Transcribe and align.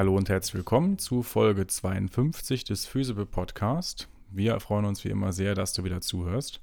Hallo 0.00 0.16
und 0.16 0.30
herzlich 0.30 0.54
willkommen 0.54 0.96
zu 0.96 1.22
Folge 1.22 1.66
52 1.66 2.64
des 2.64 2.86
Physible 2.86 3.26
Podcast. 3.26 4.08
Wir 4.30 4.58
freuen 4.58 4.86
uns 4.86 5.04
wie 5.04 5.10
immer 5.10 5.34
sehr, 5.34 5.54
dass 5.54 5.74
du 5.74 5.84
wieder 5.84 6.00
zuhörst. 6.00 6.62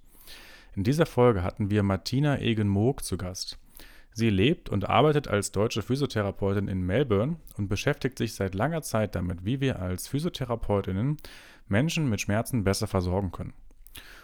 In 0.76 0.84
dieser 0.84 1.06
Folge 1.06 1.44
hatten 1.44 1.70
wir 1.70 1.84
Martina 1.84 2.40
Egen-Moog 2.40 3.04
zu 3.04 3.16
Gast. 3.16 3.60
Sie 4.12 4.32
lebt 4.32 4.70
und 4.70 4.90
arbeitet 4.90 5.28
als 5.28 5.52
deutsche 5.52 5.84
Physiotherapeutin 5.84 6.68
in 6.68 6.82
Melbourne 6.82 7.36
und 7.58 7.68
beschäftigt 7.68 8.18
sich 8.18 8.34
seit 8.34 8.56
langer 8.56 8.82
Zeit 8.82 9.14
damit, 9.14 9.46
wie 9.46 9.62
wir 9.62 9.80
als 9.80 10.08
Physiotherapeutinnen 10.08 11.18
Menschen 11.68 12.10
mit 12.10 12.22
Schmerzen 12.22 12.64
besser 12.64 12.88
versorgen 12.88 13.32
können. 13.32 13.54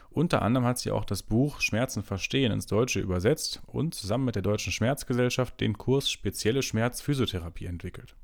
Unter 0.09 0.41
anderem 0.41 0.65
hat 0.65 0.79
sie 0.79 0.89
auch 0.89 1.05
das 1.05 1.21
Buch 1.21 1.61
Schmerzen 1.61 2.01
verstehen 2.01 2.51
ins 2.51 2.65
Deutsche 2.65 2.99
übersetzt 2.99 3.61
und 3.67 3.93
zusammen 3.93 4.25
mit 4.25 4.33
der 4.33 4.41
Deutschen 4.41 4.73
Schmerzgesellschaft 4.73 5.61
den 5.61 5.77
Kurs 5.77 6.09
Spezielle 6.09 6.63
Schmerzphysiotherapie 6.63 7.67
entwickelt. 7.67 8.15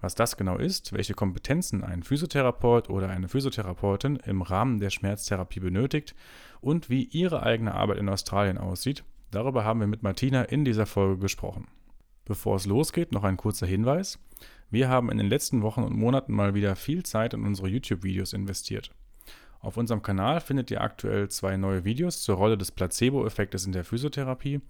Was 0.00 0.14
das 0.14 0.36
genau 0.36 0.56
ist, 0.56 0.92
welche 0.92 1.14
Kompetenzen 1.14 1.84
ein 1.84 2.02
Physiotherapeut 2.02 2.88
oder 2.88 3.10
eine 3.10 3.28
Physiotherapeutin 3.28 4.16
im 4.16 4.42
Rahmen 4.42 4.80
der 4.80 4.90
Schmerztherapie 4.90 5.60
benötigt 5.60 6.14
und 6.60 6.88
wie 6.88 7.04
ihre 7.04 7.42
eigene 7.42 7.74
Arbeit 7.74 7.98
in 7.98 8.08
Australien 8.08 8.56
aussieht, 8.56 9.04
darüber 9.30 9.64
haben 9.64 9.80
wir 9.80 9.86
mit 9.86 10.02
Martina 10.02 10.42
in 10.42 10.64
dieser 10.64 10.86
Folge 10.86 11.18
gesprochen. 11.18 11.66
Bevor 12.24 12.56
es 12.56 12.66
losgeht, 12.66 13.12
noch 13.12 13.24
ein 13.24 13.36
kurzer 13.36 13.66
Hinweis. 13.66 14.18
Wir 14.70 14.88
haben 14.88 15.10
in 15.10 15.18
den 15.18 15.28
letzten 15.28 15.62
Wochen 15.62 15.82
und 15.82 15.96
Monaten 15.96 16.32
mal 16.32 16.54
wieder 16.54 16.76
viel 16.76 17.02
Zeit 17.02 17.34
in 17.34 17.44
unsere 17.44 17.68
YouTube-Videos 17.68 18.32
investiert. 18.32 18.92
Auf 19.62 19.76
unserem 19.76 20.00
Kanal 20.00 20.40
findet 20.40 20.70
ihr 20.70 20.80
aktuell 20.80 21.28
zwei 21.28 21.58
neue 21.58 21.84
Videos 21.84 22.22
zur 22.22 22.36
Rolle 22.36 22.56
des 22.56 22.72
Placebo-Effektes 22.72 23.66
in 23.66 23.72
der 23.72 23.84
Physiotherapie 23.84 24.62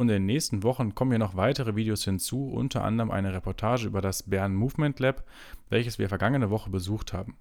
und 0.00 0.08
in 0.08 0.14
den 0.14 0.26
nächsten 0.26 0.62
Wochen 0.62 0.94
kommen 0.94 1.10
hier 1.10 1.18
noch 1.18 1.36
weitere 1.36 1.76
Videos 1.76 2.04
hinzu, 2.04 2.48
unter 2.48 2.82
anderem 2.84 3.10
eine 3.10 3.34
Reportage 3.34 3.86
über 3.86 4.00
das 4.00 4.22
Bern 4.22 4.54
Movement 4.54 4.98
Lab, 4.98 5.24
welches 5.68 5.98
wir 5.98 6.08
vergangene 6.08 6.48
Woche 6.48 6.70
besucht 6.70 7.12
haben. 7.12 7.36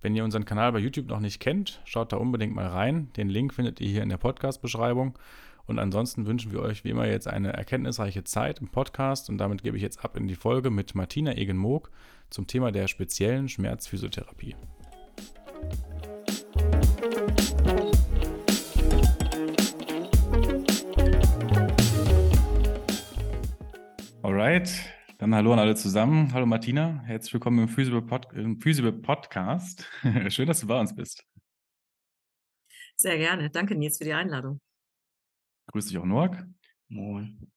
Wenn 0.00 0.16
ihr 0.16 0.24
unseren 0.24 0.46
Kanal 0.46 0.72
bei 0.72 0.78
YouTube 0.78 1.08
noch 1.08 1.20
nicht 1.20 1.40
kennt, 1.40 1.82
schaut 1.84 2.14
da 2.14 2.16
unbedingt 2.16 2.54
mal 2.54 2.68
rein. 2.68 3.12
Den 3.18 3.28
Link 3.28 3.52
findet 3.52 3.78
ihr 3.82 3.88
hier 3.88 4.02
in 4.02 4.08
der 4.08 4.16
Podcast-Beschreibung. 4.16 5.18
Und 5.66 5.78
ansonsten 5.78 6.26
wünschen 6.26 6.50
wir 6.50 6.60
euch 6.60 6.82
wie 6.82 6.90
immer 6.90 7.06
jetzt 7.06 7.28
eine 7.28 7.52
erkenntnisreiche 7.52 8.24
Zeit 8.24 8.60
im 8.60 8.68
Podcast 8.68 9.28
und 9.28 9.36
damit 9.36 9.62
gebe 9.62 9.76
ich 9.76 9.82
jetzt 9.82 10.02
ab 10.02 10.16
in 10.16 10.26
die 10.26 10.36
Folge 10.36 10.70
mit 10.70 10.94
Martina 10.94 11.32
Egen-Moog 11.32 11.90
zum 12.30 12.46
Thema 12.46 12.72
der 12.72 12.88
speziellen 12.88 13.50
Schmerzphysiotherapie. 13.50 14.56
Alright, 24.24 24.70
dann 25.18 25.34
hallo 25.34 25.52
an 25.52 25.58
alle 25.58 25.74
zusammen. 25.74 26.32
Hallo 26.32 26.46
Martina, 26.46 27.02
herzlich 27.02 27.34
willkommen 27.34 27.58
im 27.58 27.68
Physical, 27.68 28.00
Pod 28.00 28.32
im 28.32 28.58
Physical 28.58 28.90
Podcast. 28.90 29.86
Schön, 30.28 30.46
dass 30.46 30.60
du 30.60 30.66
bei 30.66 30.80
uns 30.80 30.96
bist. 30.96 31.26
Sehr 32.96 33.18
gerne. 33.18 33.50
Danke, 33.50 33.74
Nils, 33.74 33.98
für 33.98 34.04
die 34.04 34.14
Einladung. 34.14 34.62
Grüß 35.66 35.88
dich 35.88 35.98
auch, 35.98 36.06
Noak. 36.06 36.42
Moin. 36.88 37.52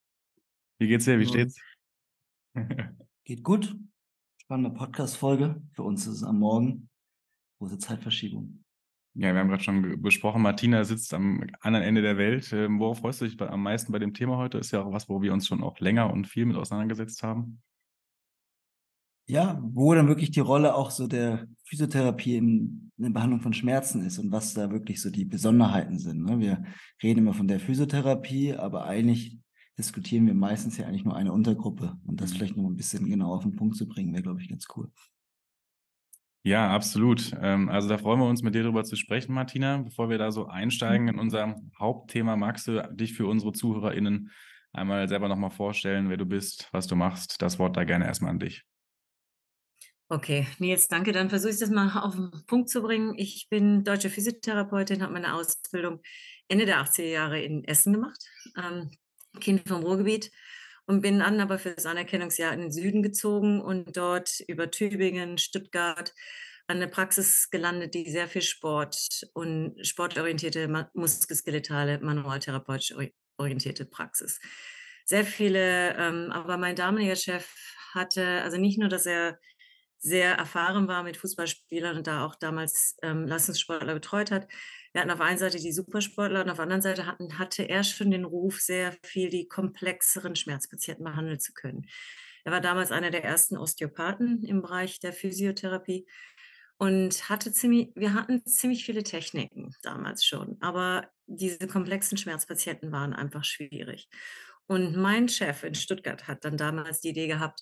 Wie 0.78 0.90
geht's 0.90 1.06
dir? 1.06 1.18
Wie 1.18 1.26
steht's? 1.26 1.58
Geht 3.23 3.44
gut. 3.45 3.73
Spannende 4.42 4.72
Podcast-Folge. 4.72 5.62
Für 5.72 5.84
uns 5.84 6.06
ist 6.06 6.16
es 6.16 6.23
am 6.23 6.40
Morgen. 6.40 6.90
Große 7.60 7.78
Zeitverschiebung. 7.78 8.66
Ja, 9.20 9.34
wir 9.34 9.40
haben 9.40 9.50
gerade 9.50 9.64
schon 9.64 10.00
besprochen, 10.00 10.44
Martina 10.44 10.84
sitzt 10.84 11.12
am 11.16 11.44
anderen 11.62 11.84
Ende 11.84 12.04
der 12.04 12.18
Welt. 12.18 12.54
Ähm, 12.54 12.80
worauf 12.80 13.00
freust 13.00 13.20
du 13.20 13.26
dich 13.26 13.42
am 13.42 13.64
meisten 13.64 13.92
bei 13.92 13.98
dem 13.98 14.14
Thema 14.14 14.38
heute? 14.38 14.60
Ist 14.60 14.70
ja 14.70 14.83
auch 14.83 14.94
was, 14.94 15.10
wo 15.10 15.23
wir 15.23 15.33
uns 15.33 15.48
schon 15.48 15.64
auch 15.64 15.80
länger 15.80 16.14
und 16.14 16.28
viel 16.28 16.45
mit 16.45 16.55
auseinandergesetzt 16.55 17.23
haben. 17.23 17.60
Ja, 19.26 19.60
wo 19.64 19.95
dann 19.95 20.08
wirklich 20.08 20.30
die 20.30 20.39
Rolle 20.39 20.76
auch 20.76 20.92
so 20.92 21.08
der 21.08 21.48
Physiotherapie 21.64 22.38
in, 22.38 22.92
in 22.95 23.04
der 23.05 23.10
Behandlung 23.10 23.42
von 23.42 23.54
Schmerzen 23.54 24.05
ist 24.05 24.20
und 24.20 24.32
was 24.32 24.54
da 24.54 24.70
wirklich 24.70 25.02
so 25.02 25.10
die 25.10 25.26
Besonderheiten 25.26 25.98
sind. 25.98 26.23
Ne? 26.23 26.39
Wir 26.39 26.64
reden 27.02 27.22
immer 27.22 27.34
von 27.34 27.48
der 27.48 27.60
Physiotherapie, 27.60 28.54
aber 28.54 28.86
eigentlich 28.86 29.39
diskutieren 29.80 30.28
wir 30.28 30.36
meistens 30.36 30.78
ja 30.78 30.86
eigentlich 30.86 31.05
nur 31.05 31.16
eine 31.16 31.34
Untergruppe. 31.34 31.98
Und 32.05 32.22
das 32.22 32.32
mhm. 32.32 32.36
vielleicht 32.36 32.58
noch 32.58 32.70
ein 32.70 32.76
bisschen 32.76 33.10
genau 33.10 33.34
auf 33.34 33.44
den 33.44 33.55
Punkt 33.55 33.78
zu 33.78 33.88
bringen, 33.88 34.14
wäre, 34.14 34.23
glaube 34.23 34.42
ich, 34.44 34.48
ganz 34.49 34.67
cool. 34.76 34.92
Ja, 36.43 36.70
absolut. 36.70 37.31
Ähm, 37.42 37.70
also 37.70 37.89
da 37.89 37.98
freuen 37.98 38.20
wir 38.20 38.27
uns, 38.27 38.42
mit 38.42 38.55
dir 38.55 38.64
darüber 38.64 38.83
zu 38.83 38.95
sprechen, 38.95 39.33
Martina. 39.33 39.77
Bevor 39.80 40.09
wir 40.09 40.17
da 40.17 40.31
so 40.31 40.48
einsteigen 40.48 41.09
in 41.09 41.20
unser 41.20 41.55
Hauptthema, 41.77 42.36
magst 42.36 42.67
du 42.67 42.81
dich 42.93 43.14
für 43.14 43.27
unsere 43.27 43.52
ZuhörerInnen 43.52 44.31
einmal 44.71 45.08
selber 45.08 45.27
nochmal 45.27 45.49
vorstellen, 45.49 46.09
wer 46.09 46.17
du 46.17 46.25
bist, 46.25 46.70
was 46.71 46.87
du 46.87 46.95
machst? 46.95 47.42
Das 47.42 47.59
Wort 47.59 47.75
da 47.75 47.83
gerne 47.83 48.05
erstmal 48.05 48.31
an 48.31 48.39
dich. 48.39 48.64
Okay, 50.09 50.48
Nils, 50.59 50.87
danke. 50.87 51.11
Dann 51.11 51.30
versuche 51.30 51.52
ich 51.52 51.59
das 51.59 51.70
mal 51.70 51.92
auf 51.99 52.15
den 52.15 52.31
Punkt 52.45 52.69
zu 52.69 52.81
bringen. 52.81 53.15
Ich 53.17 53.48
bin 53.49 53.83
deutsche 53.83 54.09
Physiotherapeutin, 54.09 55.02
habe 55.02 55.11
meine 55.11 55.33
Ausbildung 55.33 56.02
Ende 56.48 56.65
der 56.65 56.81
80er 56.81 57.04
Jahre 57.04 57.42
in 57.42 57.65
Essen 57.65 57.92
gemacht, 57.92 58.23
ähm, 58.58 58.89
Kind 59.42 59.67
vom 59.67 59.83
Ruhrgebiet 59.83 60.31
und 60.87 61.02
bin 61.02 61.20
dann 61.20 61.39
aber 61.39 61.59
für 61.59 61.71
das 61.71 61.86
Anerkennungsjahr 61.86 62.53
in 62.53 62.61
den 62.61 62.71
Süden 62.71 63.03
gezogen 63.03 63.61
und 63.61 63.95
dort 63.95 64.39
über 64.48 64.71
Tübingen, 64.71 65.37
Stuttgart 65.37 66.14
an 66.67 66.77
eine 66.77 66.87
Praxis 66.87 67.49
gelandet, 67.49 67.93
die 67.93 68.09
sehr 68.09 68.27
viel 68.27 68.42
Sport 68.42 69.27
und 69.33 69.75
sportorientierte, 69.86 70.89
muskuloskeletale, 70.93 71.99
manualtherapeutisch 71.99 72.95
orientierte 73.37 73.86
Praxis. 73.86 74.39
Sehr 75.05 75.23
viele, 75.23 75.95
ähm, 75.98 76.31
aber 76.31 76.58
mein 76.58 76.75
damaliger 76.75 77.15
Chef 77.15 77.48
hatte, 77.93 78.42
also 78.42 78.58
nicht 78.58 78.80
nur, 78.80 78.89
dass 78.89 79.05
er 79.05 79.39
sehr 79.99 80.33
erfahren 80.36 80.87
war 80.87 81.04
mit 81.04 81.17
Fußballspielern 81.17 81.98
und 81.98 82.08
da 82.08 82.25
auch 82.25 82.36
damals 82.36 82.98
ähm, 83.02 83.25
Leistungssportler 83.25 83.93
betreut 83.93 84.31
hat, 84.31 84.48
wir 84.98 85.02
hatten 85.02 85.12
auf 85.12 85.22
einer 85.22 85.38
Seite 85.38 85.60
die 85.60 85.72
Supersportler 85.72 86.44
und 86.44 86.50
auf 86.50 86.56
der 86.56 86.64
anderen 86.64 86.82
Seite 86.82 87.06
hatten, 87.06 87.38
hatte 87.38 87.62
er 87.70 87.84
schon 87.84 88.10
den 88.10 88.26
Ruf, 88.26 88.60
sehr 88.60 88.96
viel 89.04 89.30
die 89.30 89.48
komplexeren 89.48 90.36
Schmerzpatienten 90.36 91.06
behandeln 91.06 91.40
zu 91.40 91.54
können. 91.54 91.86
Er 92.44 92.52
war 92.52 92.62
damals 92.62 92.92
einer 92.92 93.12
der 93.12 93.24
ersten 93.24 93.58
Osteopathen 93.58 94.44
im 94.44 94.64
Bereich 94.64 95.00
der 95.00 95.14
Physiotherapie 95.14 96.08
und 96.80 97.30
hatte 97.30 97.52
ziemlich, 97.52 97.92
wir 97.94 98.16
hatten 98.16 98.44
ziemlich 98.48 98.86
viele 98.86 99.04
Techniken 99.04 99.76
damals 99.84 100.26
schon, 100.26 100.58
aber 100.62 101.08
diese 101.28 101.68
komplexen 101.68 102.18
Schmerzpatienten 102.18 102.92
waren 102.92 103.14
einfach 103.14 103.44
schwierig. 103.44 104.10
Und 104.66 104.98
mein 104.98 105.30
Chef 105.30 105.64
in 105.64 105.76
Stuttgart 105.76 106.28
hat 106.28 106.44
dann 106.44 106.58
damals 106.58 107.02
die 107.02 107.10
Idee 107.10 107.28
gehabt, 107.28 107.62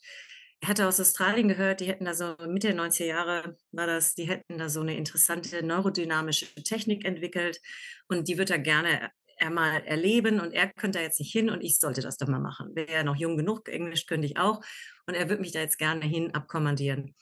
hatte 0.67 0.87
aus 0.87 0.99
Australien 0.99 1.47
gehört, 1.47 1.79
die 1.79 1.87
hätten 1.87 2.05
da 2.05 2.13
so 2.13 2.35
Mitte 2.47 2.67
der 2.67 2.77
90er 2.77 3.05
Jahre 3.05 3.57
war 3.71 3.87
das, 3.87 4.15
die 4.15 4.27
hätten 4.27 4.57
da 4.57 4.69
so 4.69 4.81
eine 4.81 4.95
interessante 4.95 5.63
neurodynamische 5.65 6.47
Technik 6.63 7.05
entwickelt 7.05 7.59
und 8.07 8.27
die 8.27 8.37
wird 8.37 8.49
er 8.49 8.59
gerne 8.59 9.11
einmal 9.37 9.83
erleben 9.83 10.39
und 10.39 10.53
er 10.53 10.71
könnte 10.71 10.99
da 10.99 11.03
jetzt 11.03 11.19
nicht 11.19 11.31
hin 11.31 11.49
und 11.49 11.61
ich 11.61 11.79
sollte 11.79 12.01
das 12.01 12.17
doch 12.17 12.27
mal 12.27 12.39
machen. 12.39 12.75
Wäre 12.75 12.91
er 12.91 13.03
noch 13.03 13.15
jung 13.15 13.37
genug, 13.37 13.67
Englisch 13.67 14.05
könnte 14.05 14.27
ich 14.27 14.37
auch 14.37 14.61
und 15.07 15.15
er 15.15 15.29
würde 15.29 15.41
mich 15.41 15.51
da 15.51 15.59
jetzt 15.59 15.77
gerne 15.77 16.05
hin 16.05 16.33
abkommandieren. 16.33 17.15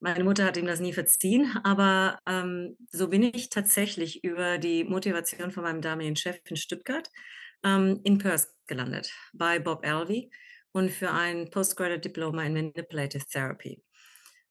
Meine 0.00 0.24
Mutter 0.24 0.44
hat 0.44 0.56
ihm 0.56 0.66
das 0.66 0.80
nie 0.80 0.92
verziehen, 0.92 1.58
aber 1.62 2.18
ähm, 2.26 2.76
so 2.90 3.08
bin 3.08 3.22
ich 3.22 3.50
tatsächlich 3.50 4.24
über 4.24 4.58
die 4.58 4.84
Motivation 4.84 5.50
von 5.50 5.62
meinem 5.62 5.82
damaligen 5.82 6.16
Chef 6.16 6.38
in 6.46 6.56
Stuttgart 6.56 7.10
ähm, 7.64 8.00
in 8.04 8.18
Perth 8.18 8.48
gelandet, 8.66 9.12
bei 9.34 9.58
Bob 9.58 9.84
Alvey 9.86 10.30
und 10.72 10.90
für 10.90 11.10
ein 11.10 11.50
Postgraduate 11.50 12.00
Diploma 12.00 12.44
in 12.44 12.54
Manipulative 12.54 13.24
Therapy. 13.26 13.82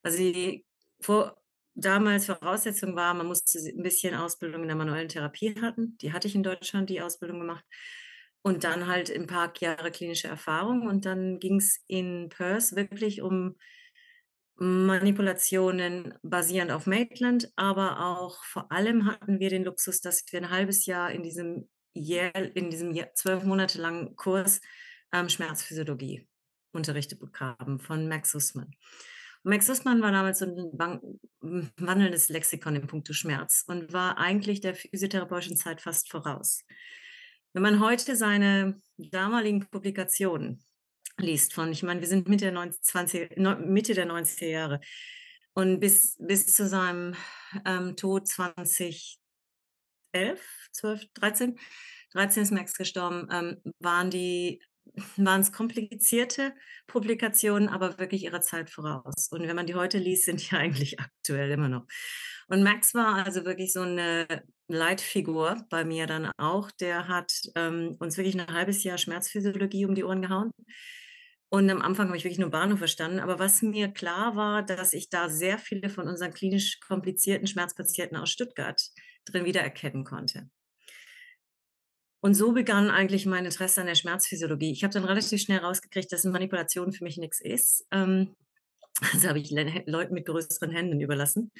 Also 0.03 0.17
die 0.17 0.65
vor, 1.01 1.41
damals 1.75 2.25
Voraussetzung 2.25 2.95
war, 2.95 3.13
man 3.13 3.27
musste 3.27 3.59
ein 3.59 3.83
bisschen 3.83 4.15
Ausbildung 4.15 4.63
in 4.63 4.67
der 4.67 4.77
manuellen 4.77 5.09
Therapie 5.09 5.55
hatten. 5.61 5.97
Die 5.99 6.13
hatte 6.13 6.27
ich 6.27 6.35
in 6.35 6.43
Deutschland, 6.43 6.89
die 6.89 7.01
Ausbildung 7.01 7.39
gemacht. 7.39 7.63
Und 8.41 8.63
dann 8.63 8.87
halt 8.87 9.11
ein 9.11 9.27
paar 9.27 9.53
Jahre 9.59 9.91
klinische 9.91 10.29
Erfahrung. 10.29 10.87
Und 10.87 11.05
dann 11.05 11.39
ging 11.39 11.57
es 11.57 11.83
in 11.87 12.29
Perth 12.29 12.75
wirklich 12.75 13.21
um 13.21 13.55
Manipulationen 14.61 16.15
basierend 16.21 16.71
auf 16.71 16.85
Maitland, 16.85 17.49
aber 17.55 18.05
auch 18.05 18.43
vor 18.43 18.69
allem 18.73 19.05
hatten 19.05 19.39
wir 19.39 19.49
den 19.49 19.63
Luxus, 19.63 20.01
dass 20.01 20.25
wir 20.31 20.41
ein 20.41 20.49
halbes 20.49 20.85
Jahr 20.85 21.11
in 21.11 21.23
diesem 21.23 21.69
Jahr, 21.93 22.35
in 22.35 22.69
diesem 22.69 22.93
zwölf 23.13 23.43
Monate 23.43 23.81
langen 23.81 24.17
Kurs 24.17 24.59
ähm, 25.11 25.29
Schmerzphysiologie 25.29 26.27
unterrichtet 26.71 27.19
bekamen 27.19 27.79
von 27.79 28.07
Max 28.07 28.31
Sussman. 28.31 28.75
Und 29.43 29.51
Max 29.51 29.67
Sussman 29.67 30.01
war 30.01 30.11
damals 30.11 30.39
so 30.39 30.45
ein 30.45 31.19
wandelndes 31.77 32.29
Lexikon 32.29 32.75
im 32.75 32.87
Punkto 32.87 33.13
Schmerz 33.13 33.63
und 33.67 33.93
war 33.93 34.17
eigentlich 34.17 34.61
der 34.61 34.75
physiotherapeutischen 34.75 35.57
Zeit 35.57 35.81
fast 35.81 36.09
voraus. 36.11 36.63
Wenn 37.53 37.63
man 37.63 37.79
heute 37.79 38.15
seine 38.15 38.79
damaligen 38.97 39.67
Publikationen 39.69 40.63
liest, 41.17 41.53
von, 41.53 41.71
ich 41.71 41.83
meine, 41.83 42.01
wir 42.01 42.07
sind 42.07 42.27
Mitte 42.27 42.45
der, 42.45 42.51
90, 42.51 42.81
20, 42.81 43.37
Mitte 43.65 43.93
der 43.93 44.07
90er 44.07 44.45
Jahre 44.45 44.81
und 45.53 45.79
bis, 45.79 46.15
bis 46.19 46.53
zu 46.53 46.67
seinem 46.67 47.15
ähm, 47.65 47.95
Tod 47.95 48.27
2011, 48.27 49.17
12, 50.73 51.05
13, 51.13 51.59
13 52.13 52.43
ist 52.43 52.51
Max 52.51 52.75
gestorben, 52.75 53.27
ähm, 53.31 53.61
waren 53.79 54.11
die 54.11 54.61
waren 55.17 55.41
es 55.41 55.51
komplizierte 55.51 56.53
Publikationen, 56.87 57.69
aber 57.69 57.97
wirklich 57.99 58.23
ihrer 58.23 58.41
Zeit 58.41 58.69
voraus. 58.69 59.29
Und 59.31 59.47
wenn 59.47 59.55
man 59.55 59.67
die 59.67 59.75
heute 59.75 59.97
liest, 59.97 60.25
sind 60.25 60.49
die 60.49 60.55
eigentlich 60.55 60.99
aktuell 60.99 61.51
immer 61.51 61.69
noch. 61.69 61.85
Und 62.47 62.63
Max 62.63 62.95
war 62.95 63.25
also 63.25 63.45
wirklich 63.45 63.71
so 63.73 63.81
eine 63.81 64.25
Leitfigur 64.67 65.65
bei 65.69 65.85
mir 65.85 66.07
dann 66.07 66.31
auch. 66.37 66.71
Der 66.71 67.07
hat 67.07 67.31
ähm, 67.55 67.95
uns 67.99 68.17
wirklich 68.17 68.39
ein 68.39 68.53
halbes 68.53 68.83
Jahr 68.83 68.97
Schmerzphysiologie 68.97 69.85
um 69.85 69.93
die 69.93 70.03
Ohren 70.03 70.23
gehauen. 70.23 70.51
Und 71.49 71.69
am 71.69 71.81
Anfang 71.81 72.07
habe 72.07 72.17
ich 72.17 72.23
wirklich 72.23 72.39
nur 72.39 72.51
Bahnhof 72.51 72.79
verstanden. 72.79 73.19
Aber 73.19 73.39
was 73.39 73.61
mir 73.61 73.89
klar 73.89 74.35
war, 74.35 74.63
dass 74.63 74.93
ich 74.93 75.09
da 75.09 75.29
sehr 75.29 75.57
viele 75.57 75.89
von 75.89 76.07
unseren 76.07 76.33
klinisch 76.33 76.79
komplizierten 76.79 77.47
Schmerzpatienten 77.47 78.17
aus 78.17 78.29
Stuttgart 78.29 78.81
drin 79.25 79.45
wiedererkennen 79.45 80.03
konnte. 80.03 80.49
Und 82.21 82.33
so 82.33 82.51
begann 82.51 82.89
eigentlich 82.89 83.25
mein 83.25 83.45
Interesse 83.45 83.81
an 83.81 83.87
der 83.87 83.95
Schmerzphysiologie. 83.95 84.71
Ich 84.71 84.83
habe 84.83 84.93
dann 84.93 85.05
relativ 85.05 85.41
schnell 85.41 85.59
rausgekriegt, 85.59 86.11
dass 86.11 86.25
Manipulation 86.25 86.91
für 86.91 87.03
mich 87.03 87.17
nichts 87.17 87.39
ist. 87.39 87.85
Ähm, 87.91 88.35
das 89.13 89.25
habe 89.25 89.39
ich 89.39 89.51
Leuten 89.51 90.13
mit 90.13 90.25
größeren 90.25 90.71
Händen 90.71 90.99
überlassen. 90.99 91.51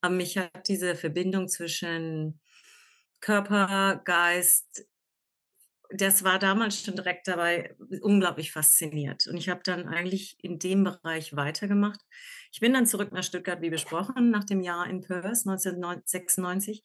Aber 0.00 0.14
mich 0.14 0.36
hat 0.36 0.68
diese 0.68 0.94
Verbindung 0.96 1.48
zwischen 1.48 2.40
Körper, 3.20 4.02
Geist, 4.04 4.84
das 5.94 6.24
war 6.24 6.38
damals 6.38 6.82
schon 6.82 6.96
direkt 6.96 7.28
dabei 7.28 7.74
unglaublich 8.00 8.52
fasziniert. 8.52 9.26
Und 9.26 9.36
ich 9.36 9.48
habe 9.48 9.60
dann 9.64 9.88
eigentlich 9.88 10.36
in 10.42 10.58
dem 10.58 10.84
Bereich 10.84 11.36
weitergemacht. 11.36 12.00
Ich 12.50 12.60
bin 12.60 12.72
dann 12.72 12.86
zurück 12.86 13.12
nach 13.12 13.22
Stuttgart, 13.22 13.60
wie 13.60 13.70
besprochen, 13.70 14.30
nach 14.30 14.44
dem 14.44 14.60
Jahr 14.60 14.88
in 14.88 15.02
Perth 15.02 15.24
1996. 15.24 16.82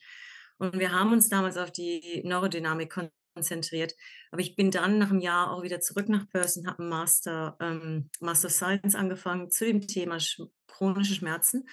Und 0.58 0.80
wir 0.80 0.92
haben 0.92 1.14
uns 1.14 1.30
damals 1.30 1.58
auf 1.58 1.72
die 1.72 2.22
Neurodynamik 2.26 2.96
konzentriert. 3.34 3.94
Aber 4.32 4.42
ich 4.42 4.56
bin 4.56 4.72
dann 4.72 4.98
nach 4.98 5.12
einem 5.12 5.20
Jahr 5.20 5.52
auch 5.52 5.64
wieder 5.64 5.80
zurück 5.80 6.10
nach 6.10 6.26
und 6.34 6.68
habe 6.68 6.80
einen 6.80 6.90
Master, 6.90 7.56
ähm, 7.60 8.10
Master 8.20 8.48
of 8.48 8.54
Science 8.54 8.96
angefangen 8.96 9.52
zu 9.52 9.66
dem 9.66 9.86
Thema 9.88 10.20
sch 10.20 10.42
chronische 10.68 11.16
Schmerzen. 11.16 11.68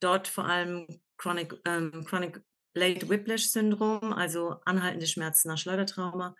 Dort 0.00 0.28
vor 0.28 0.44
allem 0.44 0.86
Chronic, 1.16 1.54
ähm, 1.66 2.04
Chronic 2.04 2.42
Late 2.74 3.08
Whiplash 3.08 3.48
Syndrom, 3.48 4.12
also 4.12 4.56
anhaltende 4.64 5.06
Schmerzen 5.06 5.48
nach 5.48 5.58
Schleudertrauma. 5.58 6.34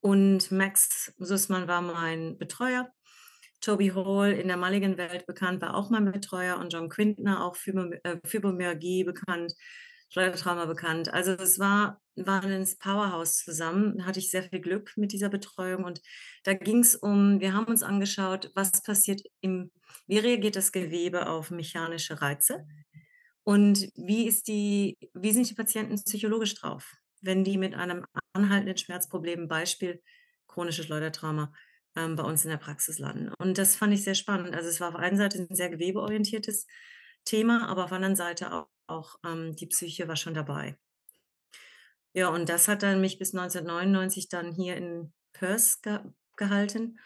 Und 0.00 0.50
Max 0.52 1.12
Sussmann 1.18 1.68
war 1.68 1.82
mein 1.82 2.38
Betreuer. 2.38 2.92
Toby 3.60 3.88
Hall 3.88 4.32
in 4.32 4.48
der 4.48 4.56
Mulligan-Welt 4.56 5.26
bekannt, 5.26 5.60
war 5.60 5.74
auch 5.74 5.90
mein 5.90 6.10
Betreuer 6.12 6.58
und 6.58 6.72
John 6.72 6.88
Quintner, 6.88 7.44
auch 7.44 7.56
äh, 7.66 8.18
Fibromyalgie 8.24 9.04
bekannt, 9.04 9.54
Schleudertrauma 10.10 10.64
bekannt. 10.66 11.12
Also 11.12 11.32
es 11.32 11.58
war, 11.58 12.00
war 12.16 12.42
ein 12.42 12.68
Powerhouse 12.78 13.44
zusammen. 13.44 13.98
Da 13.98 14.04
hatte 14.06 14.18
ich 14.18 14.30
sehr 14.30 14.42
viel 14.42 14.60
Glück 14.60 14.92
mit 14.96 15.12
dieser 15.12 15.28
Betreuung. 15.28 15.84
Und 15.84 16.00
da 16.44 16.54
ging 16.54 16.80
es 16.80 16.96
um, 16.96 17.40
wir 17.40 17.52
haben 17.52 17.66
uns 17.66 17.82
angeschaut, 17.82 18.50
was 18.54 18.82
passiert 18.82 19.22
im, 19.40 19.70
wie 20.06 20.18
reagiert 20.18 20.56
das 20.56 20.72
Gewebe 20.72 21.28
auf 21.28 21.50
mechanische 21.50 22.20
Reize 22.20 22.66
und 23.48 23.90
wie 23.94 24.28
ist 24.28 24.46
die, 24.46 24.98
wie 25.14 25.32
sind 25.32 25.48
die 25.48 25.54
Patienten 25.54 25.94
psychologisch 25.94 26.54
drauf, 26.54 26.92
wenn 27.22 27.44
die 27.44 27.56
mit 27.56 27.74
einem 27.74 28.04
anhaltenden 28.34 28.76
Schmerzproblem, 28.76 29.48
Beispiel 29.48 30.02
chronisches 30.48 30.84
Schleudertrauma, 30.84 31.50
ähm, 31.96 32.14
bei 32.14 32.24
uns 32.24 32.44
in 32.44 32.50
der 32.50 32.58
Praxis 32.58 32.98
landen. 32.98 33.32
Und 33.38 33.56
das 33.56 33.74
fand 33.74 33.94
ich 33.94 34.04
sehr 34.04 34.14
spannend. 34.14 34.54
Also 34.54 34.68
es 34.68 34.80
war 34.80 34.90
auf 34.90 34.96
einer 34.96 35.16
Seite 35.16 35.38
ein 35.38 35.54
sehr 35.54 35.70
gewebeorientiertes 35.70 36.66
Thema, 37.24 37.66
aber 37.68 37.84
auf 37.84 37.90
der 37.90 37.96
anderen 37.96 38.16
Seite 38.16 38.52
auch 38.52 38.68
auch 38.88 39.16
ähm, 39.24 39.54
die 39.56 39.66
Psyche 39.66 40.08
war 40.08 40.16
schon 40.16 40.34
dabei. 40.34 40.76
Ja, 42.14 42.28
und 42.28 42.48
das 42.48 42.68
hat 42.68 42.82
dann 42.82 43.00
mich 43.00 43.18
bis 43.18 43.34
1999 43.34 44.28
dann 44.28 44.52
hier 44.52 44.76
in 44.76 45.12
Perth 45.32 45.82
ge 45.82 46.00
gehalten. 46.36 46.98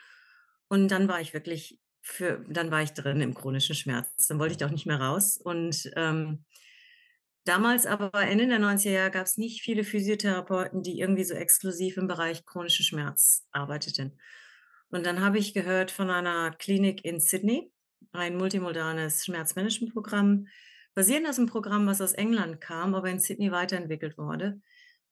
Und 0.68 0.88
dann 0.88 1.08
war 1.08 1.20
ich 1.20 1.32
wirklich 1.32 1.80
für, 2.02 2.44
dann 2.48 2.70
war 2.70 2.82
ich 2.82 2.92
drin 2.92 3.20
im 3.20 3.34
chronischen 3.34 3.74
Schmerz. 3.74 4.26
Dann 4.26 4.38
wollte 4.38 4.52
ich 4.52 4.58
doch 4.58 4.70
nicht 4.70 4.86
mehr 4.86 5.00
raus. 5.00 5.38
Und 5.38 5.90
ähm, 5.96 6.44
damals, 7.44 7.86
aber 7.86 8.12
Ende 8.14 8.46
der 8.46 8.58
90er 8.58 8.90
Jahre, 8.90 9.10
gab 9.10 9.26
es 9.26 9.38
nicht 9.38 9.62
viele 9.62 9.84
Physiotherapeuten, 9.84 10.82
die 10.82 10.98
irgendwie 10.98 11.24
so 11.24 11.34
exklusiv 11.34 11.96
im 11.96 12.08
Bereich 12.08 12.44
chronischer 12.44 12.84
Schmerz 12.84 13.46
arbeiteten. 13.52 14.18
Und 14.90 15.06
dann 15.06 15.20
habe 15.20 15.38
ich 15.38 15.54
gehört 15.54 15.90
von 15.90 16.10
einer 16.10 16.50
Klinik 16.52 17.04
in 17.04 17.18
Sydney, 17.20 17.72
ein 18.12 18.36
multimodales 18.36 19.24
Schmerzmanagementprogramm, 19.24 20.46
basierend 20.94 21.28
aus 21.28 21.38
einem 21.38 21.48
Programm, 21.48 21.86
was 21.86 22.00
aus 22.00 22.12
England 22.12 22.60
kam, 22.60 22.94
aber 22.94 23.08
in 23.08 23.20
Sydney 23.20 23.50
weiterentwickelt 23.50 24.18
wurde. 24.18 24.60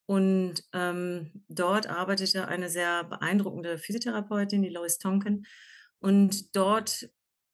Und 0.06 0.64
ähm, 0.72 1.44
dort 1.48 1.88
arbeitete 1.88 2.48
eine 2.48 2.68
sehr 2.68 3.04
beeindruckende 3.04 3.78
Physiotherapeutin, 3.78 4.62
die 4.62 4.68
Lois 4.68 4.98
Tonkin. 4.98 5.46
Und 6.00 6.56
dort, 6.56 7.08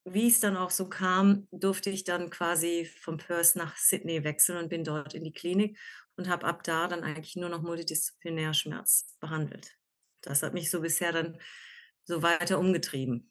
wie 0.05 0.29
es 0.29 0.41
dann 0.41 0.57
auch 0.57 0.71
so 0.71 0.89
kam, 0.89 1.49
durfte 1.51 1.91
ich 1.91 2.05
dann 2.05 2.31
quasi 2.31 2.91
von 3.01 3.19
Perth 3.19 3.57
nach 3.57 3.77
Sydney 3.77 4.25
wechseln 4.25 4.59
und 4.59 4.71
bin 4.71 4.85
dort 4.85 5.13
in 5.13 5.25
die 5.25 5.33
Klinik 5.33 5.79
und 6.17 6.29
habe 6.29 6.47
ab 6.47 6.63
da 6.65 6.89
dann 6.89 7.05
eigentlich 7.05 7.37
nur 7.37 7.51
noch 7.51 7.63
multidisziplinär 7.63 8.55
Schmerz 8.55 9.15
behandelt. 9.21 9.77
Das 10.23 10.43
hat 10.43 10.55
mich 10.55 10.71
so 10.71 10.81
bisher 10.81 11.13
dann 11.13 11.39
so 12.05 12.23
weiter 12.23 12.59
umgetrieben. 12.59 13.31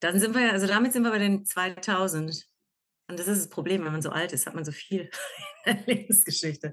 Dann 0.00 0.20
sind 0.20 0.34
wir, 0.34 0.52
also 0.52 0.66
damit 0.66 0.92
sind 0.92 1.02
wir 1.02 1.10
bei 1.10 1.18
den 1.18 1.44
2000. 1.44 2.46
Und 3.08 3.18
das 3.18 3.28
ist 3.28 3.38
das 3.38 3.48
Problem, 3.50 3.84
wenn 3.84 3.92
man 3.92 4.02
so 4.02 4.10
alt 4.10 4.32
ist, 4.32 4.46
hat 4.46 4.54
man 4.54 4.64
so 4.64 4.72
viel 4.72 5.10
in 5.64 5.76
der 5.76 5.86
Lebensgeschichte. 5.86 6.72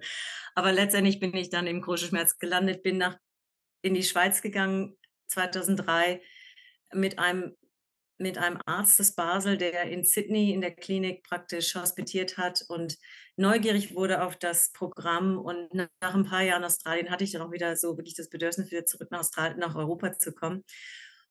Aber 0.56 0.72
letztendlich 0.72 1.20
bin 1.20 1.36
ich 1.36 1.50
dann 1.50 1.68
im 1.68 1.84
Schmerz 1.98 2.38
gelandet, 2.38 2.84
bin 2.84 2.98
nach, 2.98 3.18
in 3.82 3.94
die 3.94 4.04
Schweiz 4.04 4.42
gegangen 4.42 4.98
2003 5.28 6.22
mit 6.94 7.20
einem, 7.20 7.56
mit 8.18 8.38
einem 8.38 8.60
Arzt 8.66 9.00
aus 9.00 9.14
Basel, 9.14 9.58
der 9.58 9.84
in 9.84 10.04
Sydney 10.04 10.54
in 10.54 10.62
der 10.62 10.76
Klinik 10.76 11.24
praktisch 11.24 11.76
hospitiert 11.76 12.38
hat 12.38 12.64
und 12.68 12.98
neugierig 13.36 13.96
wurde 13.96 14.24
auf 14.24 14.38
das 14.38 14.72
Programm. 14.72 15.38
Und 15.38 15.74
nach 15.74 16.14
ein 16.14 16.26
paar 16.26 16.44
Jahren 16.44 16.64
Australien 16.64 17.10
hatte 17.10 17.24
ich 17.24 17.32
dann 17.32 17.42
auch 17.42 17.52
wieder 17.52 17.76
so 17.76 17.98
wirklich 17.98 18.16
das 18.16 18.30
Bedürfnis, 18.30 18.72
wieder 18.72 18.86
zurück 18.86 19.10
nach, 19.12 19.20
Australien, 19.20 19.60
nach 19.60 19.76
Europa 19.76 20.18
zu 20.18 20.34
kommen. 20.34 20.64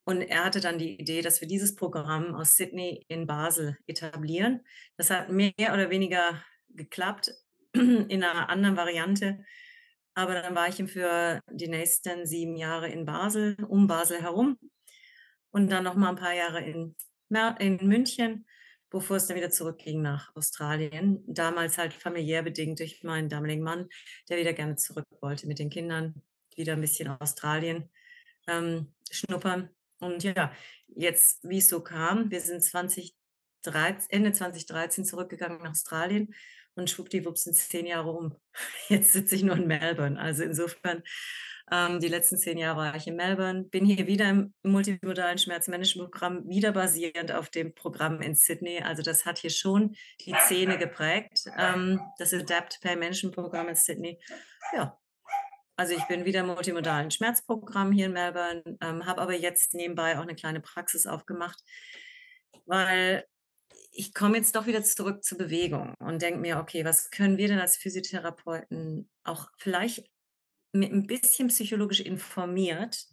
Und 0.04 0.22
er 0.22 0.44
hatte 0.44 0.60
dann 0.60 0.78
die 0.78 0.98
Idee, 0.98 1.22
dass 1.22 1.40
wir 1.40 1.48
dieses 1.48 1.74
Programm 1.74 2.34
aus 2.34 2.56
Sydney 2.56 3.04
in 3.08 3.26
Basel 3.26 3.78
etablieren. 3.86 4.60
Das 4.96 5.10
hat 5.10 5.30
mehr 5.30 5.52
oder 5.58 5.90
weniger 5.90 6.42
geklappt 6.68 7.32
in 7.72 8.24
einer 8.24 8.48
anderen 8.48 8.76
Variante. 8.76 9.44
Aber 10.14 10.34
dann 10.34 10.54
war 10.54 10.68
ich 10.68 10.80
ihm 10.80 10.88
für 10.88 11.40
die 11.50 11.68
nächsten 11.68 12.26
sieben 12.26 12.56
Jahre 12.56 12.88
in 12.88 13.04
Basel, 13.04 13.56
um 13.68 13.86
Basel 13.86 14.20
herum. 14.20 14.58
Und 15.50 15.70
dann 15.70 15.84
noch 15.84 15.94
mal 15.94 16.10
ein 16.10 16.16
paar 16.16 16.34
Jahre 16.34 16.62
in, 16.62 16.94
in 17.58 17.76
München, 17.86 18.46
bevor 18.88 19.16
es 19.16 19.26
dann 19.26 19.36
wieder 19.36 19.50
zurückging 19.50 20.02
nach 20.02 20.34
Australien. 20.34 21.22
Damals 21.26 21.78
halt 21.78 21.92
familiär 21.92 22.42
bedingt 22.42 22.80
durch 22.80 23.02
meinen 23.02 23.28
damaligen 23.28 23.62
Mann, 23.62 23.88
der 24.28 24.38
wieder 24.38 24.52
gerne 24.52 24.76
zurück 24.76 25.06
wollte 25.20 25.46
mit 25.46 25.58
den 25.58 25.70
Kindern, 25.70 26.22
wieder 26.56 26.74
ein 26.74 26.80
bisschen 26.80 27.08
Australien 27.08 27.90
ähm, 28.46 28.92
schnuppern. 29.10 29.70
Und 30.00 30.24
ja, 30.24 30.52
jetzt, 30.88 31.40
wie 31.48 31.58
es 31.58 31.68
so 31.68 31.80
kam, 31.82 32.30
wir 32.30 32.40
sind 32.40 32.62
2013, 32.62 33.14
Ende 34.08 34.32
2013 34.32 35.04
zurückgegangen 35.04 35.62
nach 35.62 35.70
Australien 35.70 36.34
und 36.74 36.90
schwuppdiwupps 36.90 37.44
sind 37.44 37.54
zehn 37.56 37.86
Jahre 37.86 38.10
um. 38.10 38.34
Jetzt 38.88 39.12
sitze 39.12 39.36
ich 39.36 39.42
nur 39.42 39.56
in 39.56 39.66
Melbourne. 39.66 40.18
Also 40.18 40.42
insofern, 40.42 41.02
ähm, 41.70 42.00
die 42.00 42.08
letzten 42.08 42.38
zehn 42.38 42.58
Jahre 42.58 42.78
war 42.78 42.96
ich 42.96 43.06
in 43.06 43.16
Melbourne, 43.16 43.64
bin 43.64 43.84
hier 43.84 44.06
wieder 44.06 44.28
im 44.28 44.54
multimodalen 44.62 45.38
Schmerzmanagementprogramm, 45.38 46.48
wieder 46.48 46.72
basierend 46.72 47.32
auf 47.32 47.50
dem 47.50 47.74
Programm 47.74 48.22
in 48.22 48.34
Sydney. 48.34 48.82
Also 48.82 49.02
das 49.02 49.26
hat 49.26 49.38
hier 49.38 49.50
schon 49.50 49.94
die 50.20 50.34
Szene 50.46 50.78
geprägt, 50.78 51.44
ähm, 51.58 52.00
das 52.18 52.32
Adapt 52.32 52.80
Pay 52.80 52.96
Management 52.96 53.34
Programm 53.34 53.68
in 53.68 53.76
Sydney. 53.76 54.18
Ja, 54.72 54.98
also 55.80 55.94
ich 55.94 56.06
bin 56.08 56.26
wieder 56.26 56.40
im 56.40 56.48
multimodalen 56.48 57.10
Schmerzprogramm 57.10 57.90
hier 57.90 58.06
in 58.06 58.12
Melbourne, 58.12 58.62
ähm, 58.82 59.06
habe 59.06 59.22
aber 59.22 59.32
jetzt 59.32 59.72
nebenbei 59.72 60.18
auch 60.18 60.22
eine 60.22 60.34
kleine 60.34 60.60
Praxis 60.60 61.06
aufgemacht, 61.06 61.58
weil 62.66 63.24
ich 63.90 64.12
komme 64.12 64.36
jetzt 64.36 64.54
doch 64.56 64.66
wieder 64.66 64.82
zurück 64.82 65.24
zur 65.24 65.38
Bewegung 65.38 65.94
und 65.98 66.20
denke 66.20 66.38
mir, 66.38 66.58
okay, 66.58 66.84
was 66.84 67.10
können 67.10 67.38
wir 67.38 67.48
denn 67.48 67.60
als 67.60 67.78
Physiotherapeuten 67.78 69.08
auch 69.24 69.48
vielleicht 69.56 70.06
mit 70.72 70.92
ein 70.92 71.06
bisschen 71.06 71.48
psychologisch 71.48 72.00
informiert 72.00 73.06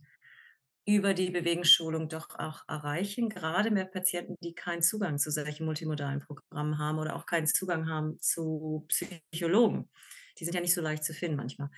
über 0.86 1.14
die 1.14 1.30
Bewegungsschulung 1.30 2.10
doch 2.10 2.38
auch 2.38 2.66
erreichen, 2.68 3.30
gerade 3.30 3.72
mit 3.72 3.94
Patienten, 3.94 4.36
die 4.44 4.54
keinen 4.54 4.82
Zugang 4.82 5.20
zu 5.20 5.32
solchen 5.32 5.66
multimodalen 5.66 6.20
Programmen 6.20 6.78
haben 6.78 7.00
oder 7.00 7.16
auch 7.16 7.26
keinen 7.26 7.48
Zugang 7.48 7.88
haben 7.88 8.20
zu 8.20 8.86
Psychologen. 8.90 9.90
Die 10.38 10.44
sind 10.44 10.54
ja 10.54 10.60
nicht 10.60 10.74
so 10.74 10.82
leicht 10.82 11.06
zu 11.06 11.14
finden 11.14 11.38
manchmal. 11.38 11.70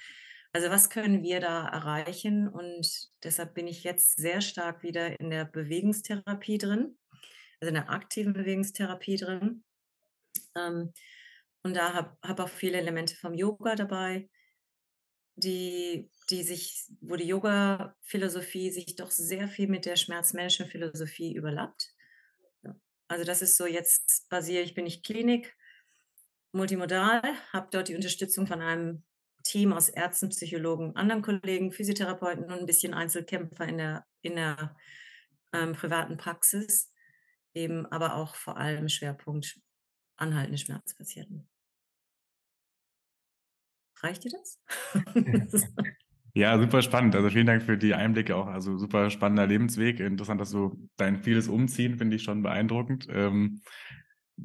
Also 0.51 0.69
was 0.69 0.89
können 0.89 1.21
wir 1.23 1.39
da 1.39 1.67
erreichen? 1.67 2.47
Und 2.47 2.89
deshalb 3.23 3.53
bin 3.53 3.67
ich 3.67 3.83
jetzt 3.83 4.17
sehr 4.17 4.41
stark 4.41 4.83
wieder 4.83 5.19
in 5.19 5.29
der 5.29 5.45
Bewegungstherapie 5.45 6.57
drin, 6.57 6.97
also 7.59 7.69
in 7.69 7.75
der 7.75 7.89
aktiven 7.89 8.33
Bewegungstherapie 8.33 9.17
drin. 9.17 9.63
Ähm, 10.55 10.93
und 11.63 11.75
da 11.75 11.93
habe 11.93 12.17
hab 12.23 12.39
auch 12.39 12.49
viele 12.49 12.77
Elemente 12.77 13.15
vom 13.15 13.33
Yoga 13.33 13.75
dabei. 13.75 14.29
die, 15.35 16.09
die 16.29 16.43
sich, 16.43 16.85
wo 17.01 17.15
die 17.15 17.27
Yoga-Philosophie 17.27 18.71
sich 18.71 18.95
doch 18.95 19.11
sehr 19.11 19.47
viel 19.47 19.67
mit 19.67 19.85
der 19.85 19.95
Schmerzmanagement-Philosophie 19.95 21.33
überlappt. 21.33 21.93
Also 23.07 23.23
das 23.23 23.41
ist 23.41 23.57
so, 23.57 23.65
jetzt 23.65 24.27
basiere 24.29 24.63
ich, 24.63 24.73
bin 24.73 24.85
ich 24.85 25.01
Klinik, 25.01 25.55
multimodal, 26.51 27.21
habe 27.53 27.69
dort 27.71 27.87
die 27.87 27.95
Unterstützung 27.95 28.47
von 28.47 28.61
einem 28.61 29.03
Team 29.49 29.73
aus 29.73 29.89
Ärzten, 29.89 30.29
Psychologen, 30.29 30.95
anderen 30.95 31.23
Kollegen, 31.23 31.71
Physiotherapeuten 31.71 32.45
und 32.45 32.51
ein 32.51 32.65
bisschen 32.67 32.93
Einzelkämpfer 32.93 33.67
in 33.67 33.77
der, 33.79 34.05
in 34.21 34.35
der 34.35 34.75
ähm, 35.53 35.73
privaten 35.73 36.17
Praxis, 36.17 36.93
eben 37.55 37.87
aber 37.87 38.15
auch 38.15 38.35
vor 38.35 38.57
allem 38.57 38.89
Schwerpunkt 38.89 39.59
anhaltende 40.17 40.59
Schmerzpatienten. 40.59 41.49
Reicht 44.01 44.23
dir 44.23 44.31
das? 44.31 44.59
Ja, 46.35 46.57
super 46.59 46.83
spannend. 46.83 47.15
Also 47.15 47.31
vielen 47.31 47.47
Dank 47.47 47.63
für 47.63 47.75
die 47.75 47.95
Einblicke 47.95 48.35
auch. 48.35 48.45
Also 48.45 48.77
super 48.77 49.09
spannender 49.09 49.47
Lebensweg. 49.47 49.99
Interessant, 49.99 50.39
dass 50.39 50.51
du 50.51 50.87
dein 50.95 51.23
vieles 51.23 51.47
umziehen, 51.47 51.97
finde 51.97 52.15
ich 52.15 52.23
schon 52.23 52.43
beeindruckend. 52.43 53.07
Ähm, 53.09 53.61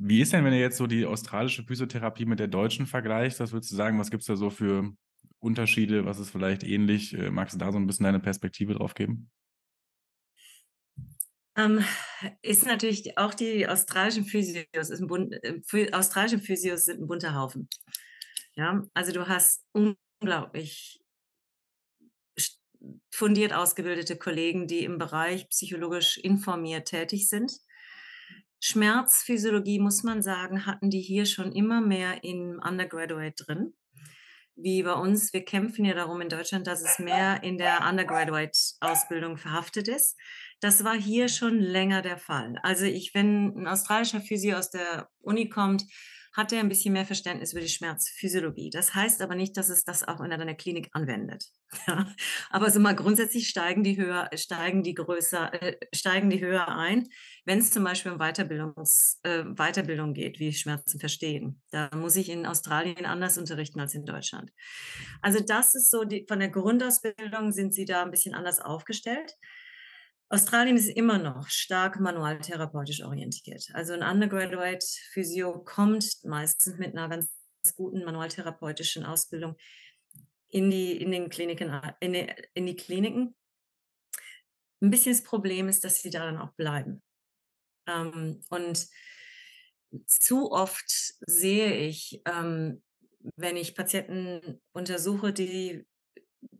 wie 0.00 0.20
ist 0.20 0.32
denn, 0.32 0.44
wenn 0.44 0.52
ihr 0.52 0.60
jetzt 0.60 0.76
so 0.76 0.86
die 0.86 1.06
australische 1.06 1.62
Physiotherapie 1.62 2.26
mit 2.26 2.38
der 2.38 2.48
deutschen 2.48 2.86
vergleicht? 2.86 3.40
Was 3.40 3.52
würdest 3.52 3.72
du 3.72 3.76
sagen? 3.76 3.98
Was 3.98 4.10
gibt 4.10 4.22
es 4.22 4.26
da 4.26 4.36
so 4.36 4.50
für 4.50 4.92
Unterschiede? 5.38 6.04
Was 6.04 6.18
ist 6.18 6.30
vielleicht 6.30 6.64
ähnlich? 6.64 7.14
Äh, 7.14 7.30
magst 7.30 7.54
du 7.54 7.58
da 7.58 7.70
so 7.70 7.78
ein 7.78 7.86
bisschen 7.86 8.04
deine 8.04 8.20
Perspektive 8.20 8.74
drauf 8.74 8.94
geben? 8.94 9.30
Ähm, 11.56 11.84
ist 12.42 12.66
natürlich 12.66 13.16
auch 13.16 13.32
die 13.32 13.68
australischen 13.68 14.24
Physios, 14.24 14.66
ist 14.74 15.00
ein 15.00 15.06
Bund, 15.06 15.32
äh, 15.44 15.92
australische 15.92 16.40
Physios 16.40 16.86
sind 16.86 17.00
ein 17.00 17.06
bunter 17.06 17.34
Haufen. 17.34 17.68
Ja, 18.56 18.82
also 18.92 19.12
du 19.12 19.28
hast 19.28 19.64
unglaublich 19.72 21.00
fundiert 23.10 23.52
ausgebildete 23.52 24.16
Kollegen, 24.16 24.66
die 24.66 24.84
im 24.84 24.98
Bereich 24.98 25.48
psychologisch 25.48 26.18
informiert 26.18 26.88
tätig 26.88 27.28
sind. 27.28 27.52
Schmerzphysiologie, 28.66 29.78
muss 29.78 30.04
man 30.04 30.22
sagen, 30.22 30.64
hatten 30.64 30.88
die 30.88 31.02
hier 31.02 31.26
schon 31.26 31.52
immer 31.52 31.82
mehr 31.82 32.24
in 32.24 32.58
Undergraduate 32.58 33.44
drin. 33.44 33.74
Wie 34.56 34.82
bei 34.82 34.94
uns, 34.94 35.34
wir 35.34 35.44
kämpfen 35.44 35.84
ja 35.84 35.92
darum 35.92 36.22
in 36.22 36.30
Deutschland, 36.30 36.66
dass 36.66 36.80
es 36.80 36.98
mehr 36.98 37.42
in 37.42 37.58
der 37.58 37.86
Undergraduate-Ausbildung 37.86 39.36
verhaftet 39.36 39.86
ist. 39.88 40.16
Das 40.60 40.82
war 40.82 40.94
hier 40.94 41.28
schon 41.28 41.58
länger 41.58 42.00
der 42.00 42.16
Fall. 42.16 42.56
Also 42.62 42.86
ich, 42.86 43.12
wenn 43.12 43.54
ein 43.54 43.66
australischer 43.66 44.22
Physio 44.22 44.56
aus 44.56 44.70
der 44.70 45.10
Uni 45.20 45.50
kommt, 45.50 45.84
hat 46.34 46.52
er 46.52 46.60
ein 46.60 46.68
bisschen 46.68 46.92
mehr 46.92 47.06
Verständnis 47.06 47.52
über 47.52 47.60
die 47.60 47.68
Schmerzphysiologie. 47.68 48.70
Das 48.70 48.94
heißt 48.94 49.22
aber 49.22 49.36
nicht, 49.36 49.56
dass 49.56 49.68
es 49.68 49.84
das 49.84 50.02
auch 50.02 50.20
in 50.20 50.32
einer 50.32 50.54
Klinik 50.54 50.88
anwendet. 50.92 51.44
Ja? 51.86 52.06
Aber 52.50 52.70
so 52.70 52.78
mal 52.78 52.94
grundsätzlich 52.94 53.48
steigen 53.48 53.82
die 53.82 53.96
höher, 53.96 54.30
steigen 54.34 54.84
die 54.84 54.94
größer, 54.94 55.60
äh, 55.60 55.76
steigen 55.92 56.30
die 56.30 56.40
höher 56.40 56.68
ein, 56.68 57.08
wenn 57.44 57.58
es 57.58 57.70
zum 57.70 57.84
Beispiel 57.84 58.12
um 58.12 58.18
Weiterbildungs, 58.18 59.20
äh, 59.22 59.44
Weiterbildung 59.44 60.14
geht, 60.14 60.38
wie 60.38 60.52
Schmerzen 60.52 60.98
verstehen. 60.98 61.60
Da 61.70 61.90
muss 61.94 62.16
ich 62.16 62.30
in 62.30 62.46
Australien 62.46 63.04
anders 63.04 63.36
unterrichten 63.36 63.80
als 63.80 63.94
in 63.94 64.06
Deutschland. 64.06 64.50
Also 65.20 65.40
das 65.40 65.74
ist 65.74 65.90
so, 65.90 66.04
die, 66.04 66.24
von 66.26 66.38
der 66.38 66.48
Grundausbildung 66.48 67.52
sind 67.52 67.74
sie 67.74 67.84
da 67.84 68.02
ein 68.02 68.10
bisschen 68.10 68.34
anders 68.34 68.60
aufgestellt. 68.60 69.34
Australien 70.30 70.76
ist 70.76 70.88
immer 70.88 71.18
noch 71.18 71.48
stark 71.48 72.00
manualtherapeutisch 72.00 73.04
orientiert. 73.04 73.68
Also 73.74 73.92
ein 73.92 74.02
Undergraduate 74.02 74.84
Physio 75.12 75.62
kommt 75.62 76.24
meistens 76.24 76.78
mit 76.78 76.96
einer 76.96 77.08
ganz 77.08 77.30
guten 77.76 78.04
manualtherapeutischen 78.04 79.04
Ausbildung 79.04 79.56
in 80.48 80.70
die, 80.70 80.96
in 80.96 81.10
den 81.10 81.28
Kliniken, 81.28 81.78
in 82.00 82.14
die, 82.14 82.26
in 82.54 82.66
die 82.66 82.76
Kliniken. 82.76 83.34
Ein 84.80 84.90
bisschen 84.90 85.12
das 85.12 85.22
Problem 85.22 85.68
ist, 85.68 85.84
dass 85.84 86.00
sie 86.00 86.10
da 86.10 86.24
dann 86.24 86.38
auch 86.38 86.52
bleiben. 86.54 87.02
Ähm, 87.86 88.42
und 88.50 88.88
zu 90.06 90.50
oft 90.50 91.14
sehe 91.26 91.74
ich, 91.74 92.20
ähm, 92.26 92.82
wenn 93.36 93.56
ich 93.56 93.74
Patienten 93.74 94.60
untersuche, 94.72 95.32
die 95.32 95.86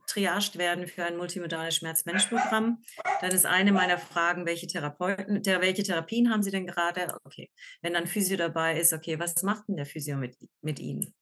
triaged 0.06 0.56
werden 0.58 0.86
für 0.86 1.04
ein 1.04 1.16
multimodales 1.16 1.76
Schmerzmanagementprogramm. 1.76 2.82
Dann 3.20 3.30
ist 3.30 3.46
eine 3.46 3.72
meiner 3.72 3.98
Fragen, 3.98 4.46
welche 4.46 4.66
Therapeuten, 4.66 5.42
der, 5.42 5.60
welche 5.60 5.82
Therapien 5.82 6.30
haben 6.30 6.42
Sie 6.42 6.50
denn 6.50 6.66
gerade? 6.66 7.08
Okay, 7.24 7.50
wenn 7.82 7.94
dann 7.94 8.06
Physio 8.06 8.36
dabei 8.36 8.78
ist, 8.78 8.92
okay, 8.92 9.18
was 9.18 9.42
macht 9.42 9.68
denn 9.68 9.76
der 9.76 9.86
Physio 9.86 10.16
mit, 10.16 10.36
mit 10.62 10.78
Ihnen? 10.78 11.14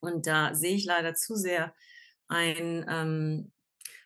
Und 0.00 0.26
da 0.26 0.54
sehe 0.54 0.76
ich 0.76 0.84
leider 0.84 1.14
zu 1.14 1.34
sehr 1.34 1.74
ein 2.28 2.86
ähm, 2.88 3.52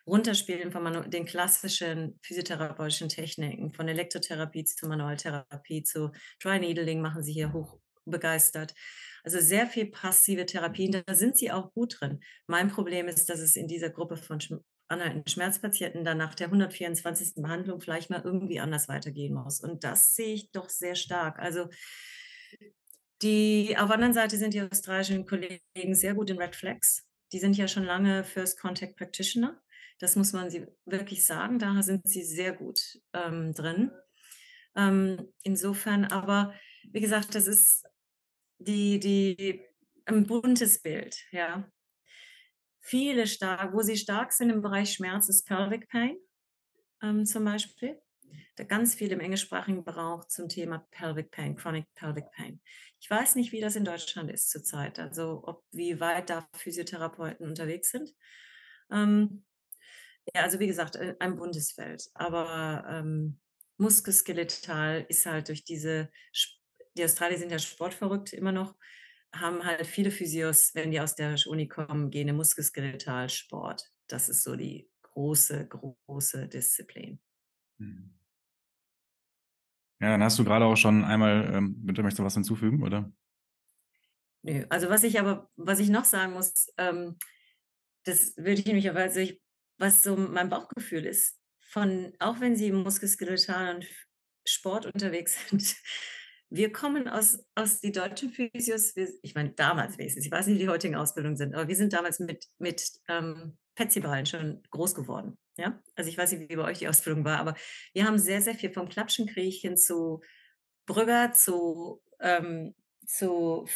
Runterspielen 0.05 0.71
von 0.71 1.09
den 1.09 1.25
klassischen 1.25 2.19
physiotherapeutischen 2.23 3.09
Techniken, 3.09 3.73
von 3.73 3.87
Elektrotherapie 3.87 4.65
zu 4.65 4.87
Manualtherapie 4.87 5.83
zu 5.83 6.11
Dry 6.41 6.59
Needling 6.59 7.01
machen 7.01 7.23
sie 7.23 7.33
hier 7.33 7.53
hoch 7.53 7.77
begeistert. 8.05 8.73
Also 9.23 9.39
sehr 9.39 9.67
viel 9.67 9.85
passive 9.85 10.45
Therapien, 10.45 11.03
da 11.05 11.15
sind 11.15 11.37
sie 11.37 11.51
auch 11.51 11.73
gut 11.73 11.97
drin. 11.99 12.19
Mein 12.47 12.69
Problem 12.69 13.07
ist, 13.07 13.29
dass 13.29 13.39
es 13.39 13.55
in 13.55 13.67
dieser 13.67 13.89
Gruppe 13.89 14.17
von 14.17 14.39
Schmerzpatienten 14.41 16.03
dann 16.03 16.17
nach 16.17 16.35
der 16.35 16.47
124. 16.47 17.41
Behandlung 17.41 17.79
vielleicht 17.79 18.09
mal 18.09 18.21
irgendwie 18.23 18.59
anders 18.59 18.89
weitergehen 18.89 19.33
muss. 19.33 19.61
Und 19.61 19.85
das 19.85 20.15
sehe 20.15 20.33
ich 20.33 20.51
doch 20.51 20.69
sehr 20.69 20.95
stark. 20.95 21.39
Also 21.39 21.69
die, 23.21 23.77
auf 23.77 23.87
der 23.87 23.95
anderen 23.95 24.13
Seite 24.13 24.37
sind 24.37 24.53
die 24.53 24.61
australischen 24.61 25.25
Kollegen 25.25 25.95
sehr 25.95 26.13
gut 26.13 26.29
in 26.29 26.37
Red 26.37 26.57
Flags. 26.57 27.05
Die 27.31 27.39
sind 27.39 27.55
ja 27.55 27.69
schon 27.69 27.85
lange 27.85 28.25
First 28.25 28.59
Contact 28.59 28.97
Practitioner. 28.97 29.61
Das 30.03 30.17
muss 30.17 30.33
man 30.33 30.49
sie 30.49 30.67
wirklich 30.83 31.25
sagen. 31.25 31.59
Da 31.59 31.81
sind 31.81 32.05
sie 32.05 32.23
sehr 32.23 32.51
gut 32.51 32.99
ähm, 33.13 33.53
drin. 33.53 33.89
Ähm, 34.75 35.31
insofern, 35.43 36.03
aber 36.03 36.53
wie 36.91 36.99
gesagt, 36.99 37.35
das 37.35 37.47
ist 37.47 37.85
die, 38.57 38.99
die, 38.99 39.61
ein 40.03 40.27
buntes 40.27 40.81
Bild, 40.81 41.15
ja. 41.31 41.71
Viele 42.81 43.27
stark, 43.27 43.73
wo 43.73 43.81
sie 43.81 43.95
stark 43.95 44.33
sind 44.33 44.49
im 44.49 44.61
Bereich 44.61 44.91
Schmerz, 44.91 45.29
ist 45.29 45.47
Pelvic 45.47 45.87
Pain 45.87 46.17
ähm, 47.01 47.25
zum 47.25 47.45
Beispiel. 47.45 47.97
Da 48.57 48.65
ganz 48.65 48.95
viel 48.95 49.13
im 49.13 49.21
englischsprachigen 49.21 49.85
Gebrauch 49.85 50.25
zum 50.27 50.49
Thema 50.49 50.85
Pelvic 50.91 51.31
Pain, 51.31 51.55
Chronic 51.55 51.85
Pelvic 51.95 52.29
Pain. 52.31 52.59
Ich 52.99 53.09
weiß 53.09 53.35
nicht, 53.35 53.53
wie 53.53 53.61
das 53.61 53.77
in 53.77 53.85
Deutschland 53.85 54.29
ist 54.29 54.49
zurzeit, 54.49 54.99
also 54.99 55.43
ob 55.45 55.63
wie 55.71 56.01
weit 56.01 56.29
da 56.29 56.45
Physiotherapeuten 56.57 57.47
unterwegs 57.47 57.89
sind. 57.89 58.13
Ähm, 58.91 59.45
ja, 60.33 60.43
also 60.43 60.59
wie 60.59 60.67
gesagt, 60.67 60.95
äh, 60.95 61.15
ein 61.19 61.35
buntes 61.35 61.71
Feld. 61.71 62.09
Aber 62.13 62.85
ähm, 62.87 63.39
muskuskeletal 63.77 65.05
ist 65.09 65.25
halt 65.25 65.49
durch 65.49 65.63
diese 65.63 66.09
die 66.97 67.03
Australier 67.03 67.37
sind 67.37 67.51
ja 67.51 67.59
sportverrückt 67.59 68.33
immer 68.33 68.51
noch, 68.51 68.75
haben 69.33 69.63
halt 69.65 69.85
viele 69.87 70.11
Physios, 70.11 70.75
wenn 70.75 70.91
die 70.91 70.99
aus 70.99 71.15
der 71.15 71.35
Uni 71.47 71.67
kommen, 71.67 72.11
gehen 72.11 72.27
im 72.27 72.35
Muskelskeletalsport. 72.35 73.89
Das 74.07 74.29
ist 74.29 74.43
so 74.43 74.55
die 74.55 74.89
große, 75.01 75.67
große 75.67 76.47
Disziplin. 76.47 77.19
Mhm. 77.79 78.13
Ja, 79.99 80.09
dann 80.09 80.23
hast 80.23 80.37
du 80.37 80.43
gerade 80.43 80.65
auch 80.65 80.75
schon 80.75 81.03
einmal, 81.03 81.51
ähm, 81.53 81.85
bitte 81.85 82.03
möchtest 82.03 82.19
du 82.19 82.23
was 82.23 82.33
hinzufügen, 82.33 82.83
oder? 82.83 83.11
Nö, 84.43 84.65
also 84.69 84.89
was 84.89 85.03
ich 85.03 85.19
aber, 85.19 85.49
was 85.55 85.79
ich 85.79 85.89
noch 85.89 86.03
sagen 86.03 86.33
muss, 86.33 86.67
ähm, 86.77 87.17
das 88.03 88.35
würde 88.35 88.59
ich 88.59 88.65
nämlich, 88.65 88.91
also 88.91 89.21
ich, 89.21 89.41
was 89.83 90.01
so 90.01 90.15
mein 90.15 90.49
Bauchgefühl 90.49 91.05
ist, 91.05 91.37
von, 91.59 92.13
auch 92.19 92.39
wenn 92.39 92.55
sie 92.55 92.67
im 92.67 92.83
Muskelskeletal 92.83 93.81
Sport 94.45 94.85
unterwegs 94.85 95.37
sind, 95.49 95.75
wir 96.49 96.71
kommen 96.71 97.07
aus, 97.07 97.39
aus 97.55 97.81
die 97.81 97.91
deutschen 97.91 98.29
Physios, 98.29 98.95
wir, 98.95 99.09
ich 99.23 99.35
meine 99.35 99.51
damals 99.51 99.97
wenigstens, 99.97 100.25
ich 100.25 100.31
weiß 100.31 100.47
nicht, 100.47 100.55
wie 100.55 100.63
die 100.63 100.69
heutigen 100.69 100.95
Ausbildungen 100.95 101.35
sind, 101.35 101.53
aber 101.53 101.67
wir 101.67 101.75
sind 101.75 101.93
damals 101.93 102.19
mit, 102.19 102.47
mit 102.59 102.91
ähm, 103.09 103.57
Petsy-Ballen 103.75 104.25
schon 104.25 104.63
groß 104.69 104.95
geworden. 104.95 105.37
Ja? 105.57 105.81
Also 105.95 106.09
ich 106.09 106.17
weiß 106.17 106.31
nicht, 106.31 106.49
wie 106.49 106.55
bei 106.55 106.63
euch 106.63 106.79
die 106.79 106.87
Ausbildung 106.87 107.25
war, 107.25 107.39
aber 107.39 107.55
wir 107.93 108.05
haben 108.05 108.19
sehr, 108.19 108.41
sehr 108.41 108.55
viel 108.55 108.71
vom 108.71 108.87
Klapschenkriechchen 108.87 109.77
zu 109.77 110.21
Brügger, 110.85 111.33
zu, 111.33 112.01
ähm, 112.19 112.75
zu 113.05 113.67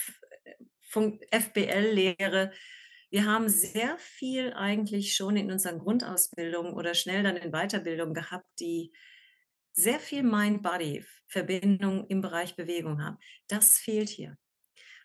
FBL-Lehre. 1.31 2.51
Wir 3.09 3.25
haben 3.25 3.47
sehr 3.47 3.97
viel 3.99 4.53
eigentlich 4.53 5.15
schon 5.15 5.37
in 5.37 5.51
unseren 5.51 5.79
Grundausbildungen 5.79 6.73
oder 6.73 6.93
schnell 6.93 7.23
dann 7.23 7.37
in 7.37 7.51
Weiterbildung 7.51 8.13
gehabt, 8.13 8.47
die 8.59 8.91
sehr 9.71 9.99
viel 9.99 10.23
Mind-Body-Verbindung 10.23 12.07
im 12.07 12.21
Bereich 12.21 12.55
Bewegung 12.55 13.01
haben. 13.01 13.17
Das 13.47 13.77
fehlt 13.77 14.09
hier. 14.09 14.37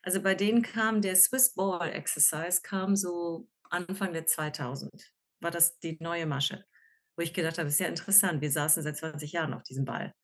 Also 0.02 0.21
bei 0.21 0.35
denen 0.35 0.62
kam 0.62 1.00
der 1.00 1.14
Swiss 1.14 1.54
Ball 1.54 1.90
Exercise, 1.90 2.61
kam 2.62 2.97
so 2.97 3.49
Anfang 3.71 4.12
der 4.12 4.26
2000, 4.26 4.90
war 5.40 5.50
das 5.50 5.78
die 5.78 5.97
neue 6.00 6.26
Masche, 6.26 6.64
wo 7.16 7.23
ich 7.23 7.32
gedacht 7.32 7.59
habe, 7.59 7.68
ist 7.68 7.80
ja 7.80 7.87
interessant, 7.87 8.40
wir 8.40 8.50
saßen 8.50 8.82
seit 8.82 8.97
20 8.97 9.32
Jahren 9.32 9.54
auf 9.54 9.62
diesem 9.62 9.85
Ball. 9.85 10.12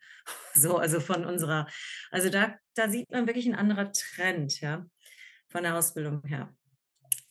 So, 0.55 0.77
also 0.77 1.01
von 1.01 1.25
unserer, 1.25 1.67
also 2.11 2.29
da, 2.29 2.55
da 2.75 2.91
sieht 2.91 3.11
man 3.11 3.27
wirklich 3.27 3.47
ein 3.47 3.55
anderer 3.55 3.93
Trend, 3.93 4.61
ja, 4.61 4.85
von 5.49 5.63
der 5.63 5.75
Ausbildung 5.75 6.23
her. 6.27 6.55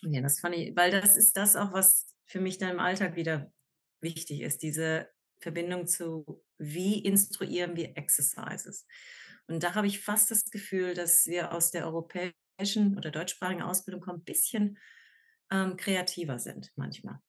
Ja, 0.03 0.21
das 0.21 0.39
fand 0.39 0.55
ich 0.55 0.75
weil 0.75 0.91
das 0.91 1.15
ist 1.17 1.37
das 1.37 1.55
auch, 1.55 1.73
was 1.73 2.15
für 2.25 2.39
mich 2.39 2.57
dann 2.57 2.69
im 2.71 2.79
Alltag 2.79 3.15
wieder 3.15 3.51
wichtig 4.01 4.41
ist, 4.41 4.61
diese 4.61 5.09
Verbindung 5.39 5.87
zu 5.87 6.43
wie 6.59 6.99
instruieren 7.03 7.75
wir 7.75 7.97
Exercises? 7.97 8.85
Und 9.47 9.63
da 9.63 9.73
habe 9.75 9.87
ich 9.87 9.99
fast 10.01 10.29
das 10.31 10.45
Gefühl, 10.45 10.93
dass 10.93 11.25
wir 11.27 11.51
aus 11.53 11.71
der 11.71 11.85
europäischen 11.85 12.97
oder 12.97 13.11
deutschsprachigen 13.11 13.61
Ausbildung 13.63 14.01
kommen, 14.01 14.19
'n 14.21 14.23
bisschen, 14.23 14.77
ähm, 15.51 15.77
kreativer 15.77 16.39
sind 16.39 16.71
manchmal. 16.75 17.19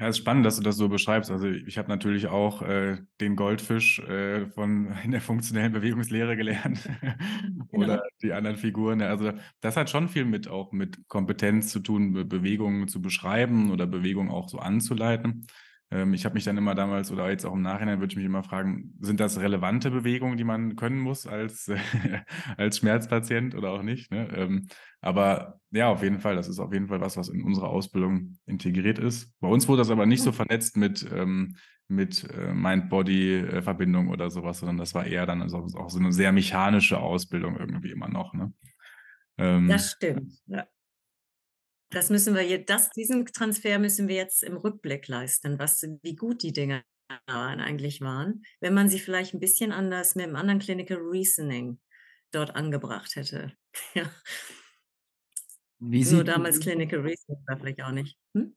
Ja, 0.00 0.08
ist 0.08 0.16
spannend, 0.18 0.46
dass 0.46 0.56
du 0.56 0.62
das 0.62 0.76
so 0.78 0.88
beschreibst. 0.88 1.30
Also, 1.30 1.46
ich 1.48 1.76
habe 1.78 1.88
natürlich 1.88 2.26
auch, 2.28 2.62
äh, 2.62 2.98
den 3.20 3.36
Goldfisch, 3.36 3.98
äh, 4.00 4.46
von 4.48 4.88
in 5.04 5.10
der 5.10 5.20
funktionellen 5.20 5.72
Bewegungslehre 5.72 6.36
gelernt 6.36 6.88
oder 7.68 7.98
Genau. 7.98 8.02
die 8.22 8.32
anderen 8.32 8.56
Figuren. 8.56 9.02
Also, 9.02 9.32
das 9.60 9.76
hat 9.76 9.90
schon 9.90 10.08
viel 10.08 10.24
mit 10.24 10.48
auch 10.48 10.72
mit 10.72 11.06
Kompetenz 11.08 11.70
zu 11.70 11.80
tun, 11.80 12.12
Be 12.14 12.24
Bewegungen 12.24 12.88
zu 12.88 13.02
beschreiben 13.02 13.70
oder 13.70 13.86
Bewegungen 13.86 14.30
auch 14.30 14.48
so 14.48 14.58
anzuleiten. 14.58 15.46
Ähm, 15.90 16.14
ich 16.14 16.24
habe 16.24 16.34
mich 16.34 16.44
dann 16.44 16.56
immer 16.56 16.74
damals 16.74 17.10
oder 17.10 17.28
jetzt 17.30 17.44
auch 17.44 17.54
im 17.54 17.62
Nachhinein 17.62 18.00
würde 18.00 18.12
ich 18.12 18.16
mich 18.16 18.24
immer 18.26 18.42
fragen, 18.44 18.94
sind 19.00 19.20
das 19.20 19.40
relevante 19.40 19.90
Bewegungen, 19.90 20.36
die 20.36 20.44
man 20.44 20.76
können 20.76 20.98
muss 21.00 21.26
als 21.26 21.70
als 22.56 22.78
Schmerzpatient 22.78 23.54
oder 23.54 23.70
auch 23.72 23.82
nicht, 23.82 24.10
ne? 24.12 24.28
Ähm, 24.36 24.66
aber 25.00 25.60
ja, 25.70 25.88
auf 25.88 26.02
jeden 26.02 26.20
Fall, 26.20 26.36
das 26.36 26.48
ist 26.48 26.58
auf 26.60 26.72
jeden 26.72 26.88
Fall 26.88 27.00
was, 27.00 27.16
was 27.16 27.28
in 27.28 27.42
unserer 27.42 27.68
Ausbildung 27.70 28.34
integriert 28.46 28.98
ist. 28.98 29.32
Bei 29.40 29.48
uns 29.48 29.68
wurde 29.68 29.78
das 29.80 29.90
aber 29.90 30.06
nicht 30.06 30.22
so 30.22 30.32
vernetzt 30.32 30.76
mit, 30.76 31.06
ähm, 31.12 31.56
mit, 31.88 32.24
äh, 32.30 32.52
Mind-Body, 32.54 33.36
äh, 33.38 33.62
Verbindung 33.62 34.08
oder 34.10 34.30
so 34.30 34.42
was, 34.44 34.60
sondern 34.60 34.76
das 34.78 34.94
war 34.94 35.06
eher 35.06 35.26
dann 35.26 35.42
also 35.42 35.58
auch 35.76 35.90
so 35.90 35.98
'ne 35.98 36.12
sehr 36.12 36.32
mechanische 36.32 36.98
Ausbildung 37.00 37.56
irgendwie 37.56 37.90
immer 37.90 38.08
noch, 38.08 38.32
ne? 38.34 38.52
Das 39.66 39.90
stimmt, 39.92 40.42
ja. 40.46 40.66
Das 41.92 42.08
müssen 42.08 42.34
wir 42.36 42.42
je 42.42 42.62
das 42.64 42.90
diesen 42.90 43.26
Transfer 43.26 43.78
müssen 43.80 44.06
wir 44.06 44.14
jetzt 44.14 44.44
im 44.44 44.56
Rückblick 44.56 45.08
leisten, 45.08 45.58
was 45.58 45.82
wie 46.02 46.14
gut 46.14 46.42
die 46.44 46.52
Dinge 46.52 46.84
eigentlich 47.26 48.00
waren, 48.00 48.42
wenn 48.60 48.74
man 48.74 48.88
sie 48.88 49.00
vielleicht 49.00 49.34
'n 49.34 49.40
bisschen 49.40 49.72
anders 49.72 50.14
mit 50.14 50.26
'nem 50.26 50.36
anderen 50.36 50.60
Clinical 50.60 50.98
Reasoning 50.98 51.80
dort 52.30 52.54
angebracht 52.54 53.16
hätte. 53.16 53.52
Ja. 53.94 54.10
Wie 55.80 56.04
sieht 56.04 56.28
damals 56.28 56.60
Clinical 56.60 57.00
Reasoning 57.00 57.44
war 57.46 57.58
vielleicht 57.58 57.82
auch 57.82 57.90
nicht 57.92 58.18
hm? 58.34 58.56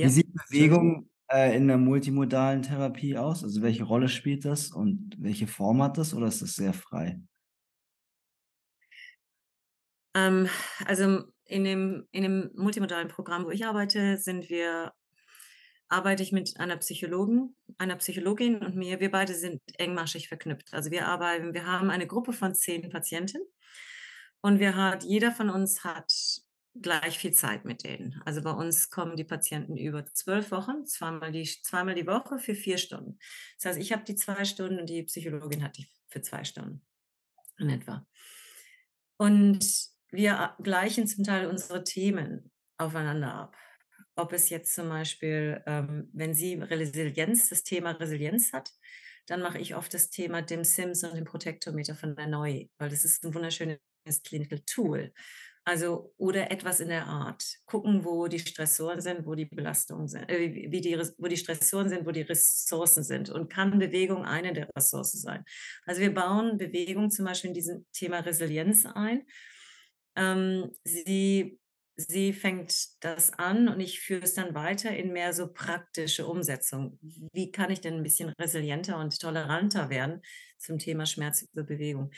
wie 0.00 0.08
Ja, 0.08 0.10
sieht 0.10 0.32
Entschuldigung. 0.46 0.48
Bewegung, 0.48 1.10
äh, 1.30 1.54
in 1.56 1.68
der 1.68 1.76
multimodalen 1.78 2.62
Therapie 2.62 3.16
aus? 3.18 3.44
Also, 3.44 3.60
welche 3.62 3.84
Rolle 3.84 4.08
spielt 4.08 4.44
das 4.44 4.70
und 4.72 5.16
welche 5.18 5.46
Form 5.46 5.82
hat 5.82 5.98
das 5.98 6.14
oder 6.14 6.26
ist 6.28 6.40
das 6.42 6.54
sehr 6.54 6.72
frei? 6.72 7.20
Ähm, 10.14 10.48
also, 10.86 11.24
in 11.50 11.64
dem 11.64 12.08
in 12.12 12.22
dem 12.22 12.50
multimodalen 12.54 13.08
Programm, 13.08 13.44
wo 13.44 13.50
ich 13.50 13.66
arbeite, 13.66 14.16
sind 14.18 14.48
wir 14.48 14.92
arbeite 15.88 16.22
ich 16.22 16.32
mit 16.32 16.58
einer 16.58 16.76
Psychologen 16.76 17.56
einer 17.78 17.96
Psychologin 17.96 18.58
und 18.58 18.76
mir. 18.76 19.00
Wir 19.00 19.10
beide 19.10 19.34
sind 19.34 19.60
engmaschig 19.78 20.28
verknüpft. 20.28 20.72
Also, 20.72 20.90
wir 20.90 21.06
arbeiten 21.08 21.52
wir 21.52 21.66
haben 21.66 21.90
eine 21.90 22.06
Gruppe 22.06 22.32
von 22.32 22.54
10 22.54 22.88
Patienten 22.90 23.42
und 24.40 24.60
wir 24.60 24.76
hat 24.76 25.04
jeder 25.04 25.32
von 25.32 25.50
uns 25.50 25.82
hat 25.84 26.12
gleich 26.80 27.18
viel 27.18 27.32
Zeit 27.32 27.64
mit 27.64 27.82
denen. 27.82 28.22
Also, 28.24 28.42
bei 28.42 28.52
uns 28.52 28.90
kommen 28.90 29.16
die 29.16 29.24
Patienten 29.24 29.76
über 29.76 30.06
12 30.06 30.52
Wochen, 30.52 30.86
zweimal 30.86 31.32
die 31.32 31.44
zweimal 31.44 31.96
die 31.96 32.06
Woche 32.06 32.38
für 32.38 32.54
4 32.54 32.78
Stunden. 32.78 33.18
Das 33.56 33.64
heißt, 33.66 33.80
ich 33.80 33.92
habe 33.92 34.04
die 34.04 34.14
2 34.14 34.44
Stunden 34.44 34.78
und 34.78 34.88
die 34.88 35.02
Psychologin 35.02 35.64
hat 35.64 35.76
die 35.76 35.88
für 36.08 36.22
2 36.22 36.44
Stunden 36.44 36.86
in 37.58 37.68
etwa. 37.68 38.06
Und 39.16 39.89
wir 40.12 40.38
a 40.38 40.56
gleichen 40.62 41.06
zum 41.06 41.24
Teil 41.24 41.46
unsere 41.46 41.84
Themen 41.84 42.50
aufeinander 42.78 43.34
ab. 43.34 43.56
Ob 44.16 44.32
es 44.32 44.50
jetzt 44.50 44.74
zum 44.74 44.88
Beispiel, 44.88 45.62
ähm, 45.66 46.08
wenn 46.12 46.34
sie 46.34 46.54
Resilienz 46.56 47.48
das 47.48 47.62
Thema 47.64 47.92
Resilienz 47.92 48.52
hat, 48.52 48.70
dann 49.26 49.40
mache 49.42 49.58
ich 49.58 49.76
oft 49.76 49.94
das 49.94 50.10
Thema 50.10 50.42
DIM-SIMS 50.42 51.04
und 51.04 51.14
den 51.14 51.24
Protektometer 51.24 51.94
von 51.94 52.16
der 52.16 52.26
NEU, 52.26 52.66
weil 52.78 52.90
das 52.90 53.04
ist 53.04 53.24
'n 53.24 53.34
wunderschönes 53.34 53.78
Clinical 54.24 54.60
Tool. 54.66 55.12
Also 55.64 56.14
oder 56.16 56.50
etwas 56.50 56.80
in 56.80 56.88
der 56.88 57.06
Art. 57.06 57.44
Gucken, 57.66 58.04
wo 58.04 58.28
die 58.28 58.38
Stressoren 58.38 59.00
sind, 59.02 59.26
wo 59.26 59.34
die 59.34 59.44
Belastungen 59.46 60.08
sind 60.08 60.28
äh, 60.30 60.70
wie 60.70 60.80
die 60.80 60.98
wo 61.18 61.28
die 61.28 61.36
Stressoren 61.36 61.88
sind, 61.88 62.06
wo 62.06 62.12
die 62.12 62.22
Ressourcen 62.22 63.04
sind 63.04 63.28
und 63.30 63.50
kann 63.52 63.78
Bewegung 63.78 64.24
eine 64.24 64.52
der 64.54 64.68
Ressourcen 64.76 65.18
sein. 65.20 65.44
Also, 65.86 66.00
wir 66.00 66.14
bauen 66.14 66.56
Bewegung 66.56 67.10
zum 67.10 67.26
Beispiel 67.26 67.48
in 67.50 67.54
diesem 67.54 67.86
Thema 67.92 68.20
Resilienz 68.20 68.86
ein. 68.86 69.26
Ähm, 70.20 70.72
sie 70.84 71.60
sie 71.96 72.34
fängt 72.34 73.04
das 73.04 73.32
an 73.34 73.68
und 73.68 73.80
ich 73.80 74.00
führe 74.00 74.22
es 74.24 74.34
dann 74.34 74.54
weiter 74.54 74.96
in 74.96 75.12
mehr 75.14 75.34
so 75.34 75.52
praktische 75.52 76.26
Umsetzung. 76.26 76.98
Wie 77.34 77.52
kann 77.52 77.70
ich 77.70 77.82
denn 77.82 77.96
'n 77.98 78.04
bisschen 78.04 78.30
resilienter 78.40 78.98
und 78.98 79.20
toleranter 79.20 79.90
werden 79.90 80.22
zum 80.58 80.78
Thema 80.80 81.06
Schmerz 81.06 81.42
über 81.54 81.64
Bewegung? 81.64 82.12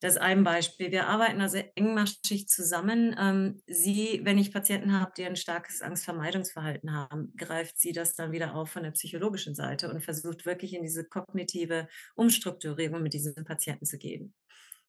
Das 0.00 0.14
ist 0.16 0.20
ein 0.20 0.44
Beispiel. 0.44 0.92
Wir 0.92 1.06
arbeiten 1.08 1.40
also 1.40 1.58
engmaschig 1.74 2.48
zusammen. 2.48 3.16
Ähm, 3.18 3.62
sie 3.66 4.20
wenn 4.24 4.38
ich 4.38 4.52
Patienten 4.52 4.92
habe, 5.00 5.12
die 5.16 5.24
ein 5.24 5.36
starkes 5.36 5.82
Angstvermeidungsverhalten 5.82 6.92
haben, 6.94 7.32
greift 7.36 7.78
sie 7.80 7.92
das 7.92 8.14
dann 8.14 8.32
wieder 8.32 8.54
auf 8.54 8.70
von 8.70 8.82
der 8.82 8.90
psychologischen 8.92 9.54
Seite 9.54 9.90
und 9.90 10.02
versucht 10.02 10.44
wirklich 10.46 10.74
in 10.74 10.82
diese 10.82 11.04
kognitive 11.06 11.88
Umstrukturierung 12.16 13.02
mit 13.02 13.14
diesen 13.14 13.44
Patienten 13.44 13.86
zu 13.86 13.98
gehen. 13.98 14.34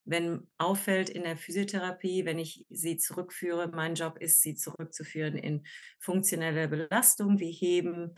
Wenn 0.10 0.48
auffällt 0.58 1.10
in 1.10 1.24
der 1.24 1.38
Physiotherapie, 1.38 2.26
wenn 2.26 2.40
ich 2.40 2.66
sie 2.70 2.98
zurückführe 2.98 3.68
mein 3.70 3.96
Job 3.96 4.18
ist, 4.20 4.42
sie 4.42 4.56
zurückzuführen 4.56 5.38
in 5.38 5.66
funktionelle 6.00 6.68
Belastung 6.70 7.40
wie 7.40 7.52
Heben 7.52 8.16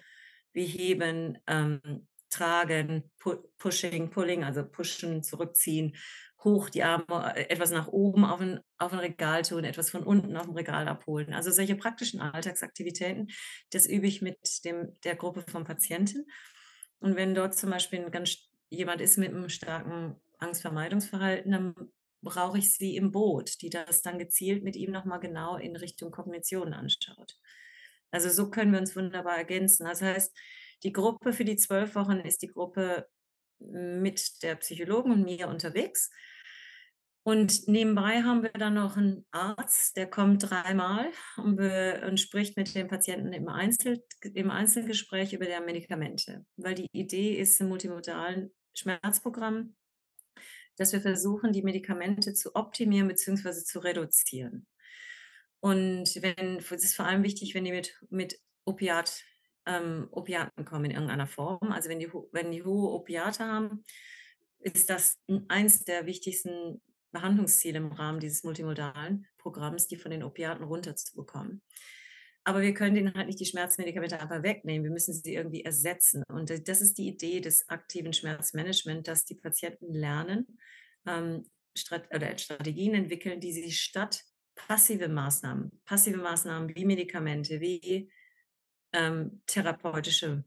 wie 0.53 0.65
Heben, 0.65 1.39
ähm, 1.47 2.07
Tragen, 2.31 3.11
Pu 3.19 3.37
Pushing, 3.57 4.11
Pulling, 4.11 4.43
also 4.43 4.63
pushen, 4.67 5.23
zurückziehen, 5.23 5.95
hoch 6.43 6.69
die 6.69 6.83
Arme, 6.83 7.33
äh, 7.35 7.49
etwas 7.49 7.71
nach 7.71 7.87
oben 7.87 8.25
auf 8.25 8.41
'n 8.41 8.59
auf 8.79 8.93
'n 8.93 8.99
Regal 8.99 9.43
tun, 9.43 9.63
etwas 9.63 9.89
von 9.91 10.03
unten 10.03 10.37
aufm 10.37 10.51
Regal 10.55 10.87
abholen. 10.87 11.33
Also, 11.33 11.51
solche 11.51 11.75
praktischen 11.75 12.19
Alltagsaktivitäten, 12.21 13.29
das 13.71 13.87
übe 13.87 14.07
ich 14.07 14.21
mit 14.21 14.37
dem 14.65 14.97
der 15.03 15.15
Gruppe 15.15 15.43
von 15.49 15.63
Patienten. 15.65 16.27
Und 16.99 17.15
wenn 17.15 17.35
dort 17.35 17.55
zum 17.55 17.71
Beispiel 17.71 18.09
ganz 18.11 18.49
jemand 18.69 19.01
ist 19.01 19.17
mit 19.17 19.33
'nem 19.33 19.49
starken 19.49 20.17
Angstvermeidungsverhalten, 20.39 21.51
dann 21.51 21.75
brauche 22.21 22.57
ich 22.57 22.73
sie 22.75 22.95
im 22.95 23.11
Boot, 23.11 23.61
die 23.61 23.69
das 23.69 24.01
dann 24.01 24.19
gezielt 24.19 24.63
mit 24.63 24.75
ihm 24.75 24.91
noch 24.91 25.05
mal 25.05 25.19
genau 25.19 25.57
in 25.57 25.75
Richtung 25.75 26.11
Kognition 26.11 26.73
anschaut. 26.73 27.37
Also, 28.11 28.29
so 28.29 28.49
können 28.49 28.71
wir 28.73 28.79
uns 28.79 28.95
wunderbar 28.95 29.37
ergänzen. 29.37 29.85
Das 29.85 30.01
heißt, 30.01 30.35
die 30.83 30.93
Gruppe 30.93 31.33
für 31.33 31.45
die 31.45 31.57
12 31.57 31.95
Wochen 31.95 32.19
ist 32.19 32.41
die 32.41 32.47
Gruppe 32.47 33.07
mit 33.59 34.41
der 34.43 34.55
Psychologin 34.55 35.11
und 35.11 35.23
mir 35.23 35.47
unterwegs. 35.47 36.09
Und 37.23 37.67
nebenbei 37.67 38.23
haben 38.23 38.43
wir 38.43 38.51
dann 38.51 38.73
noch 38.75 38.97
'n 38.97 39.25
Arzt, 39.31 39.97
der 39.97 40.09
kommt 40.09 40.49
dreimal 40.49 41.11
und 41.37 41.59
und 41.59 42.19
spricht 42.19 42.57
mit 42.57 42.73
den 42.73 42.87
Patienten 42.87 43.33
im 43.33 43.49
Einzel 43.49 44.03
im 44.33 44.49
Einzelgespräch 44.49 45.33
über 45.33 45.45
deren 45.45 45.65
Medikamente. 45.65 46.45
Weil 46.55 46.75
die 46.75 46.87
Idee 46.93 47.35
ist 47.35 47.59
im 47.61 47.67
multimodalen 47.69 48.51
Schmerzprogramm 48.73 49.75
dass 50.79 50.93
wir 50.93 51.01
versuchen, 51.01 51.53
die 51.53 51.61
Medikamente 51.61 52.33
zu 52.33 52.55
optimieren 52.55 53.07
beziehungsweise 53.07 53.63
zu 53.63 53.79
reduzieren. 53.79 54.65
Und 55.59 56.21
wenn 56.21 56.57
es 56.57 56.71
ist 56.71 56.95
vor 56.95 57.05
allem 57.05 57.23
wichtig, 57.23 57.53
wenn 57.53 57.65
die 57.65 57.71
mit 57.71 57.99
mit 58.09 58.39
Opiat 58.65 59.23
ähm, 59.65 60.07
Opiaten 60.11 60.65
kommen 60.65 60.85
in 60.85 60.91
irgendeiner 60.91 61.27
Form. 61.27 61.71
Also, 61.71 61.89
wenn 61.89 61.99
die 61.99 62.11
wenn 62.31 62.51
die 62.51 62.63
hohe 62.63 62.91
Opiate 62.91 63.45
haben, 63.45 63.83
ist 64.59 64.89
das 64.89 65.19
eins 65.47 65.83
der 65.83 66.05
wichtigsten 66.05 66.81
Behandlungsziele 67.11 67.77
im 67.77 67.91
Rahmen 67.91 68.19
dieses 68.19 68.43
multimodalen 68.43 69.27
Programms, 69.37 69.87
die 69.87 69.97
von 69.97 70.11
den 70.11 70.23
Opiaten 70.23 70.63
runterzubekommen. 70.63 71.61
Aber 72.45 72.61
wir 72.61 72.73
können 72.73 72.95
denen 72.95 73.13
halt 73.13 73.27
nicht 73.27 73.39
die 73.39 73.45
Schmerzmedikamente 73.45 74.19
einfach 74.19 74.43
wegnehmen. 74.43 74.83
Wir 74.83 74.91
müssen 74.91 75.13
sie 75.13 75.35
irgendwie 75.35 75.63
ersetzen. 75.63 76.23
Und 76.29 76.67
das 76.67 76.81
ist 76.81 76.97
die 76.97 77.07
Idee 77.07 77.41
des 77.41 77.67
aktiven 77.69 78.13
Schmerzmanagement, 78.13 79.07
dass 79.07 79.25
die 79.25 79.35
Patienten 79.35 79.93
lernen, 79.93 80.59
ähm, 81.05 81.45
Strat 81.77 82.13
oder 82.13 82.37
Strategien 82.37 82.95
entwickeln, 82.95 83.39
die 83.39 83.51
sie 83.53 83.71
statt 83.71 84.23
passive 84.55 85.07
Maßnahmen 85.07 85.71
passive 85.85 86.17
Maßnahmen 86.17 86.75
wie 86.75 86.85
Medikamente, 86.85 87.61
wie, 87.61 88.11
ähm, 88.93 89.41
therapeutische 89.45 90.43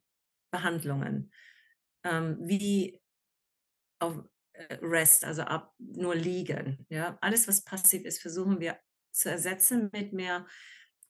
Behandlungen, 0.50 1.32
ähm, 2.04 2.36
wie 2.40 3.00
auf, 4.00 4.18
äh, 4.52 4.78
Rest, 4.82 5.24
also 5.24 5.42
ab 5.42 5.74
nur 5.78 6.14
liegen, 6.14 6.86
ja? 6.90 7.16
Alles, 7.20 7.48
was 7.48 7.64
passiv 7.64 8.04
ist, 8.04 8.20
versuchen 8.20 8.60
wir 8.60 8.78
zu 9.12 9.30
ersetzen 9.30 9.90
mit 9.92 10.12
mehr 10.12 10.46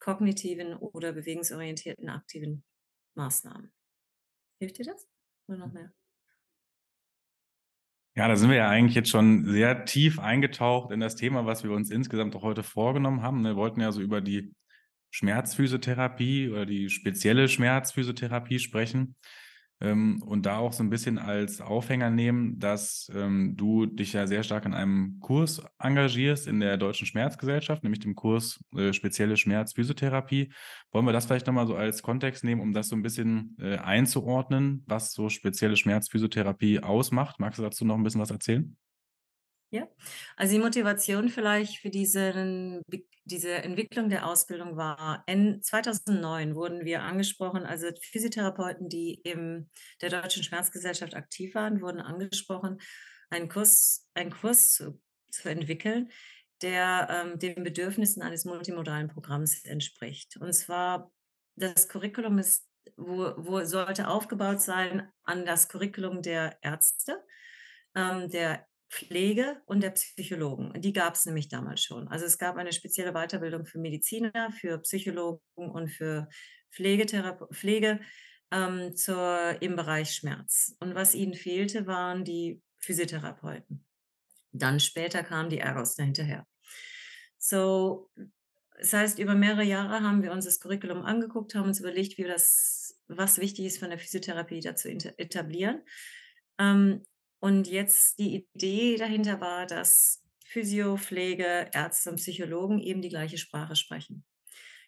kognitiven 0.03 0.75
oder 0.75 1.12
bewegungsorientierten 1.12 2.09
aktiven 2.09 2.65
Maßnahmen. 3.15 3.73
Hilft 4.59 4.79
dir 4.79 4.87
das 4.87 5.09
oder 5.47 5.59
noch 5.59 5.73
mehr? 5.73 5.93
Ja, 8.17 8.29
da 8.29 8.37
sind 8.37 8.51
wir 8.51 8.57
ja 8.57 8.69
eigentlich 8.69 8.97
jetzt 8.97 9.11
schon 9.11 9.47
sehr 9.47 9.85
tief 9.85 10.19
eingetaucht 10.19 10.91
in 10.91 11.01
das 11.01 11.15
Thema, 11.15 11.47
was 11.47 11.62
wir 11.62 11.71
uns 11.71 11.91
insgesamt 11.91 12.35
auch 12.35 12.43
heute 12.43 12.62
vorgenommen 12.62 13.23
haben. 13.23 13.45
Wir 13.45 13.57
wollten 13.57 13.81
ja 13.81 13.93
so 13.93 14.03
über 14.03 14.21
die 14.21 14.55
Schmerzphysiotherapie 15.12 16.51
oder 16.51 16.67
die 16.67 16.91
spezielle 16.91 17.49
Schmerzphysiotherapie 17.49 18.59
sprechen. 18.59 19.15
Ähm, 19.83 20.23
und 20.25 20.47
da 20.47 20.59
auch 20.59 20.73
so 20.73 20.85
ein 20.85 20.90
bisschen 20.90 21.18
als 21.18 21.61
Aufhänger 21.61 22.09
nehmen, 22.09 22.61
dass 22.61 23.11
ähm, 23.14 23.57
du 23.57 23.87
dich 23.87 24.12
ja 24.12 24.29
sehr 24.29 24.45
stark 24.45 24.64
in 24.64 24.75
einem 24.75 25.18
Kurs 25.21 25.61
engagierst 25.81 26.47
in 26.47 26.61
der 26.61 26.77
Deutschen 26.77 27.07
Schmerzgesellschaft, 27.07 27.83
nämlich 27.83 27.99
dem 27.99 28.14
Kurs 28.14 28.62
äh, 28.77 28.92
Spezielle 28.92 29.37
Schmerzphysiotherapie. 29.37 30.53
Wollen 30.92 31.05
wir 31.05 31.12
das 31.12 31.27
vielleicht 31.27 31.49
nochmal 31.49 31.66
so 31.66 31.75
als 31.75 32.01
Kontext 32.01 32.45
nehmen, 32.45 32.61
um 32.61 32.73
das 32.73 32.88
so 32.88 32.97
ein 32.97 33.03
bisschen 33.03 33.57
äh, 33.61 33.77
einzuordnen, 33.79 34.85
was 34.87 35.12
so 35.12 35.29
spezielle 35.29 35.77
Schmerzphysiotherapie 35.77 36.81
ausmacht? 36.81 37.40
Magst 37.40 37.59
du 37.59 37.64
dazu 37.64 37.85
noch 37.85 37.97
ein 37.97 38.05
bisschen 38.05 38.21
was 38.21 38.31
erzählen? 38.31 38.77
Ja, 39.73 39.89
also 40.37 40.53
die 40.53 40.61
Motivation 40.61 41.31
vielleicht 41.31 41.79
für 41.79 41.89
diesen, 41.89 42.83
diese 43.25 43.55
Entwicklung 43.55 44.11
der 44.11 44.27
Ausbildung 44.27 44.77
war, 44.77 45.25
in 45.27 45.63
2009 45.63 46.55
wurden 46.55 46.85
wir 46.85 47.03
angesprochen, 47.03 47.65
also 47.65 47.87
Physiotherapeuten, 48.03 48.91
die 48.91 49.15
in 49.15 49.71
der 50.03 50.11
Deutschen 50.11 50.43
Schmerzgesellschaft 50.43 51.15
aktiv 51.15 51.55
waren, 51.55 51.81
wurden 51.81 52.03
angesprochen, 52.03 52.83
einen 53.31 53.49
Kurs, 53.49 54.07
einen 54.13 54.31
Kurs 54.31 54.73
zu, 54.73 55.01
zu 55.31 55.49
entwickeln, 55.49 56.11
der 56.61 57.09
ähm, 57.11 57.39
den 57.39 57.65
Bedürfnissen 57.65 58.21
eines 58.23 58.45
multimodalen 58.45 59.09
Programms 59.09 59.65
entspricht. 59.65 60.37
Und 60.37 60.53
zwar, 60.53 61.11
das 61.57 61.89
Curriculum 61.89 62.39
ist, 62.39 62.69
wo, 62.99 63.33
wo 63.39 63.65
sollte 63.65 64.09
aufgebaut 64.09 64.61
sein 64.61 65.11
an 65.25 65.47
das 65.47 65.71
Curriculum 65.71 66.21
der 66.21 66.59
Ärzte, 66.61 67.25
ähm, 67.95 68.29
der 68.29 68.67
Pflege 68.92 69.62
und 69.64 69.83
der 69.83 69.90
Psychologen. 69.90 70.78
Die 70.81 70.92
gab 70.92 71.14
es 71.14 71.24
nämlich 71.24 71.48
damals 71.48 71.83
schon. 71.83 72.09
Also 72.09 72.26
es 72.26 72.37
gab 72.37 72.57
eine 72.57 72.72
spezielle 72.72 73.12
Weiterbildung 73.12 73.64
für 73.64 73.78
Mediziner, 73.78 74.52
für 74.52 74.78
Psychologen 74.81 75.40
und 75.55 75.88
für 75.88 76.28
Pflege 76.70 78.00
ähm, 78.50 78.94
zur, 78.94 79.57
im 79.61 79.76
Bereich 79.76 80.12
Schmerz. 80.12 80.76
Und 80.78 80.94
was 80.94 81.14
ihnen 81.14 81.33
fehlte, 81.33 81.87
waren 81.87 82.24
die 82.24 82.61
Physiotherapeuten. 82.81 83.83
Dann 84.52 84.78
später 84.78 85.22
kamen 85.22 85.48
die 85.48 85.61
Ergos 85.61 85.94
dahinterher. 85.94 86.46
So, 87.38 88.11
das 88.78 88.92
heißt, 88.92 89.18
über 89.18 89.35
mehrere 89.35 89.64
Jahre 89.64 90.02
haben 90.02 90.22
wir 90.22 90.33
uns 90.33 90.44
das 90.44 90.61
Curriculum 90.61 91.02
angeguckt, 91.02 91.55
haben 91.55 91.68
uns 91.68 91.81
überlegt, 91.81 92.18
wie 92.18 92.24
das, 92.24 93.00
was 93.07 93.38
wichtig 93.38 93.64
ist 93.64 93.78
von 93.78 93.88
der 93.88 93.98
Physiotherapie 93.98 94.61
dazu 94.61 94.88
etablieren. 94.88 95.81
Ähm, 96.59 97.02
und 97.42 97.66
jetzt 97.66 98.20
die 98.20 98.46
Idee 98.55 98.96
dahinter 98.96 99.40
war, 99.40 99.66
dass 99.66 100.22
Physio, 100.46 100.96
Pflege, 100.96 101.68
Ärzte 101.72 102.11
und 102.11 102.16
Psychologen 102.16 102.78
eben 102.78 103.02
die 103.02 103.09
gleiche 103.09 103.37
Sprache 103.37 103.74
sprechen. 103.74 104.24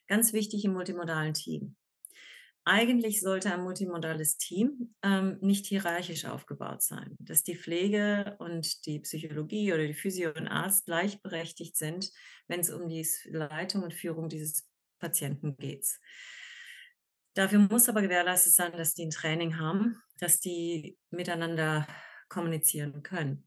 Ganz 0.07 0.33
wichtig 0.33 0.65
im 0.65 0.73
multimodalen 0.73 1.35
Team. 1.35 1.75
Eigentlich 2.65 3.21
sollte 3.21 3.53
ein 3.53 3.65
multimodales 3.65 4.39
Team 4.39 4.95
ähm, 5.03 5.39
nicht 5.41 5.67
hierarchisch 5.67 6.27
aufgebaut 6.27 6.81
sein, 6.81 7.17
dass 7.19 7.43
die 7.43 7.57
Pflege 7.57 8.37
und 8.39 8.87
die 8.87 9.01
Psychologie 9.01 9.73
oder 9.73 9.87
die 9.87 9.93
Physio 9.93 10.31
und 10.31 10.47
Arzt 10.47 10.87
gleichberechtigt 10.87 11.77
sind, 11.77 12.13
wenn 12.47 12.61
es 12.61 12.71
um 12.71 12.89
die 12.89 13.05
Leitung 13.25 13.83
und 13.83 13.95
Führung 13.95 14.29
dieses 14.29 14.65
Patienten 15.01 15.57
geht. 15.57 15.87
Dafür 17.35 17.59
muss 17.59 17.89
aber 17.89 18.01
gewährleistet 18.01 18.55
sein, 18.55 18.73
dass 18.73 18.95
die 18.95 19.07
ein 19.07 19.11
Training 19.11 19.59
haben, 19.59 20.01
dass 20.21 20.39
die 20.39 20.97
miteinander 21.11 21.89
kommunizieren 22.35 23.03
können. 23.03 23.47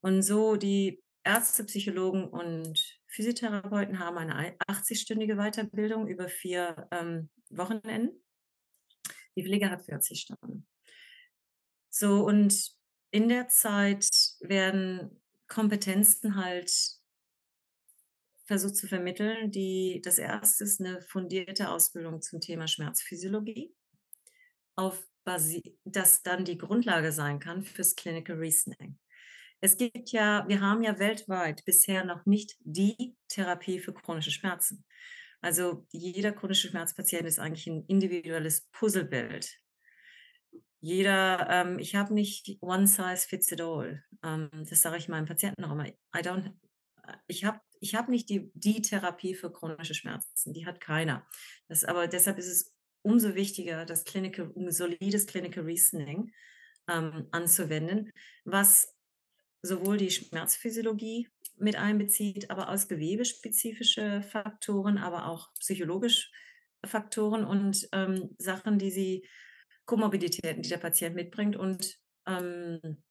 Und 0.00 0.22
so 0.22 0.56
die 0.56 1.02
Ärzte, 1.24 1.64
Psychologen 1.64 2.24
und 2.24 3.00
Physiotherapeuten 3.08 3.98
haben 3.98 4.18
eine 4.18 4.56
80-stündige 4.68 5.36
Weiterbildung 5.36 6.06
über 6.06 6.28
vier 6.28 6.88
ähm, 6.90 7.30
Wochenenden. 7.50 8.22
Die 9.36 9.44
Pflege 9.44 9.70
hat 9.70 9.84
40 9.84 10.20
Stunden. 10.20 10.66
So, 11.90 12.24
und 12.24 12.72
in 13.10 13.28
der 13.28 13.48
Zeit 13.48 14.08
werden 14.40 15.20
Kompetenzen 15.48 16.36
halt 16.36 16.72
versucht 18.46 18.76
zu 18.76 18.86
vermitteln, 18.86 19.50
die 19.50 20.00
das 20.04 20.18
erste 20.18 20.64
ist 20.64 20.80
eine 20.80 21.02
fundierte 21.02 21.70
Ausbildung 21.70 22.22
zum 22.22 22.40
Thema 22.40 22.66
Schmerzphysiologie 22.66 23.74
auf 24.76 25.04
das 25.84 26.22
dann 26.22 26.44
die 26.44 26.58
Grundlage 26.58 27.12
sein 27.12 27.38
kann 27.38 27.62
fürs 27.62 27.96
Clinical 27.96 28.36
Reasoning. 28.36 28.98
Es 29.60 29.76
gibt 29.76 30.10
ja, 30.10 30.46
wir 30.48 30.60
haben 30.60 30.82
ja 30.82 30.98
weltweit 30.98 31.64
bisher 31.64 32.04
noch 32.04 32.24
nicht 32.24 32.56
die 32.60 33.16
Therapie 33.28 33.78
für 33.78 33.92
chronische 33.92 34.30
Schmerzen. 34.30 34.84
Also 35.42 35.86
jeder 35.90 36.32
chronische 36.32 36.68
Schmerzpatient 36.68 37.26
ist 37.26 37.38
eigentlich 37.38 37.66
ein 37.66 37.84
individuelles 37.86 38.68
Puzzlebild. 38.72 39.58
Jeder, 40.80 41.46
ähm, 41.50 41.78
ich 41.78 41.94
habe 41.94 42.14
nicht 42.14 42.56
one 42.60 42.86
size 42.86 43.28
fits 43.28 43.52
it 43.52 43.60
all. 43.60 44.02
Ähm, 44.22 44.50
das 44.52 44.80
sage 44.80 44.96
ich 44.96 45.08
meinen 45.08 45.26
Patienten 45.26 45.64
auch 45.64 45.72
immer. 45.72 45.86
I 45.86 45.94
don't, 46.14 46.54
ich 47.26 47.44
habe 47.44 47.60
ich 47.82 47.94
hab 47.94 48.08
nicht 48.08 48.28
die, 48.28 48.50
die 48.54 48.82
Therapie 48.82 49.34
für 49.34 49.50
chronische 49.50 49.94
Schmerzen. 49.94 50.52
Die 50.52 50.66
hat 50.66 50.80
keiner. 50.80 51.26
Das, 51.68 51.84
aber 51.84 52.08
deshalb 52.08 52.38
ist 52.38 52.48
es 52.48 52.74
umso 53.02 53.34
wichtiger, 53.34 53.84
das 53.84 54.04
Clinical, 54.04 54.48
um 54.48 54.70
solides 54.70 55.26
Clinical 55.26 55.64
Reasoning 55.64 56.32
ähm, 56.88 57.28
anzuwenden, 57.30 58.12
was 58.44 58.94
sowohl 59.62 59.98
die 59.98 60.10
Schmerzphysiologie 60.10 61.28
mit 61.56 61.76
einbezieht, 61.76 62.50
aber 62.50 62.70
aus 62.70 62.88
gewebespezifische 62.88 64.22
Faktoren, 64.22 64.98
aber 64.98 65.26
auch 65.26 65.52
psychologisch 65.60 66.30
Faktoren 66.84 67.44
und 67.44 67.88
ähm, 67.92 68.34
Sachen, 68.38 68.78
die 68.78 68.90
sie, 68.90 69.28
Komorbiditäten, 69.84 70.62
die 70.62 70.68
der 70.68 70.78
Patient 70.78 71.16
mitbringt 71.16 71.56
und 71.56 71.98
ähm, 72.26 73.02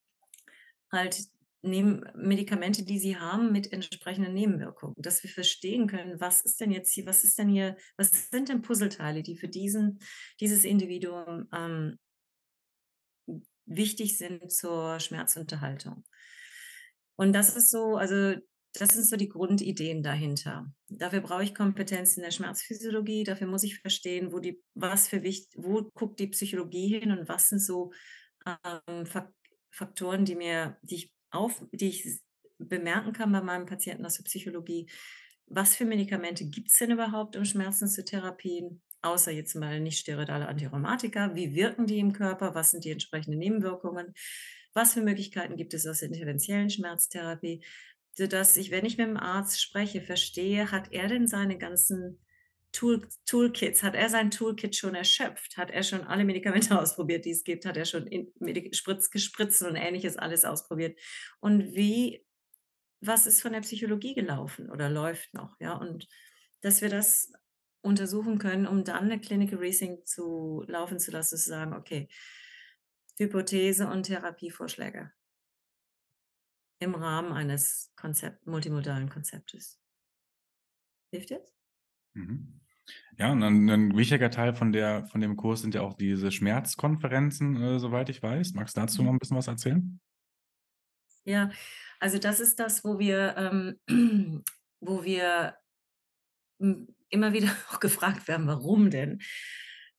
halt 0.92 1.20
nehmen 1.62 2.06
Medikamente, 2.16 2.84
die 2.84 3.00
sie 3.00 3.18
haben, 3.18 3.52
mit 3.52 3.72
entsprechenden 3.74 4.34
Nebenwirkungen, 4.34 4.96
dass 4.98 5.24
wir 5.24 5.30
verstehen 5.30 5.88
können, 5.88 6.20
was 6.20 6.42
ist 6.42 6.60
denn 6.62 6.72
jetzt 6.72 6.94
hier, 6.94 7.06
was 7.06 7.24
ist 7.24 7.38
denn 7.38 7.50
hier, 7.50 7.76
was 7.98 8.30
sind 8.30 8.50
denn 8.50 8.62
Puzzleteile, 8.62 9.24
die 9.24 9.36
für 9.36 9.50
diesen, 9.50 10.00
dieses 10.40 10.64
Individuum 10.64 11.48
ähm, 11.54 12.00
wichtig 13.66 14.18
sind 14.18 14.52
zur 14.52 15.00
Schmerzunterhaltung. 15.00 16.04
Und 17.16 17.34
das 17.34 17.56
ist 17.56 17.72
so, 17.72 17.98
also 17.98 18.36
das 18.74 18.90
sind 18.90 19.06
so 19.06 19.16
die 19.16 19.30
Grundideen 19.30 20.04
dahinter. 20.04 20.72
Dafür 20.88 21.22
brauche 21.22 21.44
ich 21.44 21.56
Kompetenz 21.56 22.16
in 22.18 22.24
der 22.24 22.32
Schmerzphysiologie, 22.32 23.24
dafür 23.24 23.48
muss 23.48 23.64
ich 23.64 23.80
verstehen, 23.80 24.32
wo 24.32 24.40
die, 24.40 24.62
was 24.76 25.08
für 25.08 25.24
wichtig, 25.24 25.50
wo 25.58 25.84
guckt 25.94 26.20
die 26.20 26.28
Psychologie 26.28 27.00
hin 27.00 27.12
und 27.12 27.28
was 27.28 27.50
sind 27.50 27.60
so 27.60 27.92
ähm, 28.46 29.06
Faktoren, 29.72 30.26
die 30.26 30.36
mir, 30.36 30.78
die 30.82 30.96
ich 30.96 31.14
auf, 31.32 31.64
die 31.72 31.90
ich 31.90 32.20
bemerken 32.58 33.14
kann 33.14 33.32
bei 33.32 33.42
meinem 33.42 33.66
Patienten 33.66 34.06
aus 34.06 34.16
der 34.16 34.24
Psychologie. 34.24 34.90
Was 35.48 35.76
für 35.76 35.86
Medikamente 35.86 36.46
gibt 36.46 36.70
es 36.70 36.78
denn 36.78 36.92
überhaupt, 36.92 37.36
um 37.36 37.46
Schmerzen 37.46 37.88
zu 37.88 38.04
therapien? 38.06 38.82
Außer 39.02 39.32
jetzt 39.32 39.56
mal 39.56 39.80
nicht 39.80 40.00
steroidale 40.00 40.48
Antirheumatika. 40.48 41.34
Wie 41.34 41.56
wirken 41.56 41.88
die 41.88 42.00
im 42.00 42.14
Körper? 42.14 42.54
Was 42.54 42.72
sind 42.72 42.84
die 42.84 42.92
entsprechenden 42.92 43.40
Nebenwirkungen? 43.40 44.14
Was 44.74 44.94
für 44.94 45.02
Möglichkeiten 45.02 45.56
gibt 45.56 45.74
es 45.74 45.88
aus 45.88 46.00
der 46.00 46.10
interventiellen 46.10 46.70
Schmerztherapie? 46.70 47.64
Sodass 48.14 48.58
ich, 48.58 48.72
wenn 48.72 48.86
ich 48.86 48.98
mit 48.98 49.08
dem 49.08 49.18
Arzt 49.18 49.62
spreche, 49.62 50.02
verstehe, 50.02 50.72
hat 50.72 50.92
er 50.92 51.08
denn 51.08 51.28
seine 51.28 51.58
ganzen 51.58 52.20
Tool, 52.72 53.08
Toolkits, 53.26 53.82
hat 53.84 53.96
er 53.96 54.10
sein 54.10 54.32
Toolkit 54.32 54.76
schon 54.76 54.96
erschöpft? 54.96 55.58
Hat 55.58 55.72
er 55.72 55.84
schon 55.84 56.04
alle 56.04 56.24
Medikamente 56.24 56.80
ausprobiert, 56.80 57.26
die 57.26 57.32
es 57.32 57.44
gibt? 57.44 57.66
Hat 57.66 57.78
er 57.78 57.86
schon 57.86 58.08
in 58.08 58.32
Spritz, 58.74 59.10
gespritzt 59.10 59.62
und 59.64 59.76
ähnliches 59.76 60.18
alles 60.18 60.46
ausprobiert? 60.46 61.00
Und 61.40 61.76
wie, 61.76 62.26
was 63.02 63.26
ist 63.26 63.42
von 63.42 63.54
der 63.54 63.62
Psychologie 63.62 64.14
gelaufen 64.14 64.70
oder 64.70 64.90
läuft 64.90 65.34
noch? 65.34 65.56
Ja, 65.60 65.74
und 65.74 66.08
dass 66.62 66.82
wir 66.82 66.90
das 66.90 67.32
untersuchen 67.82 68.38
können, 68.40 68.68
um 68.68 68.84
dann 68.84 69.06
eine 69.06 69.20
Clinical 69.20 69.60
Reasoning 69.60 70.06
zu 70.06 70.64
laufen 70.68 71.00
zu 71.00 71.12
lassen, 71.12 71.38
zu 71.38 71.50
sagen, 71.50 71.74
okay, 71.74 72.10
Hypothese 73.18 73.88
und 73.88 74.04
Therapievorschläge 74.04 75.12
im 76.80 76.96
Rahmen 76.96 77.34
eines 77.34 77.92
Konzept, 77.96 78.48
multimodalen 78.48 79.10
Konzeptes. 79.10 79.80
Hilft 81.12 81.30
jetzt? 81.30 81.59
Mhm. 82.14 82.60
Ja, 83.18 83.32
und 83.32 83.44
ein, 83.44 83.70
ein 83.70 83.98
wichtiger 83.98 84.32
Teil 84.32 84.54
von 84.54 84.72
der, 84.72 85.06
von 85.06 85.22
dem 85.22 85.36
Kurs 85.36 85.62
sind 85.62 85.76
ja 85.76 85.82
auch 85.82 85.94
diese 85.94 86.32
Schmerzkonferenzen, 86.32 87.62
äh, 87.62 87.80
soweit 87.80 88.10
ich 88.10 88.24
weiß. 88.24 88.54
Magst 88.54 88.78
du 88.78 88.82
dazu 88.82 89.04
noch 89.04 89.12
ein 89.12 89.20
bisschen 89.20 89.38
was 89.38 89.48
erzählen? 89.48 90.00
Ja, 91.26 91.52
also 92.00 92.18
das 92.18 92.40
ist 92.40 92.60
das, 92.60 92.84
wo 92.84 92.98
wir, 92.98 93.36
ähm, 93.88 94.44
wo 94.80 95.04
wir 95.04 95.56
immer 97.10 97.34
wieder 97.34 97.52
auch 97.72 97.80
gefragt 97.80 98.28
werden, 98.28 98.48
warum 98.48 98.90
denn? 98.90 99.22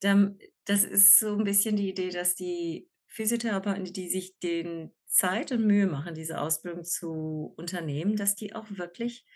Das 0.01 0.85
ist 0.85 1.19
so 1.19 1.37
ein 1.37 1.45
bisschen 1.45 1.77
die 1.77 1.91
Idee, 1.91 2.11
dass 2.11 2.35
die 2.35 2.89
Physiotherapeuten, 3.09 3.85
die 3.85 4.09
sich 4.09 4.39
den 4.39 4.93
Zeit 5.07 5.53
und 5.53 5.67
Mühe 5.67 5.87
machen, 5.87 6.15
diese 6.15 6.41
Ausbildung 6.41 6.85
zu 6.85 7.53
unternehmen, 7.57 8.17
dass 8.17 8.35
die 8.35 8.55
auch 8.55 8.67
wirklich 8.71 9.27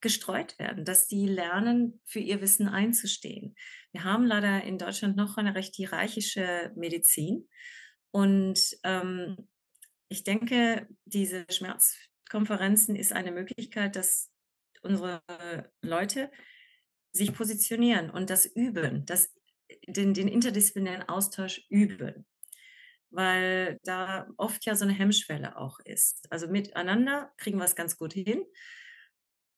gestreut 0.00 0.58
werden, 0.58 0.84
dass 0.84 1.06
die 1.06 1.26
lernen, 1.26 2.00
für 2.04 2.20
ihr 2.20 2.40
Wissen 2.40 2.68
einzustehen. 2.68 3.54
Wir 3.92 4.04
haben 4.04 4.24
leider 4.24 4.62
in 4.64 4.78
Deutschland 4.78 5.16
noch 5.16 5.36
eine 5.36 5.54
recht 5.54 5.74
hierarchische 5.74 6.72
Medizin. 6.76 7.48
Und 8.10 8.76
ähm, 8.84 9.48
ich 10.08 10.24
denke, 10.24 10.88
diese 11.04 11.46
Schmerzkonferenzen 11.50 12.96
ist 12.96 13.12
eine 13.12 13.32
Möglichkeit, 13.32 13.96
dass 13.96 14.30
unsere 14.82 15.22
Leute 15.82 16.30
sich 17.12 17.32
positionieren 17.32 18.10
und 18.10 18.30
das 18.30 18.46
üben, 18.46 19.04
das, 19.04 19.34
den, 19.86 20.14
den 20.14 20.28
interdisziplinären 20.28 21.08
Austausch 21.08 21.66
üben 21.68 22.26
weil 23.10 23.78
da 23.82 24.28
oft 24.36 24.64
ja 24.64 24.74
so 24.74 24.84
eine 24.84 24.94
Hemmschwelle 24.94 25.56
auch 25.56 25.78
ist. 25.84 26.30
Also 26.30 26.48
miteinander 26.48 27.32
kriegen 27.36 27.58
wir 27.58 27.64
es 27.64 27.76
ganz 27.76 27.96
gut 27.96 28.12
hin. 28.12 28.44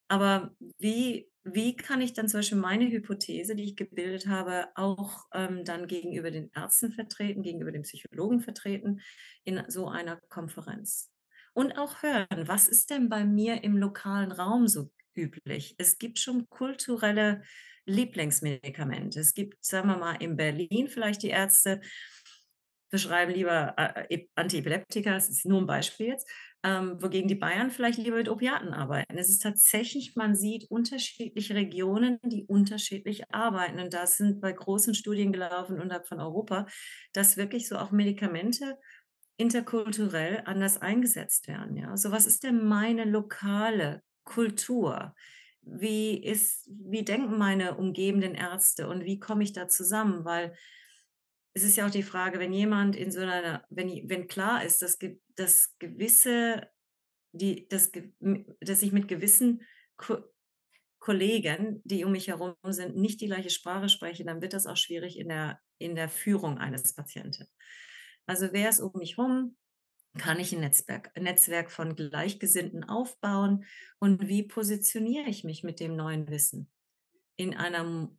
Aber 0.07 0.51
wie, 0.79 1.29
wie 1.43 1.75
kann 1.75 2.01
ich 2.01 2.13
dann 2.13 2.27
zum 2.27 2.39
Beispiel 2.39 2.57
meine 2.57 2.89
Hypothese, 2.89 3.55
die 3.55 3.63
ich 3.63 3.75
gebildet 3.75 4.27
habe, 4.27 4.67
auch 4.75 5.25
ähm, 5.33 5.65
dann 5.65 5.87
gegenüber 5.87 6.31
den 6.31 6.51
Ärzten 6.53 6.91
vertreten, 6.91 7.43
gegenüber 7.43 7.71
den 7.71 7.83
Psychologen 7.83 8.41
vertreten 8.41 9.01
in 9.43 9.63
so 9.67 9.87
einer 9.87 10.17
Konferenz? 10.29 11.11
Und 11.53 11.77
auch 11.77 12.01
hören, 12.01 12.47
was 12.47 12.67
ist 12.67 12.89
denn 12.89 13.09
bei 13.09 13.23
mir 13.23 13.63
im 13.63 13.77
lokalen 13.77 14.31
Raum 14.31 14.67
so 14.67 14.91
üblich? 15.15 15.75
Es 15.77 15.99
gibt 15.99 16.19
schon 16.19 16.49
kulturelle 16.49 17.43
Lieblingsmedikamente. 17.85 19.19
Es 19.19 19.33
gibt, 19.33 19.63
sagen 19.63 19.89
wir 19.89 19.97
mal, 19.97 20.15
in 20.15 20.35
Berlin 20.35 20.87
vielleicht 20.87 21.21
die 21.21 21.29
Ärzte, 21.29 21.81
verschreiben 22.89 23.33
lieber 23.33 23.73
äh, 23.77 24.25
Antiepileptika, 24.35 25.15
das 25.15 25.27
ist 25.27 25.45
nur 25.45 25.59
ein 25.59 25.65
Beispiel 25.65 26.07
jetzt, 26.07 26.29
ähm, 26.63 27.01
wogegen 27.01 27.27
die 27.27 27.35
Bayern 27.35 27.71
vielleicht 27.71 27.97
lieber 27.97 28.15
mit 28.15 28.29
Opiaten 28.29 28.73
arbeiten. 28.73 29.17
Es 29.17 29.29
ist 29.29 29.41
tatsächlich, 29.41 30.15
man 30.15 30.33
sieht 30.33 30.71
unterschiedliche 30.71 31.55
Regionen, 31.55 32.19
die 32.23 32.45
unterschiedlich 32.45 33.33
arbeiten. 33.33 33.79
Und 33.79 33.93
das 33.93 34.17
sind 34.17 34.39
bei 34.39 34.53
großen 34.53 34.95
Studien 34.95 35.33
gelaufen 35.33 35.81
unterhalb 35.81 36.07
von 36.07 36.21
Europa, 36.21 36.65
dass 37.11 37.35
wirklich 37.35 37.67
so 37.67 37.77
auch 37.77 37.91
Medikamente 37.91 38.77
interkulturell 39.35 40.43
anders 40.45 40.81
eingesetzt 40.81 41.49
werden. 41.49 41.75
Ja? 41.75 41.97
So 41.97 42.11
was 42.11 42.25
ist 42.25 42.43
denn 42.43 42.65
meine 42.65 43.03
lokale 43.03 44.01
Kultur? 44.23 45.13
Wie, 45.61 46.21
ist, 46.23 46.69
wie 46.69 47.03
denken 47.03 47.37
meine 47.37 47.75
umgebenden 47.75 48.35
Ärzte 48.35 48.87
und 48.87 49.03
wie 49.03 49.19
komme 49.19 49.43
ich 49.43 49.53
da 49.53 49.67
zusammen? 49.67 50.23
Weil 50.23 50.53
es 51.53 51.63
ist 51.63 51.75
ja 51.75 51.85
auch 51.85 51.91
die 51.91 52.03
Frage, 52.03 52.39
wenn 52.39 52.51
jemand 52.51 52.95
in 52.95 53.11
so 53.11 53.19
einer, 53.19 53.63
wenn, 53.69 54.09
wenn 54.09 54.27
klar 54.27 54.63
ist, 54.63 54.81
dass, 54.81 54.97
dass 55.35 55.75
gewisse, 55.79 56.67
die, 57.31 57.67
dass, 57.67 57.91
dass 58.59 58.81
ich 58.81 58.91
mit 58.91 59.07
gewissen 59.07 59.61
Ko 59.97 60.17
Kollegen, 60.99 61.81
die 61.83 62.05
um 62.05 62.13
mich 62.13 62.29
herum 62.29 62.55
sind, 62.69 62.95
nicht 62.95 63.19
die 63.19 63.27
gleiche 63.27 63.49
Sprache 63.49 63.89
spreche, 63.89 64.23
dann 64.23 64.41
wird 64.41 64.53
das 64.53 64.67
auch 64.67 64.77
schwierig 64.77 65.19
in 65.19 65.27
der, 65.27 65.59
in 65.77 65.95
der 65.95 66.07
Führung 66.07 66.59
eines 66.59 66.95
Patienten. 66.95 67.45
Also 68.25 68.53
wer 68.53 68.69
ist 68.69 68.79
um 68.79 68.93
mich 68.95 69.17
herum? 69.17 69.57
Kann 70.17 70.39
ich 70.39 70.53
ein 70.53 70.61
Netzwerk, 70.61 71.11
ein 71.15 71.23
Netzwerk 71.23 71.71
von 71.71 71.97
Gleichgesinnten 71.97 72.85
aufbauen? 72.85 73.65
Und 73.99 74.29
wie 74.29 74.43
positioniere 74.43 75.27
ich 75.27 75.43
mich 75.43 75.61
mit 75.61 75.81
dem 75.81 75.97
neuen 75.97 76.29
Wissen 76.29 76.71
in 77.35 77.53
einer 77.53 78.09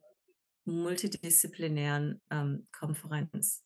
multidisziplinären 0.65 2.21
ähm, 2.31 2.67
Konferenz. 2.73 3.63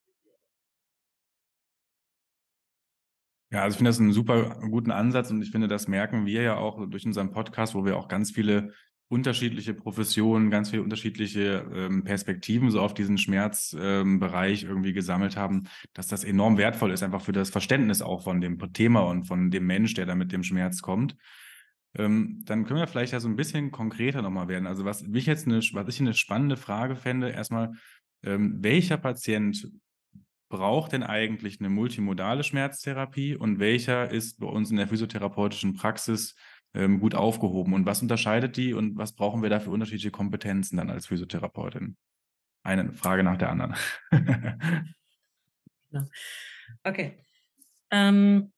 Ja, 3.51 3.63
also 3.63 3.75
ich 3.75 3.79
finde 3.79 3.89
das 3.89 4.01
einen 4.01 4.13
super 4.13 4.61
guten 4.71 4.91
Ansatz 4.91 5.31
und 5.31 5.41
ich 5.41 5.51
finde, 5.51 5.69
das 5.69 5.89
merken 5.89 6.27
wir 6.27 6.43
ja 6.43 6.57
auch 6.57 6.87
durch 6.89 7.07
unseren 7.07 7.31
Podcast, 7.31 7.75
wo 7.75 7.85
wir 7.85 7.97
auch 7.97 8.09
ganz 8.09 8.31
viele 8.31 8.75
unterschiedliche 9.09 9.73
Professionen, 9.73 10.51
ganz 10.51 10.69
viele 10.69 10.83
unterschiedliche 10.83 11.67
ähm, 11.75 12.05
Perspektiven 12.05 12.71
so 12.71 12.81
auf 12.81 12.93
diesen 12.93 13.17
Schmerzbereich 13.17 14.63
ähm, 14.65 14.69
irgendwie 14.69 14.93
gesammelt 14.93 15.37
haben, 15.39 15.65
dass 15.95 16.09
das 16.09 16.25
enorm 16.25 16.59
wertvoll 16.59 16.93
ist, 16.93 17.03
einfach 17.03 17.23
für 17.23 17.33
das 17.33 17.49
Verständnis 17.49 18.03
auch 18.03 18.23
von 18.23 18.43
dem 18.43 18.59
Thema 18.75 19.01
und 19.01 19.25
von 19.25 19.51
dem 19.51 19.67
Mensch, 19.67 19.95
der 19.95 20.05
da 20.05 20.15
mit 20.15 20.31
dem 20.31 20.43
Schmerz 20.43 20.83
kommt. 20.83 21.17
Ähm, 21.95 22.43
dann 22.45 22.65
können 22.65 22.81
wir 22.81 22.87
vielleicht 22.87 23.13
ja 23.13 23.21
so 23.21 23.29
ein 23.29 23.37
bisschen 23.37 23.71
konkreter 23.71 24.23
nochmal 24.23 24.49
werden. 24.49 24.67
Also 24.67 24.85
was 24.85 25.03
mich 25.03 25.27
jetzt 25.27 25.47
eine, 25.47 25.61
was 25.73 25.95
ich 25.95 26.01
eine 26.01 26.15
spannende 26.15 26.57
Frage 26.57 26.97
fände, 26.97 27.31
erstmal, 27.31 27.73
ähm, 28.23 28.59
welcher 28.63 28.99
Patient 28.99 29.71
braucht 30.49 30.93
denn 30.93 31.03
eigentlich 31.03 31.61
eine 31.61 31.69
multimodale 31.69 32.43
Schmerztherapie 32.43 33.37
und 33.37 33.59
welcher 33.59 34.11
ist 34.11 34.41
bei 34.41 34.47
uns 34.47 34.71
in 34.71 34.77
der 34.77 34.89
physiotherapeutischen 34.89 35.75
Praxis 35.75 36.35
ähm, 36.75 37.01
gut 37.01 37.15
aufgehoben 37.15 37.75
und 37.75 37.87
was 37.87 38.03
unterscheidet 38.03 38.57
die 38.57 38.73
und 38.73 38.97
was 38.97 39.15
brauchen 39.15 39.43
wir 39.43 39.51
da 39.51 39.61
für 39.61 39.71
unterschiedliche 39.71 40.11
Kompetenzen 40.11 40.77
dann 40.77 40.91
als 40.91 41.07
Physiotherapeutin? 41.07 41.97
Eine 42.63 42.93
Frage 42.93 43.23
nach 43.23 43.37
der 43.37 43.51
anderen. 43.51 43.75
okay. 46.85 47.19
Ähm, 47.91 48.53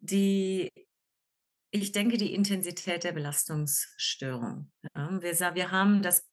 die 0.00 0.70
ich 1.80 1.90
denke, 1.90 2.18
die 2.18 2.32
Intensität 2.32 3.02
der 3.02 3.12
Belastungsstörung. 3.12 4.70
Wir, 4.94 5.54
wir 5.54 5.70
haben 5.72 6.02
das 6.02 6.24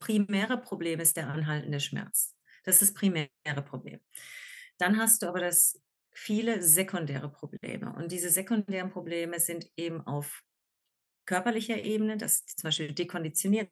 primäre 0.00 0.58
Problem 0.58 0.98
ist 0.98 1.16
der 1.16 1.28
anhaltende 1.28 1.78
Schmerz. 1.78 2.34
Das 2.64 2.76
ist 2.76 2.82
das 2.82 2.94
primäre 2.94 3.62
Problem. 3.64 4.00
Dann 4.78 4.98
hast 4.98 5.22
du 5.22 5.28
aber 5.28 5.40
das 5.40 5.80
viele 6.12 6.62
sekundäre 6.62 7.30
Probleme. 7.30 7.94
Und 7.94 8.10
diese 8.10 8.28
sekundären 8.28 8.90
Probleme 8.90 9.38
sind 9.38 9.70
eben 9.76 10.04
auf 10.04 10.42
körperlicher 11.26 11.80
Ebene, 11.80 12.16
dass 12.16 12.44
zum 12.46 12.66
Beispiel 12.66 12.92
dekonditioniert 12.92 13.70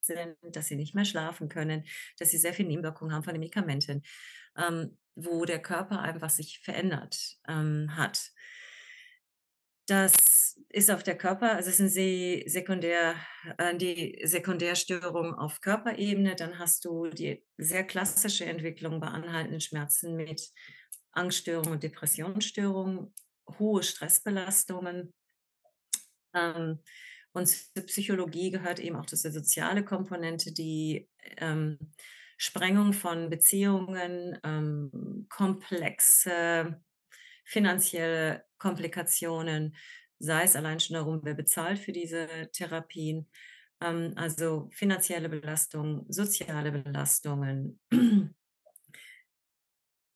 sind, 0.00 0.36
dass 0.42 0.66
sie 0.66 0.76
nicht 0.76 0.96
mehr 0.96 1.04
schlafen 1.04 1.48
können, 1.48 1.84
dass 2.18 2.30
sie 2.30 2.38
sehr 2.38 2.54
viele 2.54 2.68
Nebenwirkungen 2.70 3.14
haben 3.14 3.22
von 3.22 3.34
den 3.34 3.40
Medikamenten, 3.40 4.02
ähm, 4.56 4.98
wo 5.14 5.44
der 5.44 5.62
Körper 5.62 6.00
einfach 6.00 6.30
sich 6.30 6.58
verändert 6.58 7.38
ähm, 7.46 7.96
hat. 7.96 8.32
Das 9.86 10.58
ist 10.70 10.90
auf 10.90 11.02
der 11.02 11.16
Körper, 11.18 11.52
also 11.52 11.70
sind 11.70 11.90
sie 11.90 12.44
sekundär, 12.46 13.16
äh, 13.58 13.76
die 13.76 14.18
Sekundärstörung 14.24 15.34
auf 15.34 15.60
Körperebene. 15.60 16.36
Dann 16.36 16.58
hast 16.58 16.86
du 16.86 17.08
die 17.10 17.44
sehr 17.58 17.84
klassische 17.84 18.46
Entwicklung 18.46 18.98
bei 18.98 19.08
anhaltenden 19.08 19.60
Schmerzen 19.60 20.16
mit 20.16 20.50
Angststörungen 21.12 21.72
und 21.72 21.82
Depressionsstörungen, 21.82 23.14
hohe 23.58 23.82
Stressbelastungen. 23.82 25.12
Ähm, 26.34 26.80
und 27.32 27.46
zur 27.46 27.84
Psychologie 27.86 28.50
gehört 28.50 28.78
eben 28.78 28.96
auch 28.96 29.06
diese 29.06 29.32
soziale 29.32 29.84
Komponente, 29.84 30.52
die 30.52 31.10
ähm, 31.36 31.78
Sprengung 32.38 32.94
von 32.94 33.28
Beziehungen, 33.28 34.38
ähm, 34.44 35.26
komplexe 35.28 36.80
finanzielle 37.44 38.44
Komplikationen, 38.64 39.76
sei 40.18 40.44
es 40.44 40.56
allein 40.56 40.80
schon 40.80 40.94
darum, 40.94 41.20
wer 41.22 41.34
bezahlt 41.34 41.78
für 41.78 41.92
diese 41.92 42.26
Therapien, 42.52 43.28
ähm, 43.82 44.14
also 44.16 44.70
finanzielle 44.72 45.28
Belastung, 45.28 46.06
soziale 46.08 46.72
Belastungen. 46.72 47.78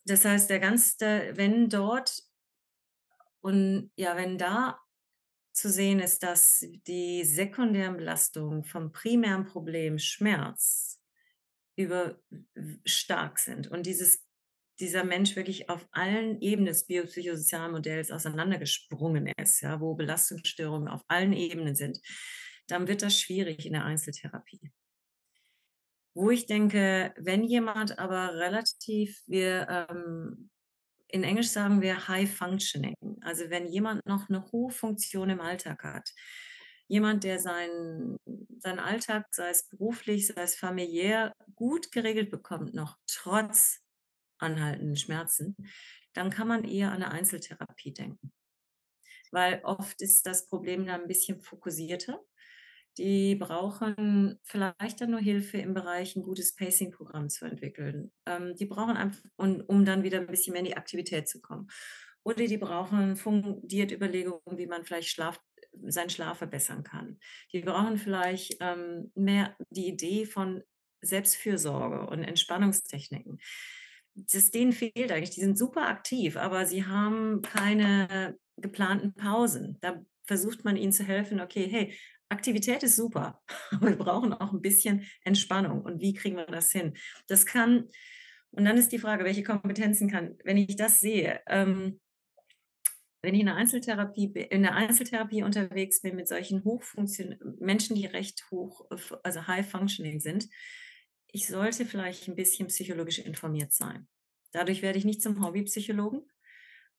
Das 0.04 0.24
heißt, 0.24 0.48
der 0.48 0.60
ganze, 0.60 1.36
wenn 1.36 1.68
dort 1.68 2.22
und 3.42 3.90
ja, 3.94 4.16
wenn 4.16 4.38
da 4.38 4.80
zu 5.52 5.68
sehen 5.68 6.00
ist, 6.00 6.22
dass 6.22 6.64
die 6.86 7.24
sekundären 7.24 7.98
Belastungen 7.98 8.64
vom 8.64 8.90
primären 8.90 9.44
Problem 9.44 9.98
Schmerz 9.98 10.98
über 11.76 12.18
stark 12.86 13.38
sind 13.38 13.68
und 13.68 13.84
dieses 13.84 14.27
dieser 14.80 15.04
Mensch 15.04 15.36
wirklich 15.36 15.68
auf 15.68 15.86
allen 15.90 16.40
Ebenen 16.40 16.66
des 16.66 16.86
biopsychosozialen 16.86 17.72
Modells 17.72 18.10
auseinandergesprungen 18.10 19.26
ist, 19.36 19.60
ja, 19.60 19.80
wo 19.80 19.94
Belastungsstörungen 19.94 20.88
auf 20.88 21.02
allen 21.08 21.32
Ebenen 21.32 21.74
sind, 21.74 22.00
dann 22.68 22.86
wird 22.86 23.02
das 23.02 23.18
schwierig 23.18 23.66
in 23.66 23.72
der 23.72 23.84
Einzeltherapie. 23.84 24.70
Wo 26.14 26.30
ich 26.30 26.46
denke, 26.46 27.14
wenn 27.16 27.44
jemand 27.44 27.98
aber 27.98 28.34
relativ, 28.34 29.22
wir 29.26 29.86
ähm, 29.90 30.50
in 31.08 31.24
Englisch 31.24 31.48
sagen 31.48 31.80
wir 31.80 32.08
High 32.08 32.30
Functioning, 32.30 32.96
also 33.22 33.50
wenn 33.50 33.66
jemand 33.66 34.04
noch 34.06 34.28
eine 34.28 34.44
hohe 34.52 34.70
Funktion 34.70 35.30
im 35.30 35.40
Alltag 35.40 35.82
hat, 35.84 36.10
jemand, 36.86 37.24
der 37.24 37.38
seinen, 37.38 38.16
seinen 38.58 38.78
Alltag, 38.78 39.26
sei 39.30 39.50
es 39.50 39.68
beruflich, 39.68 40.26
sei 40.26 40.42
es 40.42 40.54
familiär, 40.54 41.34
gut 41.54 41.92
geregelt 41.92 42.30
bekommt, 42.30 42.74
noch 42.74 42.96
trotz 43.06 43.80
anhaltenden 44.38 44.96
Schmerzen, 44.96 45.56
dann 46.14 46.30
kann 46.30 46.48
man 46.48 46.64
eher 46.64 46.88
an 46.88 47.02
eine 47.02 47.12
Einzeltherapie 47.12 47.92
denken. 47.92 48.32
Weil 49.30 49.60
oft 49.64 50.00
ist 50.00 50.26
das 50.26 50.48
Problem 50.48 50.86
dann 50.86 51.02
ein 51.02 51.08
bisschen 51.08 51.40
fokussierter. 51.40 52.20
Die 52.96 53.36
brauchen 53.36 54.40
vielleicht 54.42 55.00
dann 55.00 55.12
nur 55.12 55.20
Hilfe 55.20 55.58
im 55.58 55.74
Bereich, 55.74 56.16
ein 56.16 56.22
gutes 56.22 56.56
Pacing-Programm 56.56 57.28
zu 57.28 57.44
entwickeln. 57.44 58.12
Ähm, 58.26 58.56
die 58.56 58.66
brauchen 58.66 58.96
einfach, 58.96 59.22
um, 59.36 59.60
um 59.66 59.84
dann 59.84 60.02
wieder 60.02 60.18
ein 60.18 60.26
bisschen 60.26 60.52
mehr 60.52 60.60
in 60.60 60.66
die 60.66 60.76
Aktivität 60.76 61.28
zu 61.28 61.40
kommen. 61.40 61.68
oder 62.24 62.46
die 62.46 62.58
brauchen 62.58 63.16
fundiert 63.16 63.92
Überlegungen, 63.92 64.58
wie 64.58 64.66
man 64.66 64.84
vielleicht 64.84 65.10
Schlaf, 65.10 65.40
seinen 65.86 66.10
Schlaf 66.10 66.38
verbessern 66.38 66.82
kann. 66.82 67.18
Die 67.52 67.60
brauchen 67.60 67.98
vielleicht 67.98 68.56
ähm, 68.60 69.12
mehr 69.14 69.56
die 69.70 69.88
Idee 69.88 70.26
von 70.26 70.62
Selbstfürsorge 71.00 72.06
und 72.06 72.24
Entspannungstechniken. 72.24 73.38
Das 74.32 74.50
denen 74.50 74.72
fehlt 74.72 75.12
eigentlich. 75.12 75.30
Die 75.30 75.40
sind 75.40 75.58
super 75.58 75.88
aktiv, 75.88 76.36
aber 76.36 76.66
sie 76.66 76.84
haben 76.84 77.42
keine 77.42 78.36
geplanten 78.56 79.14
Pausen. 79.14 79.78
Da 79.80 80.02
versucht 80.24 80.64
man 80.64 80.76
ihnen 80.76 80.92
zu 80.92 81.04
helfen, 81.04 81.40
okay, 81.40 81.68
hey, 81.70 81.94
Aktivität 82.28 82.82
ist 82.82 82.96
super, 82.96 83.40
aber 83.70 83.88
wir 83.88 83.96
brauchen 83.96 84.32
auch 84.32 84.52
ein 84.52 84.60
bisschen 84.60 85.04
Entspannung. 85.24 85.82
Und 85.82 86.00
wie 86.00 86.14
kriegen 86.14 86.36
wir 86.36 86.46
das 86.46 86.70
hin? 86.70 86.94
Das 87.26 87.46
kann, 87.46 87.88
und 88.50 88.64
dann 88.64 88.76
ist 88.76 88.92
die 88.92 88.98
Frage, 88.98 89.24
welche 89.24 89.42
Kompetenzen 89.42 90.10
kann, 90.10 90.36
wenn 90.44 90.56
ich 90.56 90.76
das 90.76 91.00
sehe, 91.00 91.40
ähm, 91.48 92.00
wenn 93.22 93.34
ich 93.34 93.40
in 93.40 93.46
der 93.46 93.56
Einzeltherapie, 93.56 94.32
in 94.50 94.62
der 94.62 94.74
Einzeltherapie 94.74 95.42
unterwegs 95.42 96.02
bin 96.02 96.14
mit 96.14 96.28
solchen 96.28 96.62
Hochfunktion 96.64 97.36
Menschen, 97.58 97.96
die 97.96 98.06
recht 98.06 98.46
hoch, 98.50 98.86
also 99.24 99.46
high 99.46 99.68
functioning 99.68 100.20
sind, 100.20 100.48
ich 101.32 101.46
sollte 101.46 101.84
vielleicht 101.84 102.28
ein 102.28 102.36
bisschen 102.36 102.68
psychologisch 102.68 103.18
informiert 103.18 103.72
sein. 103.72 104.08
Dadurch 104.52 104.82
werde 104.82 104.98
ich 104.98 105.04
nicht 105.04 105.22
zum 105.22 105.44
Hobbypsychologen, 105.44 106.22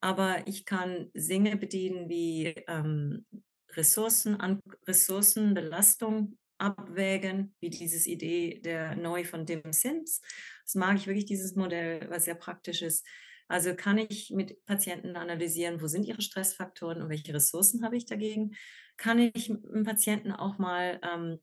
aber 0.01 0.47
ich 0.47 0.65
kann 0.65 1.11
Dinge 1.13 1.57
bedienen 1.57 2.09
wie 2.09 2.53
ähm, 2.67 3.25
Ressourcen, 3.71 4.39
an, 4.39 4.61
Ressourcenbelastung 4.87 6.37
abwägen, 6.57 7.55
wie 7.59 7.69
dieses 7.69 8.05
Idee 8.05 8.59
der 8.59 8.95
Neu 8.95 9.23
von 9.23 9.45
Dim 9.45 9.71
Sims. 9.71 10.21
Das 10.63 10.75
mag 10.75 10.97
ich 10.97 11.07
wirklich, 11.07 11.25
dieses 11.25 11.55
Modell, 11.55 12.07
was 12.09 12.25
sehr 12.25 12.35
praktisch 12.35 12.81
ist. 12.81 13.05
Also 13.47 13.73
kann 13.75 13.97
ich 13.97 14.29
mit 14.29 14.63
Patienten 14.65 15.15
analysieren, 15.15 15.81
wo 15.81 15.87
sind 15.87 16.03
ihre 16.03 16.21
Stressfaktoren 16.21 17.01
und 17.01 17.09
welche 17.09 17.33
Ressourcen 17.33 17.83
habe 17.83 17.97
ich 17.97 18.05
dagegen? 18.05 18.51
Kann 18.95 19.17
ich 19.17 19.49
mit 19.49 19.85
Patienten 19.85 20.31
auch 20.31 20.59
mal 20.59 20.99
ähm, 21.01 21.39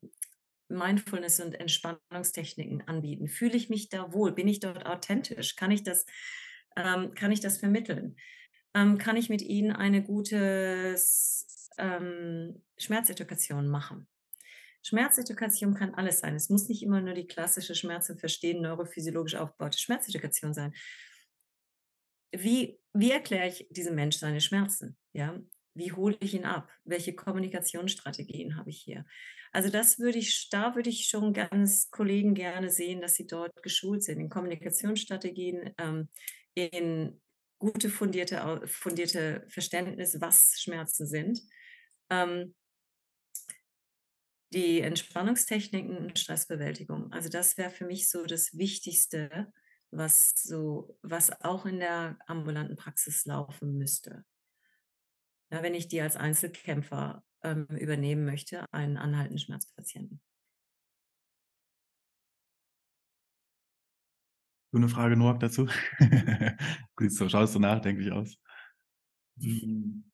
Mindfulness 0.69 1.41
und 1.41 1.55
Entspannungstechniken 1.55 2.87
anbieten? 2.87 3.29
Fühle 3.29 3.57
ich 3.57 3.69
mich 3.69 3.89
da 3.89 4.13
wohl? 4.13 4.33
Bin 4.33 4.49
ich 4.49 4.61
dort 4.61 4.87
authentisch? 4.87 5.57
Kann 5.57 5.71
ich 5.71 5.83
das, 5.83 6.07
ähm, 6.77 7.15
kann 7.15 7.33
ich 7.33 7.41
das 7.41 7.59
vermitteln? 7.59 8.17
Ähm, 8.75 8.99
kann 8.99 9.17
ich 9.17 9.29
mit 9.29 9.43
ihnen 9.43 9.73
eine 9.73 10.03
gute 10.03 10.97
ähm, 11.79 12.63
Schmerzedukation 12.79 13.69
machen? 13.69 14.07
Schmerzedukation 14.83 15.75
kann 15.75 15.95
alles 15.95 16.21
sein. 16.21 16.37
Es 16.37 16.49
muss 16.49 16.69
nicht 16.69 16.83
immer 16.83 17.01
nur 17.01 17.15
die 17.15 17.27
klassische 17.27 17.75
Schmerz- 17.75 18.11
und 18.11 18.21
Verstehen 18.21 18.63
neurophysiologisch 18.63 19.35
aufgebaute 19.35 19.79
Schmerzedukation 19.79 20.55
sein 20.55 20.73
wie, 22.33 22.79
wie 22.93 23.11
erkläre 23.11 23.49
ich 23.49 23.67
diesem 23.71 23.95
Mensch 23.95 24.17
seine 24.17 24.41
Schmerzen? 24.41 24.97
Ja? 25.13 25.39
Wie 25.77 25.93
hole 25.93 26.17
ich 26.21 26.35
ihn 26.35 26.45
ab? 26.45 26.71
Welche 26.85 27.15
Kommunikationsstrategien 27.15 28.57
habe 28.57 28.71
ich 28.71 28.81
hier? 28.81 29.05
Also 29.53 29.71
das 29.71 29.99
würde 29.99 30.19
ich, 30.19 30.49
da 30.51 30.75
würde 30.75 30.91
ich 30.91 31.07
schon 31.07 31.33
ganz 31.33 31.91
Kollegen 31.91 32.35
gerne 32.35 32.71
sehen, 32.71 33.01
dass 33.01 33.15
sie 33.15 33.27
dort 33.27 33.63
geschult 33.63 34.03
sind 34.03 34.19
in 34.21 34.29
Kommunikationsstrategien, 34.29 35.75
ähm, 35.79 36.09
in 36.55 37.21
gute 37.59 37.91
fundierte, 37.91 38.63
fundierte 38.67 39.45
Verständnis, 39.49 40.21
was 40.21 40.55
Schmerzen 40.59 41.07
sind. 41.07 41.41
Ähm, 42.11 42.55
die 44.53 44.81
Entspannungstechniken 44.81 45.97
und 45.99 46.19
Stressbewältigung. 46.19 47.13
Also 47.13 47.29
das 47.29 47.59
wäre 47.59 47.71
für 47.71 47.85
mich 47.85 48.09
so 48.09 48.25
das 48.25 48.57
Wichtigste, 48.57 49.53
was 49.91 50.33
so, 50.37 50.97
was 51.03 51.43
auch 51.43 51.67
in 51.67 51.81
der 51.81 52.19
ambulanten 52.27 52.77
Praxis 52.77 53.27
laufen 53.27 53.77
müsste. 53.77 54.25
Ja, 55.51 55.63
wenn 55.63 55.75
ich 55.75 55.89
die 55.89 56.01
als 56.01 56.17
Einzelkämpfer 56.17 57.23
ähm, 57.43 57.67
übernehmen 57.69 58.25
möchte, 58.25 58.65
einen 58.73 58.97
anhaltenden 58.97 59.39
Schmerzpatienten. 59.39 60.21
Du 64.73 64.79
eine 64.79 64.89
Frage, 64.89 65.17
Noak, 65.17 65.41
dazu? 65.41 65.69
so 67.09 67.29
schaust 67.29 67.55
du 67.55 67.61
nachdenklich 67.61 68.13
aus. 68.13 68.37
Hm. 69.41 70.11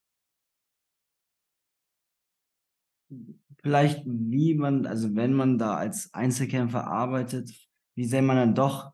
Vielleicht, 3.62 4.02
wie 4.06 4.54
man, 4.54 4.86
also 4.86 5.14
wenn 5.14 5.32
man 5.34 5.58
da 5.58 5.76
als 5.76 6.12
Einzelkämpfer 6.12 6.86
arbeitet, 6.86 7.50
wie 7.94 8.04
sehr 8.04 8.22
man 8.22 8.36
dann 8.36 8.54
doch 8.54 8.92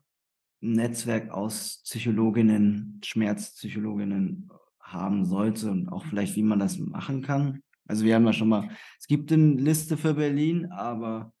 Netzwerk 0.61 1.29
aus 1.31 1.81
Psychologinnen, 1.83 3.01
Schmerzpsychologinnen 3.03 4.51
haben 4.91 5.25
sollte 5.25 5.71
und 5.71 5.89
auch 5.89 6.05
vielleicht, 6.05 6.35
wie 6.35 6.43
man 6.43 6.59
das 6.59 6.77
machen 6.77 7.21
kann. 7.21 7.63
Also 7.87 8.05
wir 8.05 8.15
haben 8.15 8.25
ja 8.25 8.33
schon 8.33 8.49
mal, 8.49 8.69
es 8.99 9.07
gibt 9.07 9.31
eine 9.31 9.55
Liste 9.55 9.97
für 9.97 10.13
Berlin, 10.13 10.71
aber 10.71 11.33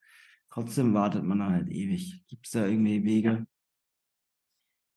trotzdem 0.49 0.93
wartet 0.93 1.23
man 1.23 1.43
halt 1.43 1.69
ewig. 1.69 2.23
Gibt 2.27 2.47
es 2.47 2.53
da 2.53 2.65
irgendwie 2.65 3.03
Wege? 3.03 3.45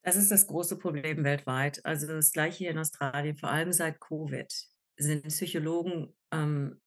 Das 0.02 0.16
ist 0.16 0.30
das 0.30 0.46
große 0.46 0.78
Problem 0.78 1.22
weltweit. 1.24 1.84
Also 1.84 2.06
das 2.08 2.32
gleiche 2.32 2.58
hier 2.58 2.70
in 2.70 2.78
Australien, 2.78 3.36
vor 3.36 3.50
allem 3.50 3.72
seit 3.72 4.00
Covid, 4.00 4.52
sind 4.96 5.28
Psychologen 5.28 6.12
ähm, 6.32 6.80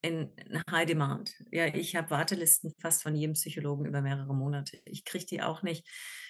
in 0.00 0.30
High 0.70 0.86
Demand. 0.86 1.34
Ja, 1.50 1.66
ich 1.66 1.96
habe 1.96 2.10
Wartelisten 2.10 2.74
fast 2.80 3.02
von 3.02 3.14
jedem 3.14 3.34
Psychologen 3.34 3.86
über 3.86 4.00
mehrere 4.00 4.34
Monate. 4.34 4.80
Ich 4.84 5.04
kriege 5.04 5.26
die 5.26 5.42
auch 5.42 5.62
nicht. 5.62 5.86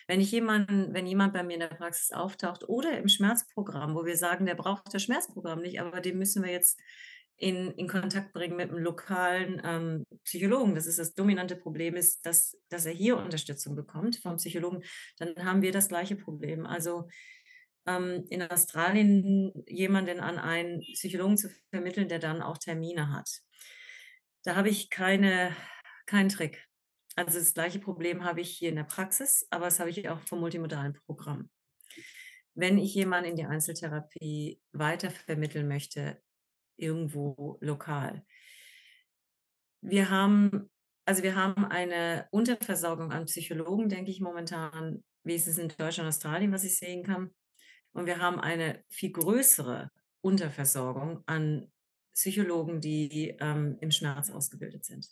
Wenn 0.09 0.21
ich 0.21 0.31
jemanden, 0.33 0.93
wenn 0.95 1.07
jemand 1.07 1.33
bei 1.33 1.43
mir 1.43 1.55
in 1.55 1.61
der 1.61 1.69
Praxis 1.69 2.13
auftaucht 2.13 2.69
oder 2.69 2.99
im 2.99 3.09
Schmerzprogramm, 3.09 3.95
wo 3.95 4.05
wir 4.05 4.17
sagen, 4.17 4.47
der 4.47 4.55
braucht 4.55 4.93
das 4.93 5.03
Schmerzprogramm 5.03 5.61
nicht, 5.61 5.81
aber 5.81 6.01
den 6.01 6.19
müssen 6.19 6.43
wir 6.43 6.51
jetzt 6.51 6.81
in, 7.37 7.73
in 7.73 7.89
Kontakt 7.89 8.33
bringen 8.33 8.57
mit 8.57 8.71
einem 8.71 8.79
lokalen 8.79 9.61
ähm, 9.65 10.07
Psychologen. 10.25 10.75
Das 10.75 10.87
ist 10.87 10.99
das 10.99 11.15
dominante 11.15 11.57
Problem, 11.57 11.97
ist, 11.97 12.25
dass, 12.25 12.57
dass 12.69 12.87
er 12.87 12.93
hier 12.93 13.17
Unterstützung 13.17 13.75
bekommt 13.75 14.17
vom 14.17 14.37
Psychologen. 14.37 14.83
Dann 15.19 15.35
haben 15.45 15.63
wir 15.63 15.73
das 15.73 15.89
gleiche 15.89 16.15
Problem. 16.15 16.67
Also 16.67 17.09
ähm, 17.87 18.25
in 18.31 18.43
Australien 18.43 19.53
jemanden 19.67 20.21
an 20.21 20.39
einen 20.39 20.81
Psychologen 20.95 21.37
zu 21.37 21.51
vermitteln, 21.71 22.09
der 22.09 22.21
dann 22.21 22.43
auch 22.43 22.59
Termine 22.59 23.11
hat. 23.11 23.29
Da 24.45 24.55
habe 24.55 24.69
ich 24.69 24.91
keine, 24.91 25.55
keinen 26.07 26.29
Trick. 26.29 26.65
Also 27.15 27.39
das 27.39 27.55
gleiche 27.55 27.79
Problem 27.79 28.25
habe 28.25 28.41
ich 28.41 28.51
hier 28.51 28.71
in 28.71 28.77
der 28.77 28.85
Praxis, 28.85 29.47
aber 29.51 29.67
das 29.67 29.81
habe 29.81 29.91
ich 29.91 30.09
auch 30.09 30.21
vom 30.21 30.41
multimodalen 30.41 30.95
Programm. 31.07 31.51
Wenn 32.55 32.79
ich 32.79 32.95
jemanden 32.95 33.31
in 33.31 33.37
die 33.37 33.45
Einzeltherapie 33.45 34.61
weitervermitteln 34.73 35.69
möchte, 35.69 36.21
irgendwo 36.77 37.59
lokal. 37.61 38.25
Wir 39.81 40.11
haben, 40.11 40.71
also 41.05 41.23
wir 41.23 41.37
haben 41.37 41.65
eine 41.65 42.29
Unterversorgung 42.31 43.13
an 43.13 43.27
Psychologen, 43.27 43.89
denke 43.89 44.11
ich 44.11 44.21
momentan, 44.21 45.03
ist 45.25 45.59
in 45.59 45.69
Deutschland 45.69 46.01
und 46.01 46.09
Australien, 46.09 46.53
was 46.53 46.65
ich 46.65 46.79
sehen 46.79 47.05
kann. 47.05 47.31
Und 47.93 48.07
wir 48.07 48.19
haben 48.19 48.41
eine 48.41 48.83
viel 48.89 49.13
größere 49.13 49.91
Unterversorgung 50.21 51.23
an 51.27 51.71
Psychologen, 52.15 52.81
die 52.81 53.37
ähm, 53.41 53.77
im 53.81 53.91
Schmerz 53.91 54.31
ausgebildet 54.31 54.85
sind. 54.85 55.09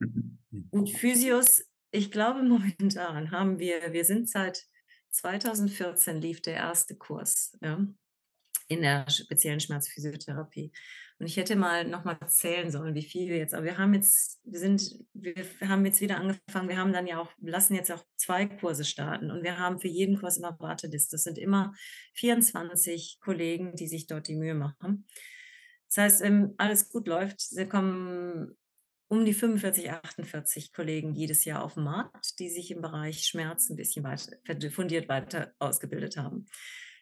Mhm. 0.00 0.38
Und 0.70 0.90
Physios, 0.90 1.64
ich 1.90 2.10
glaube 2.10 2.42
momentan 2.44 3.30
haben 3.30 3.58
wir, 3.58 3.92
wir 3.92 4.04
sind 4.04 4.28
seit 4.28 4.66
2014 5.10 6.20
lief 6.20 6.40
der 6.40 6.54
erste 6.54 6.96
Kurs 6.96 7.56
ja, 7.60 7.84
in 8.68 8.82
der 8.82 9.08
speziellen 9.10 9.60
Schmerzphysiotherapie. 9.60 10.72
Und 11.18 11.26
ich 11.26 11.36
hätte 11.36 11.54
mal 11.54 11.84
nochmal 11.84 12.18
zählen 12.28 12.70
sollen, 12.70 12.94
wie 12.94 13.02
viel 13.02 13.28
wir 13.28 13.36
jetzt, 13.36 13.52
aber 13.52 13.64
wir 13.64 13.76
haben 13.76 13.92
jetzt, 13.92 14.40
wir 14.44 14.58
sind, 14.58 15.04
wir 15.12 15.44
haben 15.68 15.84
jetzt 15.84 16.00
wieder 16.00 16.16
angefangen, 16.16 16.68
wir 16.68 16.78
haben 16.78 16.94
dann 16.94 17.06
ja 17.06 17.18
auch, 17.20 17.30
lassen 17.42 17.74
jetzt 17.74 17.92
auch 17.92 18.02
zwei 18.16 18.46
Kurse 18.46 18.84
starten 18.84 19.30
und 19.30 19.42
wir 19.42 19.58
haben 19.58 19.80
für 19.80 19.88
jeden 19.88 20.18
Kurs 20.18 20.38
immer 20.38 20.58
Warteliste. 20.58 21.16
Das 21.16 21.24
sind 21.24 21.36
immer 21.36 21.74
24 22.14 23.18
Kollegen, 23.20 23.74
die 23.74 23.86
sich 23.86 24.06
dort 24.06 24.28
die 24.28 24.36
Mühe 24.36 24.54
machen. 24.54 25.06
Das 25.88 25.98
heißt, 25.98 26.20
wenn 26.22 26.54
alles 26.56 26.88
gut 26.88 27.06
läuft, 27.06 27.40
sie 27.40 27.66
kommen 27.66 28.56
um 29.10 29.24
die 29.24 29.34
45, 29.34 29.90
48 29.90 30.72
Kollegen 30.72 31.14
jedes 31.14 31.44
Jahr 31.44 31.64
auf 31.64 31.74
den 31.74 31.82
Markt, 31.82 32.38
die 32.38 32.48
sich 32.48 32.70
im 32.70 32.80
Bereich 32.80 33.26
Schmerz 33.26 33.68
ein 33.68 33.76
bisschen 33.76 34.04
weiter, 34.04 34.36
fundiert 34.70 35.08
weiter 35.08 35.52
ausgebildet 35.58 36.16
haben. 36.16 36.46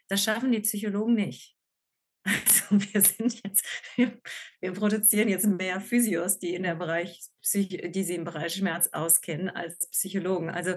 Das 0.09 0.25
schaffen 0.25 0.51
die 0.51 0.61
Psychologen 0.61 1.15
nicht. 1.15 1.55
Also 2.25 2.93
wir 2.93 3.01
sind 3.01 3.43
jetzt, 3.43 3.65
wir, 3.97 4.21
wir, 4.61 4.73
produzieren 4.73 5.29
jetzt 5.31 5.47
mehr 5.47 5.81
Physios, 5.81 6.39
die 6.39 6.55
in 6.55 6.65
der 6.65 6.75
Bereich 6.75 7.23
die 7.55 8.05
sie 8.05 8.17
im 8.17 8.25
Bereich 8.25 8.55
Schmerz 8.55 8.89
auskennen, 8.93 9.49
als 9.49 9.89
Psychologen. 9.91 10.51
Also 10.51 10.75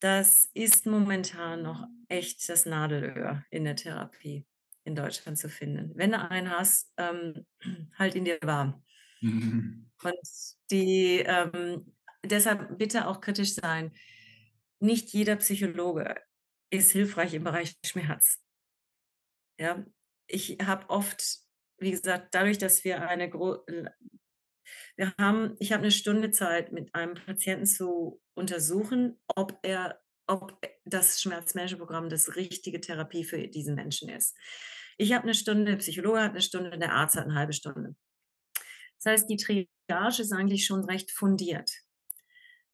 das 0.00 0.48
ist 0.54 0.86
momentan 0.86 1.62
noch 1.62 1.86
echt 2.08 2.48
das 2.48 2.64
Nadelöhr 2.64 3.44
in 3.50 3.64
der 3.64 3.76
Therapie 3.76 4.46
in 4.84 4.94
Deutschland 4.94 5.36
zu 5.36 5.50
finden. 5.50 5.92
Wenn 5.94 6.12
du 6.12 6.30
einen 6.30 6.50
hast, 6.50 6.90
ähm, 6.96 7.46
halt 7.98 8.14
ihn 8.14 8.24
dir 8.24 8.38
warm. 8.42 8.82
Mhm. 9.20 9.90
Und 10.02 10.18
die 10.70 11.18
ähm, 11.26 11.94
deshalb 12.24 12.78
bitte 12.78 13.06
auch 13.06 13.20
kritisch 13.20 13.54
sein. 13.54 13.92
Nicht 14.80 15.10
jeder 15.10 15.36
Psychologe 15.36 16.16
ist 16.70 16.92
hilfreich 16.92 17.34
im 17.34 17.44
Bereich 17.44 17.74
Schmerz. 17.84 18.40
Ja, 19.58 19.84
ich 20.26 20.58
habe 20.62 20.88
oft, 20.88 21.40
wie 21.78 21.90
gesagt, 21.90 22.34
dadurch, 22.34 22.58
dass 22.58 22.84
wir 22.84 23.06
eine 23.06 23.28
Gro 23.28 23.64
wir 24.96 25.12
haben, 25.18 25.56
ich 25.58 25.72
habe 25.72 25.82
eine 25.82 25.90
Stunde 25.90 26.30
Zeit, 26.30 26.72
mit 26.72 26.94
einem 26.94 27.14
Patienten 27.14 27.66
zu 27.66 28.20
untersuchen, 28.34 29.18
ob 29.26 29.58
er, 29.62 30.00
ob 30.26 30.60
das 30.84 31.20
Schmerzmanagementprogramm 31.20 32.08
das 32.08 32.36
richtige 32.36 32.80
Therapie 32.80 33.24
für 33.24 33.48
diesen 33.48 33.74
Menschen 33.74 34.08
ist. 34.08 34.36
Ich 34.98 35.12
habe 35.12 35.24
eine 35.24 35.34
Stunde, 35.34 35.64
der 35.72 35.78
Psychologe 35.78 36.20
hat 36.20 36.32
eine 36.32 36.42
Stunde, 36.42 36.78
der 36.78 36.92
Arzt 36.92 37.16
hat 37.16 37.24
eine 37.24 37.34
halbe 37.34 37.52
Stunde. 37.52 37.96
Das 39.02 39.12
heißt, 39.12 39.30
die 39.30 39.36
Triage 39.36 39.72
ist 40.22 40.32
eigentlich 40.32 40.66
schon 40.66 40.84
recht 40.84 41.10
fundiert. 41.10 41.72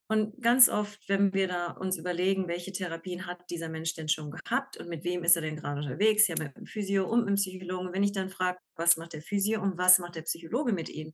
Und 0.08 0.40
ganz 0.40 0.68
oft, 0.68 1.08
wenn 1.08 1.34
wir 1.34 1.48
da 1.48 1.72
uns 1.72 1.98
überlegen, 1.98 2.46
welche 2.46 2.70
Therapien 2.70 3.26
hat 3.26 3.50
dieser 3.50 3.68
Mensch 3.68 3.94
denn 3.94 4.08
schon 4.08 4.30
gehabt 4.30 4.76
und 4.76 4.88
mit 4.88 5.02
wem 5.02 5.24
ist 5.24 5.34
er 5.34 5.42
denn 5.42 5.56
gerade 5.56 5.80
unterwegs, 5.80 6.28
ja 6.28 6.36
mit 6.38 6.56
dem 6.56 6.64
Physio 6.64 7.08
und 7.08 7.20
mit 7.20 7.30
dem 7.30 7.34
Psychologen. 7.34 7.92
Wenn 7.92 8.04
ich 8.04 8.12
dann 8.12 8.30
frage, 8.30 8.58
was 8.76 8.96
macht 8.96 9.14
der 9.14 9.22
Physio 9.22 9.60
und 9.60 9.78
was 9.78 9.98
macht 9.98 10.14
der 10.14 10.22
Psychologe 10.22 10.72
mit 10.72 10.88
ihm, 10.88 11.12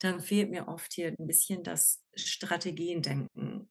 dann 0.00 0.20
fehlt 0.20 0.50
mir 0.50 0.66
oft 0.66 0.92
hier 0.92 1.14
ein 1.16 1.26
bisschen 1.26 1.62
das 1.62 2.02
Strategiendenken. 2.16 3.70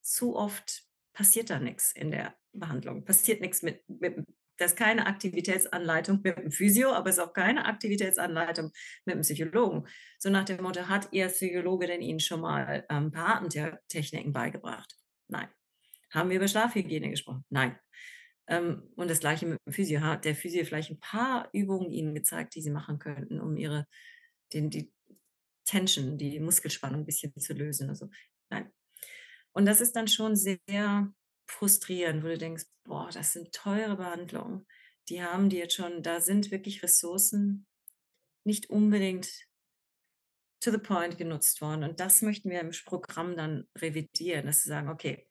Zu 0.00 0.34
oft 0.34 0.84
passiert 1.12 1.50
da 1.50 1.58
nichts 1.58 1.92
in 1.92 2.10
der 2.10 2.34
Behandlung, 2.52 3.04
passiert 3.04 3.42
nichts 3.42 3.60
mit, 3.62 3.86
mit 3.86 4.24
das 4.58 4.72
ist 4.72 4.78
keine 4.78 5.06
Aktivitätsanleitung 5.06 6.20
mit 6.22 6.38
dem 6.38 6.50
Physio, 6.50 6.92
aber 6.92 7.10
es 7.10 7.18
ist 7.18 7.22
auch 7.22 7.32
keine 7.32 7.66
Aktivitätsanleitung 7.66 8.72
mit 9.04 9.14
dem 9.14 9.22
Psychologen. 9.22 9.86
So 10.18 10.30
nach 10.30 10.44
dem 10.44 10.62
Motto, 10.62 10.88
hat 10.88 11.08
Ihr 11.12 11.28
Psychologe 11.28 11.86
denn 11.86 12.02
Ihnen 12.02 12.20
schon 12.20 12.40
mal 12.40 12.86
ähm, 12.88 13.10
Beatmungstechniken 13.10 14.32
beigebracht? 14.32 14.94
Nein. 15.28 15.48
Haben 16.10 16.30
wir 16.30 16.36
über 16.36 16.48
Schlafhygiene 16.48 17.10
gesprochen? 17.10 17.44
Nein. 17.50 17.78
Ähm, 18.48 18.90
und 18.96 19.10
das 19.10 19.20
gleiche 19.20 19.46
mit 19.46 19.58
dem 19.66 19.72
Physio. 19.72 20.00
Hat 20.00 20.24
der 20.24 20.34
Physio 20.34 20.64
vielleicht 20.64 20.90
ein 20.90 21.00
paar 21.00 21.48
Übungen 21.52 21.90
Ihnen 21.90 22.14
gezeigt, 22.14 22.54
die 22.54 22.62
Sie 22.62 22.70
machen 22.70 22.98
könnten, 22.98 23.40
um 23.40 23.56
Ihre, 23.56 23.86
den, 24.52 24.70
die 24.70 24.92
Tension, 25.64 26.16
die 26.16 26.38
Muskelspannung 26.40 27.00
ein 27.00 27.06
bisschen 27.06 27.32
zu 27.38 27.52
lösen? 27.54 27.88
Also, 27.90 28.08
nein. 28.50 28.70
Und 29.52 29.66
das 29.66 29.80
ist 29.80 29.96
dann 29.96 30.06
schon 30.06 30.36
sehr 30.36 31.12
frustrierend, 31.46 32.22
wo 32.22 32.28
du 32.28 32.38
denkst, 32.38 32.64
boah, 32.84 33.08
das 33.12 33.32
sind 33.32 33.52
teure 33.52 33.96
Behandlungen. 33.96 34.66
Die 35.08 35.22
haben 35.22 35.48
die 35.48 35.58
jetzt 35.58 35.74
schon, 35.74 36.02
da 36.02 36.20
sind 36.20 36.50
wirklich 36.50 36.82
Ressourcen 36.82 37.66
nicht 38.44 38.70
unbedingt 38.70 39.28
to 40.60 40.70
the 40.70 40.78
point 40.78 41.18
genutzt 41.18 41.60
worden. 41.60 41.84
Und 41.84 42.00
das 42.00 42.22
möchten 42.22 42.50
wir 42.50 42.60
im 42.60 42.70
Programm 42.84 43.36
dann 43.36 43.68
revidieren, 43.76 44.46
dass 44.46 44.62
sie 44.62 44.68
sagen, 44.68 44.88
okay, 44.88 45.28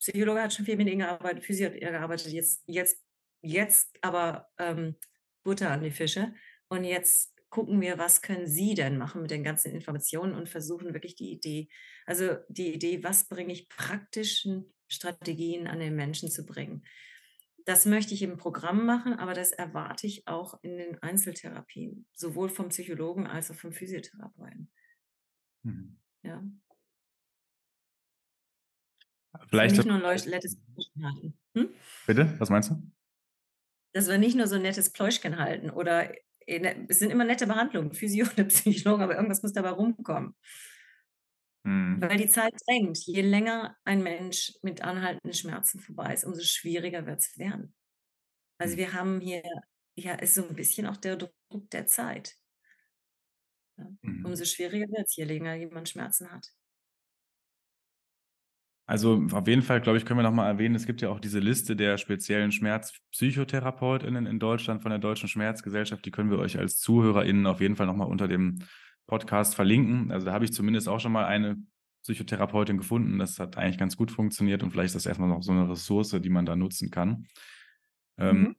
Psychologe 0.00 0.42
hat 0.42 0.52
schon 0.52 0.64
viel 0.64 0.76
mit 0.76 0.88
ihnen 0.88 1.00
gearbeitet, 1.00 1.44
Physio 1.44 1.66
hat 1.66 1.78
gearbeitet, 1.78 2.32
jetzt, 2.32 2.62
jetzt, 2.66 3.04
jetzt 3.42 3.96
aber 4.00 4.48
ähm, 4.58 4.96
Butter 5.44 5.70
an 5.70 5.82
die 5.82 5.90
Fische. 5.90 6.34
Und 6.68 6.84
jetzt 6.84 7.34
gucken 7.50 7.80
wir, 7.80 7.98
was 7.98 8.22
können 8.22 8.46
Sie 8.46 8.74
denn 8.74 8.98
machen 8.98 9.22
mit 9.22 9.30
den 9.30 9.42
ganzen 9.42 9.72
Informationen 9.72 10.34
und 10.34 10.48
versuchen 10.48 10.92
wirklich 10.92 11.16
die 11.16 11.32
Idee, 11.32 11.68
also 12.06 12.36
die 12.48 12.74
Idee, 12.74 13.02
was 13.02 13.26
bringe 13.28 13.52
ich 13.52 13.68
praktischen 13.68 14.72
Strategien 14.88 15.66
an 15.66 15.78
den 15.78 15.94
Menschen 15.94 16.30
zu 16.30 16.44
bringen. 16.44 16.84
Das 17.64 17.84
möchte 17.84 18.14
ich 18.14 18.22
im 18.22 18.38
Programm 18.38 18.86
machen, 18.86 19.12
aber 19.12 19.34
das 19.34 19.52
erwarte 19.52 20.06
ich 20.06 20.26
auch 20.26 20.58
in 20.62 20.78
den 20.78 21.02
Einzeltherapien, 21.02 22.06
sowohl 22.14 22.48
vom 22.48 22.70
Psychologen 22.70 23.26
als 23.26 23.50
auch 23.50 23.54
vom 23.54 23.72
Physiotherapeuten. 23.72 24.70
Mhm. 25.62 25.98
Ja. 26.22 26.42
Vielleicht 29.50 29.76
nicht 29.76 29.86
nur 29.86 30.02
ein 30.02 30.30
nettes 30.30 30.56
Pläuschchen 30.56 31.04
halten. 31.04 31.38
Hm? 31.54 31.68
Bitte, 32.06 32.34
was 32.38 32.50
meinst 32.50 32.70
du? 32.70 32.82
Dass 33.92 34.08
wir 34.08 34.18
nicht 34.18 34.36
nur 34.36 34.46
so 34.46 34.56
ein 34.56 34.62
nettes 34.62 34.90
Pläuschchen 34.90 35.38
halten 35.38 35.70
oder 35.70 36.12
es 36.46 36.98
sind 36.98 37.10
immer 37.10 37.24
nette 37.24 37.46
Behandlungen, 37.46 37.92
Physio 37.92 38.26
und 38.36 38.48
Psychologen, 38.48 39.02
aber 39.02 39.16
irgendwas 39.16 39.42
muss 39.42 39.52
dabei 39.52 39.70
rumkommen. 39.70 40.34
Mhm. 41.64 42.00
Weil 42.00 42.16
die 42.16 42.28
Zeit 42.28 42.54
drängt. 42.66 42.98
Je 43.06 43.22
länger 43.22 43.76
ein 43.84 44.02
Mensch 44.02 44.52
mit 44.62 44.82
anhaltenden 44.82 45.34
Schmerzen 45.34 45.80
vorbei 45.80 46.14
ist, 46.14 46.24
umso 46.24 46.42
schwieriger 46.42 47.06
wird 47.06 47.20
es 47.20 47.38
werden. 47.38 47.74
Also 48.58 48.74
mhm. 48.74 48.78
wir 48.78 48.92
haben 48.92 49.20
hier, 49.20 49.42
ja, 49.96 50.14
ist 50.14 50.34
so 50.34 50.46
ein 50.46 50.54
bisschen 50.54 50.86
auch 50.86 50.96
der 50.96 51.16
Druck 51.16 51.32
der 51.70 51.86
Zeit. 51.86 52.36
Ja. 53.76 53.86
Mhm. 54.02 54.24
Umso 54.24 54.44
schwieriger 54.44 54.86
wird 54.88 55.06
es, 55.06 55.16
je 55.16 55.24
länger 55.24 55.54
jemand 55.54 55.88
Schmerzen 55.88 56.30
hat. 56.30 56.48
Also 58.88 59.22
auf 59.32 59.46
jeden 59.46 59.60
Fall, 59.60 59.82
glaube 59.82 59.98
ich, 59.98 60.06
können 60.06 60.18
wir 60.18 60.22
nochmal 60.22 60.50
erwähnen, 60.50 60.74
es 60.74 60.86
gibt 60.86 61.02
ja 61.02 61.10
auch 61.10 61.20
diese 61.20 61.40
Liste 61.40 61.76
der 61.76 61.98
speziellen 61.98 62.52
Schmerzpsychotherapeutinnen 62.52 64.24
in 64.24 64.38
Deutschland 64.38 64.80
von 64.80 64.88
der 64.88 64.98
Deutschen 64.98 65.28
Schmerzgesellschaft. 65.28 66.06
Die 66.06 66.10
können 66.10 66.30
wir 66.30 66.38
euch 66.38 66.58
als 66.58 66.78
ZuhörerInnen 66.78 67.46
auf 67.46 67.60
jeden 67.60 67.76
Fall 67.76 67.84
nochmal 67.84 68.08
unter 68.08 68.28
dem 68.28 68.60
Podcast 69.08 69.56
verlinken. 69.56 70.12
Also 70.12 70.26
da 70.26 70.32
habe 70.32 70.44
ich 70.44 70.52
zumindest 70.52 70.88
auch 70.88 71.00
schon 71.00 71.10
mal 71.10 71.24
eine 71.24 71.56
Psychotherapeutin 72.04 72.78
gefunden. 72.78 73.18
Das 73.18 73.40
hat 73.40 73.56
eigentlich 73.56 73.78
ganz 73.78 73.96
gut 73.96 74.12
funktioniert 74.12 74.62
und 74.62 74.70
vielleicht 74.70 74.88
ist 74.88 74.96
das 74.96 75.06
erstmal 75.06 75.28
noch 75.28 75.42
so 75.42 75.50
eine 75.50 75.68
Ressource, 75.68 76.16
die 76.22 76.28
man 76.28 76.46
da 76.46 76.54
nutzen 76.54 76.90
kann. 76.90 77.26
Ähm, 78.20 78.40
mhm. 78.40 78.56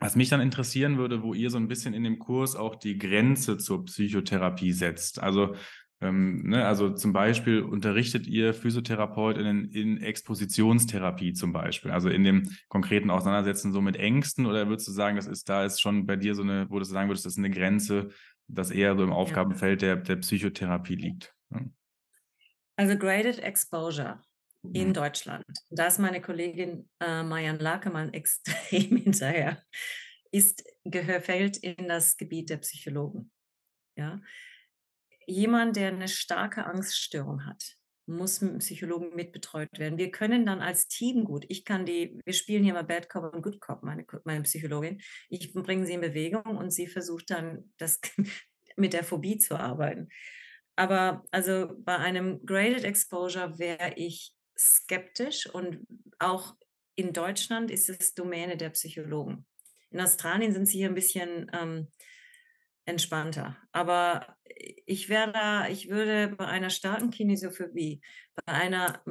was 0.00 0.16
mich 0.16 0.28
dann 0.28 0.40
interessieren 0.40 0.98
würde, 0.98 1.22
wo 1.22 1.34
ihr 1.34 1.50
so 1.50 1.56
ein 1.56 1.68
bisschen 1.68 1.94
in 1.94 2.02
dem 2.02 2.18
Kurs 2.18 2.56
auch 2.56 2.74
die 2.74 2.98
Grenze 2.98 3.58
zur 3.58 3.84
Psychotherapie 3.84 4.72
setzt. 4.72 5.22
Also 5.22 5.54
ähm, 6.00 6.42
ne, 6.48 6.66
also 6.66 6.90
zum 6.90 7.12
Beispiel 7.12 7.62
unterrichtet 7.62 8.26
ihr 8.26 8.52
PhysiotherapeutInnen 8.52 9.70
in 9.70 9.98
Expositionstherapie 9.98 11.32
zum 11.32 11.52
Beispiel, 11.52 11.90
also 11.90 12.10
in 12.10 12.24
dem 12.24 12.50
konkreten 12.68 13.08
Auseinandersetzen 13.08 13.72
so 13.72 13.80
mit 13.80 13.96
Ängsten 13.96 14.44
oder 14.44 14.68
würdest 14.68 14.88
du 14.88 14.92
sagen, 14.92 15.16
das 15.16 15.26
ist 15.26 15.48
da 15.48 15.64
ist 15.64 15.80
schon 15.80 16.04
bei 16.04 16.16
dir 16.16 16.34
so 16.34 16.42
eine, 16.42 16.68
wo 16.68 16.78
du 16.78 16.84
sagen 16.84 17.08
würdest, 17.08 17.24
das 17.24 17.34
ist 17.34 17.38
eine 17.38 17.50
Grenze, 17.50 18.10
das 18.48 18.70
eher 18.70 18.96
so 18.96 19.02
im 19.02 19.12
Aufgabenfeld 19.12 19.82
der, 19.82 19.96
der 19.96 20.16
Psychotherapie 20.16 20.94
liegt? 20.94 21.34
Ne? 21.50 21.72
Also 22.76 22.96
Graded 22.96 23.38
Exposure 23.38 24.20
in 24.72 24.88
mhm. 24.88 24.94
Deutschland, 24.94 25.44
da 25.70 25.86
ist 25.86 25.98
meine 25.98 26.20
Kollegin 26.20 26.88
äh, 27.00 27.22
Marianne 27.22 27.58
Lakemann 27.58 28.12
extrem 28.12 28.96
hinterher, 28.96 29.62
ist, 30.32 30.64
gehör, 30.84 31.20
fällt 31.20 31.56
in 31.58 31.88
das 31.88 32.16
Gebiet 32.16 32.50
der 32.50 32.58
Psychologen. 32.58 33.30
Ja, 33.96 34.20
jemand, 35.26 35.76
der 35.76 35.88
eine 35.88 36.08
starke 36.08 36.66
Angststörung 36.66 37.46
hat, 37.46 37.75
muss 38.06 38.40
mit 38.40 38.58
Psychologen 38.58 39.14
mitbetreut 39.14 39.68
werden. 39.78 39.98
Wir 39.98 40.10
können 40.10 40.46
dann 40.46 40.60
als 40.60 40.88
Team 40.88 41.24
gut, 41.24 41.44
ich 41.48 41.64
kann 41.64 41.86
die, 41.86 42.20
wir 42.24 42.32
spielen 42.32 42.64
hier 42.64 42.74
mal 42.74 42.84
Bad 42.84 43.08
Cop 43.08 43.34
und 43.34 43.42
Good 43.42 43.60
Cop, 43.60 43.82
meine, 43.82 44.04
meine 44.24 44.42
Psychologin. 44.42 45.00
Ich 45.28 45.52
bringe 45.52 45.86
sie 45.86 45.94
in 45.94 46.00
Bewegung 46.00 46.56
und 46.56 46.70
sie 46.70 46.86
versucht 46.86 47.30
dann, 47.30 47.72
das 47.78 48.00
mit 48.76 48.92
der 48.92 49.04
Phobie 49.04 49.38
zu 49.38 49.58
arbeiten. 49.58 50.08
Aber 50.76 51.24
also 51.30 51.72
bei 51.78 51.96
einem 51.96 52.44
Graded 52.44 52.84
Exposure 52.84 53.58
wäre 53.58 53.94
ich 53.96 54.34
skeptisch 54.58 55.46
und 55.46 55.86
auch 56.18 56.54
in 56.94 57.12
Deutschland 57.12 57.70
ist 57.70 57.88
es 57.88 58.14
Domäne 58.14 58.56
der 58.56 58.70
Psychologen. 58.70 59.46
In 59.90 60.00
Australien 60.00 60.52
sind 60.52 60.66
sie 60.66 60.78
hier 60.78 60.88
ein 60.88 60.94
bisschen 60.94 61.50
ähm, 61.52 61.88
entspannter. 62.86 63.56
Aber 63.72 64.36
ich 64.86 65.08
wäre 65.08 65.32
da, 65.32 65.68
ich 65.68 65.90
würde 65.90 66.34
bei 66.36 66.46
einer 66.46 66.70
starken 66.70 67.10
Kinesiophobie, 67.10 68.00
bei 68.46 68.52
einer 68.52 69.02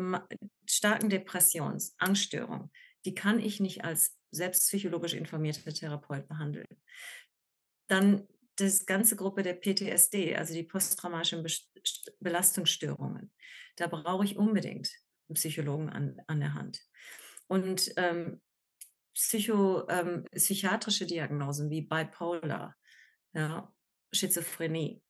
starken 0.65 1.09
Depressions-, 1.09 1.93
Angststörung, 1.97 2.71
die 3.05 3.13
kann 3.13 3.39
ich 3.39 3.59
nicht 3.59 3.85
als 3.85 4.17
selbstpsychologisch 4.31 5.13
informierter 5.13 5.73
Therapeut 5.73 6.27
behandeln. 6.27 6.67
Dann 7.87 8.27
das 8.57 8.85
ganze 8.85 9.15
Gruppe 9.15 9.43
der 9.43 9.53
PTSD, 9.53 10.35
also 10.35 10.53
die 10.53 10.63
posttraumatischen 10.63 11.45
Belastungsstörungen. 12.19 13.31
Da 13.75 13.87
brauche 13.87 14.25
ich 14.25 14.37
unbedingt 14.37 14.89
einen 15.27 15.35
Psychologen 15.35 15.89
an, 15.89 16.21
an 16.27 16.39
der 16.39 16.53
Hand. 16.53 16.81
Und 17.47 17.93
ähm, 17.97 18.41
Psycho, 19.13 19.87
ähm, 19.89 20.25
psychiatrische 20.31 21.05
Diagnosen 21.05 21.69
wie 21.69 21.81
Bipolar, 21.81 22.75
ja, 23.35 23.71
Schizophrenie, 24.13 25.01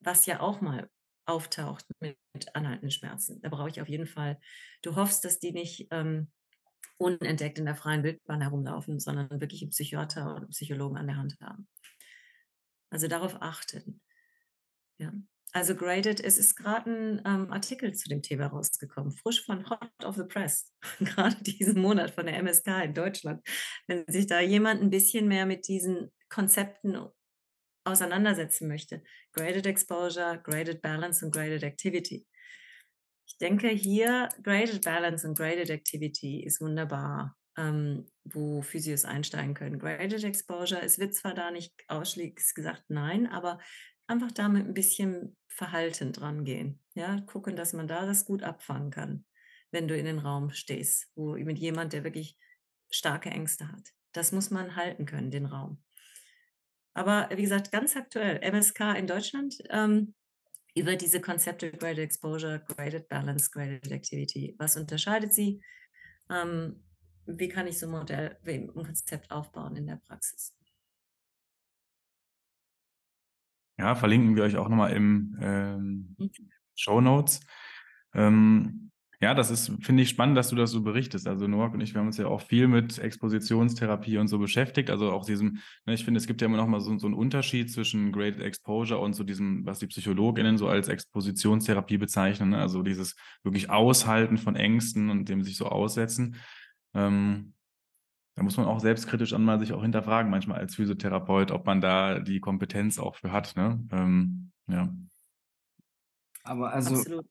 was 0.00 0.26
ja 0.26 0.40
auch 0.40 0.60
mal 0.60 0.88
auftaucht 1.26 1.86
mit, 2.00 2.18
mit 2.34 2.54
anhaltenden 2.54 2.90
Schmerzen. 2.90 3.40
Da 3.40 3.48
brauche 3.48 3.70
ich 3.70 3.80
auf 3.80 3.88
jeden 3.88 4.06
Fall, 4.06 4.38
du 4.82 4.94
hoffst, 4.96 5.24
dass 5.24 5.38
die 5.38 5.52
nicht 5.52 5.88
ähm, 5.90 6.30
unentdeckt 6.98 7.58
in 7.58 7.64
der 7.64 7.74
freien 7.74 8.02
Wildbahn 8.02 8.42
herumlaufen, 8.42 9.00
sondern 9.00 9.40
wirklich 9.40 9.62
einen 9.62 9.70
Psychiater 9.70 10.36
oder 10.36 10.46
Psychologen 10.48 10.96
an 10.96 11.06
der 11.06 11.16
Hand 11.16 11.36
haben. 11.40 11.66
Also 12.90 13.08
darauf 13.08 13.40
achten. 13.40 14.00
Ja. 14.98 15.12
Also 15.52 15.76
Graded, 15.76 16.20
es 16.20 16.36
ist 16.36 16.56
gerade 16.56 16.90
ein 16.90 17.22
ähm, 17.24 17.52
Artikel 17.52 17.94
zu 17.94 18.08
dem 18.08 18.22
Thema 18.22 18.48
rausgekommen, 18.48 19.12
frisch 19.12 19.44
von 19.44 19.70
Hot 19.70 20.04
of 20.04 20.16
the 20.16 20.24
Press, 20.24 20.72
gerade 20.98 21.36
diesen 21.42 21.80
Monat 21.80 22.10
von 22.10 22.26
der 22.26 22.36
MSK 22.38 22.84
in 22.84 22.94
Deutschland. 22.94 23.40
Wenn 23.86 24.04
sich 24.08 24.26
da 24.26 24.40
jemand 24.40 24.82
ein 24.82 24.90
bisschen 24.90 25.28
mehr 25.28 25.46
mit 25.46 25.68
diesen 25.68 26.12
Konzepten 26.28 26.96
auseinandersetzen 27.84 28.68
möchte. 28.68 29.02
Graded 29.32 29.66
Exposure, 29.66 30.40
Graded 30.42 30.82
Balance 30.82 31.24
und 31.24 31.32
Graded 31.32 31.62
Activity. 31.62 32.26
Ich 33.26 33.38
denke 33.38 33.68
hier, 33.68 34.28
Graded 34.42 34.84
Balance 34.84 35.26
und 35.26 35.36
Graded 35.36 35.70
Activity 35.70 36.42
ist 36.42 36.60
wunderbar. 36.60 37.36
Ähm, 37.56 38.06
wo 38.24 38.62
Physios 38.62 39.04
einsteigen 39.04 39.54
können. 39.54 39.78
Graded 39.78 40.24
Exposure, 40.24 40.82
es 40.82 40.98
wird 40.98 41.14
zwar 41.14 41.34
da 41.34 41.52
nicht 41.52 41.72
ausschließlich 41.86 42.54
gesagt 42.54 42.82
nein, 42.88 43.28
aber 43.28 43.60
einfach 44.06 44.32
damit 44.32 44.66
ein 44.66 44.74
bisschen 44.74 45.36
verhalten 45.48 46.12
dran 46.12 46.44
gehen. 46.44 46.82
Ja, 46.94 47.20
gucken, 47.20 47.54
dass 47.56 47.72
man 47.72 47.86
da 47.86 48.06
das 48.06 48.24
gut 48.24 48.42
abfangen 48.42 48.90
kann, 48.90 49.24
wenn 49.70 49.88
du 49.88 49.96
in 49.96 50.04
den 50.04 50.18
Raum 50.18 50.50
stehst, 50.50 51.08
wo 51.14 51.34
mit 51.34 51.58
jemand, 51.58 51.92
der 51.92 52.02
wirklich 52.02 52.38
starke 52.90 53.30
Ängste 53.30 53.70
hat. 53.70 53.90
Das 54.12 54.32
muss 54.32 54.50
man 54.50 54.76
halten 54.76 55.06
können, 55.06 55.30
den 55.30 55.46
Raum. 55.46 55.83
Aber 56.94 57.28
wie 57.32 57.42
gesagt, 57.42 57.72
ganz 57.72 57.96
aktuell, 57.96 58.40
MSK 58.40 58.96
in 58.96 59.06
Deutschland, 59.06 59.56
ähm, 59.70 60.14
über 60.76 60.96
diese 60.96 61.20
Konzepte 61.20 61.70
Graded 61.70 62.04
Exposure, 62.04 62.64
Graded 62.66 63.08
Balance, 63.08 63.50
Graded 63.50 63.90
Activity. 63.90 64.54
Was 64.58 64.76
unterscheidet 64.76 65.32
sie? 65.32 65.60
Ähm, 66.30 66.84
wie 67.26 67.48
kann 67.48 67.66
ich 67.66 67.78
so 67.78 67.86
ein 67.86 67.92
Modell, 67.92 68.38
ein 68.46 68.72
Konzept 68.72 69.30
aufbauen 69.30 69.76
in 69.76 69.86
der 69.86 69.96
Praxis? 69.96 70.54
Ja, 73.78 73.94
verlinken 73.94 74.36
wir 74.36 74.44
euch 74.44 74.56
auch 74.56 74.68
nochmal 74.68 74.92
im 74.92 75.36
ähm, 75.40 76.16
mhm. 76.18 76.30
Show 76.76 77.00
Notes. 77.00 77.40
Ähm, 78.14 78.92
ja, 79.20 79.34
das 79.34 79.50
ist, 79.50 79.72
finde 79.80 80.02
ich, 80.02 80.08
spannend, 80.08 80.36
dass 80.36 80.48
du 80.48 80.56
das 80.56 80.70
so 80.70 80.82
berichtest. 80.82 81.26
Also 81.26 81.46
Noak 81.46 81.74
und 81.74 81.80
ich, 81.80 81.94
wir 81.94 82.00
haben 82.00 82.08
uns 82.08 82.16
ja 82.16 82.26
auch 82.26 82.40
viel 82.40 82.68
mit 82.68 82.98
Expositionstherapie 82.98 84.18
und 84.18 84.28
so 84.28 84.38
beschäftigt. 84.38 84.90
Also 84.90 85.10
auch 85.12 85.24
diesem, 85.24 85.58
ne, 85.86 85.94
ich 85.94 86.04
finde, 86.04 86.18
es 86.18 86.26
gibt 86.26 86.40
ja 86.40 86.46
immer 86.46 86.56
noch 86.56 86.66
mal 86.66 86.80
so, 86.80 86.96
so 86.98 87.06
einen 87.06 87.14
Unterschied 87.14 87.70
zwischen 87.70 88.12
Graded 88.12 88.40
Exposure 88.40 89.00
und 89.00 89.14
so 89.14 89.24
diesem, 89.24 89.64
was 89.64 89.78
die 89.78 89.86
PsychologInnen 89.86 90.58
so 90.58 90.68
als 90.68 90.88
Expositionstherapie 90.88 91.98
bezeichnen. 91.98 92.50
Ne? 92.50 92.58
Also 92.58 92.82
dieses 92.82 93.16
wirklich 93.42 93.70
Aushalten 93.70 94.38
von 94.38 94.56
Ängsten 94.56 95.10
und 95.10 95.28
dem 95.28 95.42
sich 95.42 95.56
so 95.56 95.66
aussetzen. 95.66 96.36
Ähm, 96.94 97.54
da 98.34 98.42
muss 98.42 98.56
man 98.56 98.66
auch 98.66 98.80
selbstkritisch 98.80 99.32
einmal 99.32 99.60
sich 99.60 99.72
auch 99.72 99.82
hinterfragen, 99.82 100.30
manchmal 100.30 100.58
als 100.58 100.74
Physiotherapeut, 100.74 101.52
ob 101.52 101.66
man 101.66 101.80
da 101.80 102.18
die 102.18 102.40
Kompetenz 102.40 102.98
auch 102.98 103.14
für 103.14 103.30
hat. 103.30 103.54
Ne? 103.56 103.86
Ähm, 103.92 104.50
ja. 104.66 104.92
Aber 106.42 106.72
also 106.72 106.96
Absolut. 106.96 107.26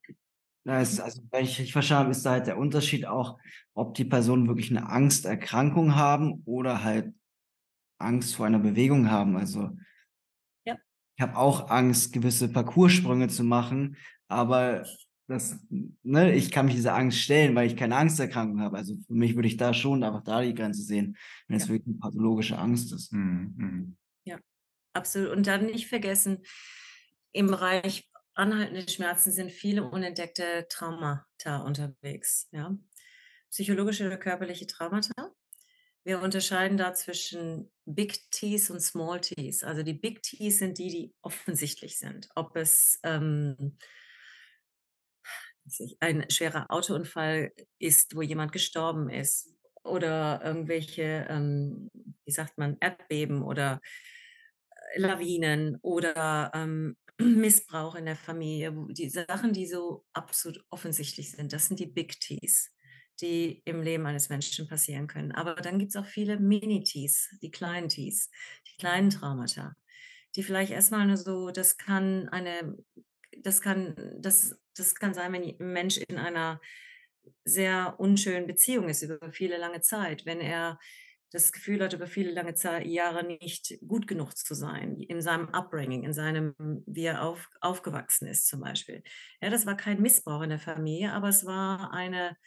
Ja, 0.66 0.80
es, 0.80 1.00
also, 1.00 1.22
wenn 1.32 1.44
ich 1.44 1.60
richtig 1.60 1.74
verstanden 1.74 2.04
habe, 2.04 2.12
ist 2.12 2.26
da 2.26 2.32
halt 2.32 2.48
der 2.48 2.58
Unterschied 2.58 3.06
auch, 3.06 3.38
ob 3.74 3.96
die 3.96 4.06
Personen 4.06 4.48
wirklich 4.48 4.70
eine 4.70 4.90
Angsterkrankung 4.90 5.96
haben 5.96 6.42
oder 6.46 6.84
halt 6.84 7.14
Angst 7.98 8.36
vor 8.36 8.46
einer 8.46 8.60
Bewegung 8.60 9.10
haben. 9.10 9.36
Also 9.36 9.72
ja. 10.66 10.78
ich 11.18 11.22
habe 11.22 11.38
auch 11.38 11.70
Angst, 11.70 12.14
gewisse 12.14 12.50
Parcoursprünge 12.50 13.28
zu 13.30 13.44
machen, 13.44 13.98
aber 14.28 14.86
das, 15.28 15.58
ne, 15.70 16.36
ich 16.36 16.52
kann 16.52 16.66
mich 16.66 16.76
dieser 16.76 16.96
Angst 16.96 17.18
stellen, 17.20 17.56
weil 17.56 17.68
ich 17.68 17.78
keine 17.78 17.96
Angsterkrankung 17.96 18.62
habe. 18.62 18.78
Also 18.78 18.96
für 19.08 19.14
mich 19.14 19.36
würde 19.36 19.48
ich 19.48 19.58
da 19.58 19.74
schon 19.74 20.04
einfach 20.04 20.24
da 20.24 20.42
die 20.42 20.54
Grenze 20.54 20.84
sehen, 20.84 21.18
wenn 21.48 21.58
ja. 21.58 21.64
es 21.64 21.70
wirklich 21.70 21.88
eine 21.88 21.98
pathologische 21.98 22.58
Angst 22.58 22.92
ist. 22.94 23.12
Mhm. 23.14 23.54
mhm. 23.58 23.98
Ja, 24.26 24.38
absolut. 24.94 25.32
Und 25.32 25.48
dann 25.48 25.66
nicht 25.66 25.88
vergessen, 25.88 26.40
im 27.32 27.48
Bereich 27.48 28.10
anhaltende 28.34 28.90
Schmerzen 28.90 29.32
sind 29.32 29.52
viele 29.52 29.84
unentdeckte 29.84 30.66
Traumata 30.70 31.58
unterwegs. 31.58 32.48
Ja? 32.52 32.76
Psychologische 33.50 34.06
oder 34.08 34.18
körperliche 34.18 34.68
Traumata. 34.68 35.34
Wir 36.06 36.22
unterscheiden 36.22 36.78
da 36.78 36.94
zwischen 36.94 37.72
Big 37.86 38.30
T's 38.32 38.70
und 38.70 38.82
Small 38.82 39.22
T's. 39.22 39.64
Also 39.64 39.84
die 39.84 39.94
Big 39.94 40.22
T's 40.22 40.60
sind 40.60 40.78
die, 40.78 40.90
die 40.90 41.16
offensichtlich 41.22 41.98
sind. 41.98 42.30
Ob 42.36 42.56
es 42.58 43.00
ähm, 43.04 43.78
ein 46.00 46.30
schwerer 46.30 46.70
Autounfall 46.70 47.54
ist, 47.80 48.16
wo 48.16 48.22
jemand 48.22 48.52
gestorben 48.52 49.10
ist 49.10 49.56
oder 49.84 50.42
irgendwelche, 50.44 51.26
ähm, 51.30 51.90
wie 52.26 52.32
sagt 52.32 52.58
man, 52.58 52.78
Erdbeben 52.82 53.42
oder 53.42 53.80
Lawinen 54.96 55.78
oder 55.82 56.52
ähm, 56.54 56.96
Missbrauch 57.20 57.96
in 57.96 58.06
der 58.06 58.16
Familie, 58.16 58.74
die 58.90 59.10
Sachen, 59.10 59.54
die 59.54 59.68
so 59.68 60.06
absolut 60.14 60.64
offensichtlich 60.70 61.32
sind, 61.32 61.54
das 61.54 61.68
sind 61.68 61.80
die 61.80 61.88
Big 61.88 62.20
T's, 62.20 62.72
die 63.22 63.62
im 63.66 63.82
Leben 63.82 64.06
eines 64.06 64.30
Menschen 64.30 64.68
passieren 64.68 65.08
können. 65.08 65.32
Aber 65.32 65.56
dann 65.56 65.80
gibt 65.80 65.92
es 65.92 65.96
auch 65.96 66.06
viele 66.06 66.40
Mini-T's, 66.40 67.38
die 67.42 67.52
kleinen 67.52 67.90
T's, 67.90 68.30
die 68.68 68.78
kleinen 68.78 69.10
Traumata, 69.10 69.76
die 70.36 70.44
vielleicht 70.44 70.72
erstmal 70.72 71.06
nur 71.06 71.18
so, 71.18 71.52
das 71.52 71.78
kann 71.78 72.30
eine, 72.30 72.76
das 73.40 73.62
kann, 73.62 73.96
das, 74.20 74.58
das 74.76 74.96
kann 74.96 75.14
sein, 75.14 75.32
wenn 75.34 75.44
ein 75.44 75.56
Mensch 75.60 75.98
in 75.98 76.18
einer 76.18 76.60
sehr 77.46 77.96
unschönen 78.00 78.48
Beziehung 78.48 78.90
ist 78.90 79.02
über 79.02 79.32
viele 79.32 79.58
lange 79.58 79.82
Zeit, 79.82 80.26
wenn 80.26 80.40
er 80.40 80.80
das 81.34 81.52
Gefühl 81.52 81.84
hat, 81.84 81.94
über 81.94 82.06
viele 82.06 82.32
lange 82.32 82.54
Zeit, 82.54 82.86
Jahre 82.86 83.24
nicht 83.24 83.80
gut 83.88 84.08
genug 84.08 84.38
zu 84.38 84.54
sein, 84.54 84.98
in 84.98 85.20
seinem 85.20 85.50
Upbringing, 85.50 86.04
in 86.04 86.14
seinem, 86.14 86.54
wie 86.86 87.06
er 87.06 87.24
auf, 87.24 87.50
aufgewachsen 87.60 88.28
ist 88.28 88.48
zum 88.48 88.62
Beispiel. 88.62 89.04
Ja, 89.42 89.50
das 89.50 89.66
war 89.66 89.76
kein 89.76 90.02
Missbrauch 90.02 90.44
in 90.44 90.52
der 90.52 90.60
Familie, 90.60 91.12
aber 91.12 91.30
es 91.30 91.46
war 91.46 91.92
eine, 91.92 92.38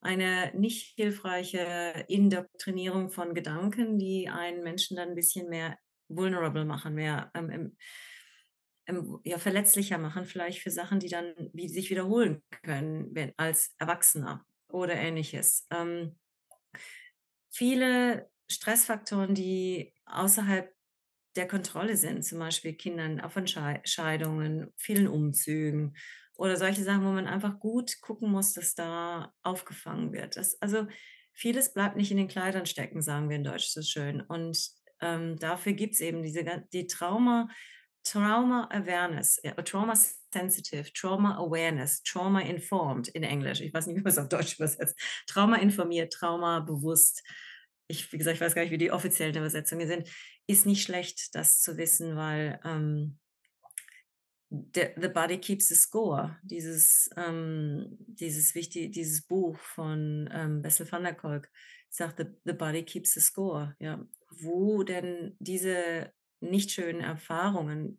eine 0.00 0.50
nicht 0.54 0.94
hilfreiche 0.96 2.06
Indoktrinierung 2.08 3.10
von 3.10 3.34
Gedanken, 3.34 3.98
die 3.98 4.30
einen 4.30 4.62
Menschen 4.62 4.96
dann 4.96 5.10
ein 5.10 5.14
bisschen 5.14 5.50
mehr 5.50 5.76
vulnerable 6.08 6.64
machen, 6.64 6.94
mehr 6.94 7.30
ähm, 7.34 7.76
ähm, 8.86 9.20
ja, 9.24 9.38
verletzlicher 9.38 9.98
machen, 9.98 10.24
vielleicht 10.24 10.60
für 10.60 10.70
Sachen, 10.70 11.00
die 11.00 11.08
dann 11.08 11.34
wie 11.52 11.68
sich 11.68 11.90
wiederholen 11.90 12.42
können 12.62 13.08
wenn, 13.12 13.32
als 13.36 13.74
Erwachsener 13.78 14.44
oder 14.68 14.94
ähnliches. 14.94 15.66
Ähm, 15.70 16.18
viele 17.52 18.28
Stressfaktoren, 18.50 19.34
die 19.34 19.94
außerhalb 20.06 20.72
der 21.36 21.48
Kontrolle 21.48 21.96
sind, 21.96 22.24
zum 22.24 22.38
Beispiel 22.38 22.74
Kindern 22.74 23.20
auf 23.20 23.36
Entscheidungen, 23.36 24.72
vielen 24.76 25.08
Umzügen 25.08 25.96
oder 26.34 26.56
solche 26.56 26.82
Sachen, 26.82 27.04
wo 27.04 27.10
man 27.10 27.26
einfach 27.26 27.58
gut 27.58 28.00
gucken 28.00 28.30
muss, 28.30 28.52
dass 28.52 28.74
da 28.74 29.32
aufgefangen 29.42 30.12
wird. 30.12 30.36
Das, 30.36 30.60
also 30.60 30.86
vieles 31.32 31.72
bleibt 31.72 31.96
nicht 31.96 32.10
in 32.10 32.16
den 32.16 32.28
Kleidern 32.28 32.66
stecken, 32.66 33.00
sagen 33.00 33.28
wir 33.28 33.36
in 33.36 33.44
Deutsch 33.44 33.68
so 33.68 33.82
schön. 33.82 34.20
Und 34.20 34.70
ähm, 35.00 35.38
dafür 35.38 35.72
gibt 35.72 35.94
es 35.94 36.00
eben 36.00 36.22
diese 36.22 36.44
die 36.72 36.86
Trauma, 36.86 37.48
Trauma 38.04 38.68
Awareness, 38.70 39.40
Trauma 39.64 39.94
Sensitive, 40.32 40.92
Trauma 40.92 41.36
Awareness, 41.36 42.02
Trauma 42.02 42.40
Informed 42.40 43.08
in 43.08 43.22
Englisch. 43.22 43.60
Ich 43.60 43.72
weiß 43.72 43.86
nicht, 43.86 43.96
wie 43.96 44.02
man 44.02 44.12
es 44.12 44.18
auf 44.18 44.28
Deutsch 44.28 44.56
übersetzt. 44.56 44.98
Trauma 45.26 45.56
informiert, 45.56 46.12
Trauma 46.12 46.60
bewusst. 46.60 47.22
Ich, 47.86 48.12
wie 48.12 48.18
gesagt, 48.18 48.36
ich 48.36 48.40
weiß 48.40 48.54
gar 48.54 48.62
nicht, 48.62 48.70
wie 48.70 48.78
die 48.78 48.92
offiziellen 48.92 49.36
Übersetzungen 49.36 49.86
sind. 49.86 50.08
Ist 50.46 50.66
nicht 50.66 50.82
schlecht, 50.82 51.34
das 51.34 51.60
zu 51.60 51.76
wissen, 51.76 52.16
weil 52.16 52.60
ähm, 52.64 53.18
the, 54.50 54.88
the 54.96 55.08
Body 55.08 55.38
Keeps 55.38 55.68
the 55.68 55.74
Score, 55.74 56.38
dieses, 56.42 57.10
ähm, 57.16 57.96
dieses, 57.98 58.54
wichtige, 58.54 58.90
dieses 58.90 59.22
Buch 59.26 59.58
von 59.58 60.28
ähm, 60.32 60.62
Bessel 60.62 60.90
van 60.90 61.04
der 61.04 61.14
Kolk, 61.14 61.48
sagt, 61.88 62.18
the, 62.18 62.24
the 62.44 62.52
Body 62.52 62.84
Keeps 62.84 63.14
the 63.14 63.20
Score. 63.20 63.76
Ja. 63.78 64.04
Wo 64.30 64.82
denn 64.82 65.36
diese 65.38 66.12
nicht 66.42 66.70
schönen 66.70 67.00
Erfahrungen, 67.00 67.96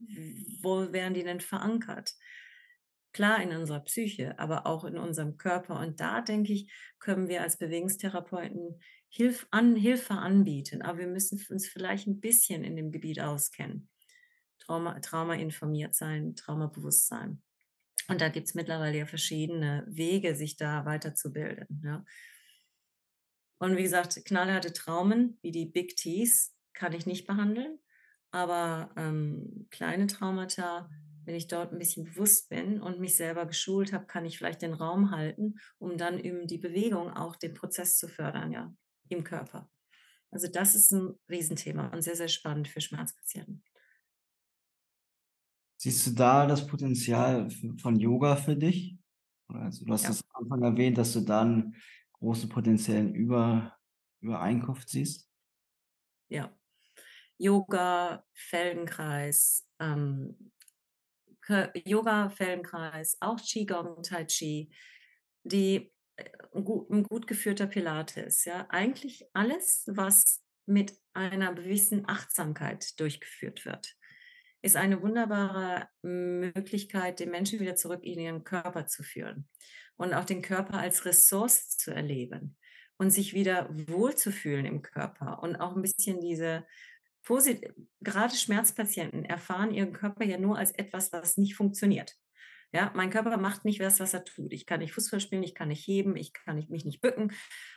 wo 0.62 0.92
werden 0.92 1.14
die 1.14 1.24
denn 1.24 1.42
verankert? 1.42 2.14
Klar 3.14 3.42
in 3.42 3.56
unserer 3.56 3.82
Psyche, 3.82 4.38
aber 4.40 4.66
auch 4.66 4.86
in 4.86 4.98
unserem 4.98 5.38
Körper. 5.38 5.80
Und 5.80 6.00
da, 6.00 6.22
denke 6.22 6.54
ich, 6.54 6.72
können 7.00 7.28
wir 7.28 7.42
als 7.42 7.58
Bewegungstherapeuten 7.58 8.80
Hilf 9.10 9.46
an, 9.52 9.76
Hilfe 9.76 10.16
anbieten. 10.16 10.82
Aber 10.82 10.98
wir 10.98 11.08
müssen 11.08 11.40
uns 11.50 11.68
vielleicht 11.68 12.08
ein 12.08 12.20
bisschen 12.20 12.64
in 12.64 12.76
dem 12.76 12.92
Gebiet 12.92 13.20
auskennen. 13.20 13.90
Trauma, 14.58 15.00
Trauma 15.00 15.36
informiert 15.36 15.94
sein, 15.94 16.36
Traumabewusst 16.36 17.08
sein. 17.08 17.42
Und 18.08 18.22
da 18.22 18.30
gibt 18.30 18.48
es 18.48 18.56
mittlerweile 18.56 18.98
ja 18.98 19.06
verschiedene 19.06 19.86
Wege, 19.88 20.36
sich 20.36 20.58
da 20.58 20.86
weiterzubilden. 20.86 21.82
Ja. 21.86 22.04
Und 23.60 23.78
wie 23.78 23.84
gesagt, 23.84 24.26
knallharte 24.26 24.74
Traumen 24.74 25.38
wie 25.42 25.52
die 25.52 25.66
Big 25.66 25.96
T's 25.96 26.54
kann 26.74 26.94
ich 26.94 27.06
nicht 27.06 27.28
behandeln. 27.28 27.80
Aber 28.34 28.90
ähm, 28.98 29.68
kleine 29.70 30.08
Traumata, 30.08 30.90
wenn 31.24 31.36
ich 31.36 31.48
dort 31.48 31.72
ein 31.72 31.78
bisschen 31.78 32.06
bewusst 32.06 32.50
bin 32.50 32.82
und 32.82 33.00
mich 33.00 33.16
selber 33.16 33.46
geschult 33.46 33.94
habe, 33.94 34.08
kann 34.08 34.26
ich 34.26 34.40
vielleicht 34.40 34.64
den 34.64 34.74
Raum 34.74 35.12
halten, 35.12 35.60
um 35.78 35.98
dann 35.98 36.18
eben 36.20 36.48
die 36.48 36.58
Bewegung 36.58 37.12
auch 37.12 37.36
den 37.36 37.54
Prozess 37.54 37.96
zu 37.96 38.08
fördern, 38.08 38.52
ja, 38.52 38.74
im 39.10 39.24
Körper. 39.24 39.70
Also 40.32 40.48
das 40.48 40.74
ist 40.74 40.92
ein 40.92 41.14
Riesenthema 41.30 41.90
und 41.90 42.02
sehr, 42.02 42.16
sehr 42.16 42.28
spannend 42.28 42.68
für 42.68 42.82
Schmerzpatienten. 42.82 43.64
Siehst 45.78 46.08
du 46.08 46.12
da 46.12 46.48
das 46.48 46.66
Potenzial 46.66 47.52
von 47.52 48.00
Yoga 48.00 48.36
für 48.36 48.56
dich? 48.56 48.98
Also 49.48 49.86
du 49.86 49.94
hast 49.94 50.04
ja. 50.04 50.10
das 50.10 50.24
am 50.34 50.44
Anfang 50.46 50.64
erwähnt, 50.64 50.98
dass 50.98 51.14
du 51.14 51.22
dann 51.22 51.76
große 52.14 52.48
potenziellen 52.48 53.14
Über, 53.14 53.78
Übereinkunft 54.22 54.90
siehst. 54.90 55.30
Ja, 56.30 56.52
Yoga, 57.38 58.26
Feldenkreis, 58.34 59.68
ähm, 59.80 60.52
Yoga, 61.86 62.30
Feldenkreis, 62.30 63.18
auch 63.20 63.38
Qigong, 63.42 64.02
Tai 64.04 64.26
Chi. 64.26 64.72
Die 65.44 65.92
äh, 66.16 66.30
ein 66.54 66.64
gut, 66.64 66.90
ein 66.90 67.04
gut 67.04 67.28
geführter 67.28 67.68
Pilates, 67.68 68.46
ja, 68.46 68.66
eigentlich 68.70 69.26
alles, 69.34 69.84
was 69.88 70.42
mit 70.66 70.94
einer 71.14 71.54
gewissen 71.54 72.08
Achtsamkeit 72.08 73.00
durchgeführt 73.00 73.66
wird, 73.66 73.96
ist 74.62 74.78
eine 74.78 75.02
wunderbare 75.02 75.90
Möglichkeit, 76.02 77.20
den 77.20 77.32
Menschen 77.32 77.60
wieder 77.60 77.76
zurück 77.76 78.04
in 78.04 78.20
ihren 78.20 78.44
Körper 78.44 78.88
zu 78.88 79.04
führen 79.04 79.50
und 79.98 80.14
auch 80.14 80.24
den 80.24 80.42
Körper 80.42 80.78
als 80.78 81.06
Ressource 81.06 81.78
zu 81.78 81.92
erleben 81.92 82.58
und 82.98 83.12
sich 83.12 83.34
wieder 83.34 83.68
wohlzufühlen 83.70 84.66
im 84.66 84.82
Körper 84.82 85.44
und 85.44 85.58
auch 85.58 85.76
ein 85.76 85.82
bisschen 85.82 86.22
diese 86.22 86.66
gerade 88.02 88.36
Schmerzpatienten 88.36 89.26
erfahren 89.26 89.74
ihren 89.74 89.94
Körper 89.94 90.26
ja 90.26 90.38
nur 90.38 90.58
als 90.58 90.72
etwas, 90.72 91.12
was 91.14 91.38
nicht 91.38 91.56
funktioniert. 91.56 92.16
Ja, 92.74 92.92
mein 92.96 93.12
Körper 93.12 93.38
macht 93.38 93.66
nicht 93.66 93.80
das, 93.80 94.00
was 94.00 94.16
er 94.16 94.24
tut. 94.26 94.52
Ich 94.52 94.66
kann 94.66 94.80
nicht 94.80 94.94
Fußball 94.94 95.20
spielen, 95.20 95.44
ich 95.44 95.54
kann 95.54 95.68
nicht 95.68 95.88
heben, 95.88 96.16
ich 96.16 96.34
kann 96.34 96.56
nicht, 96.56 96.72
mich 96.72 96.86
nicht 96.86 97.02
bücken. 97.02 97.32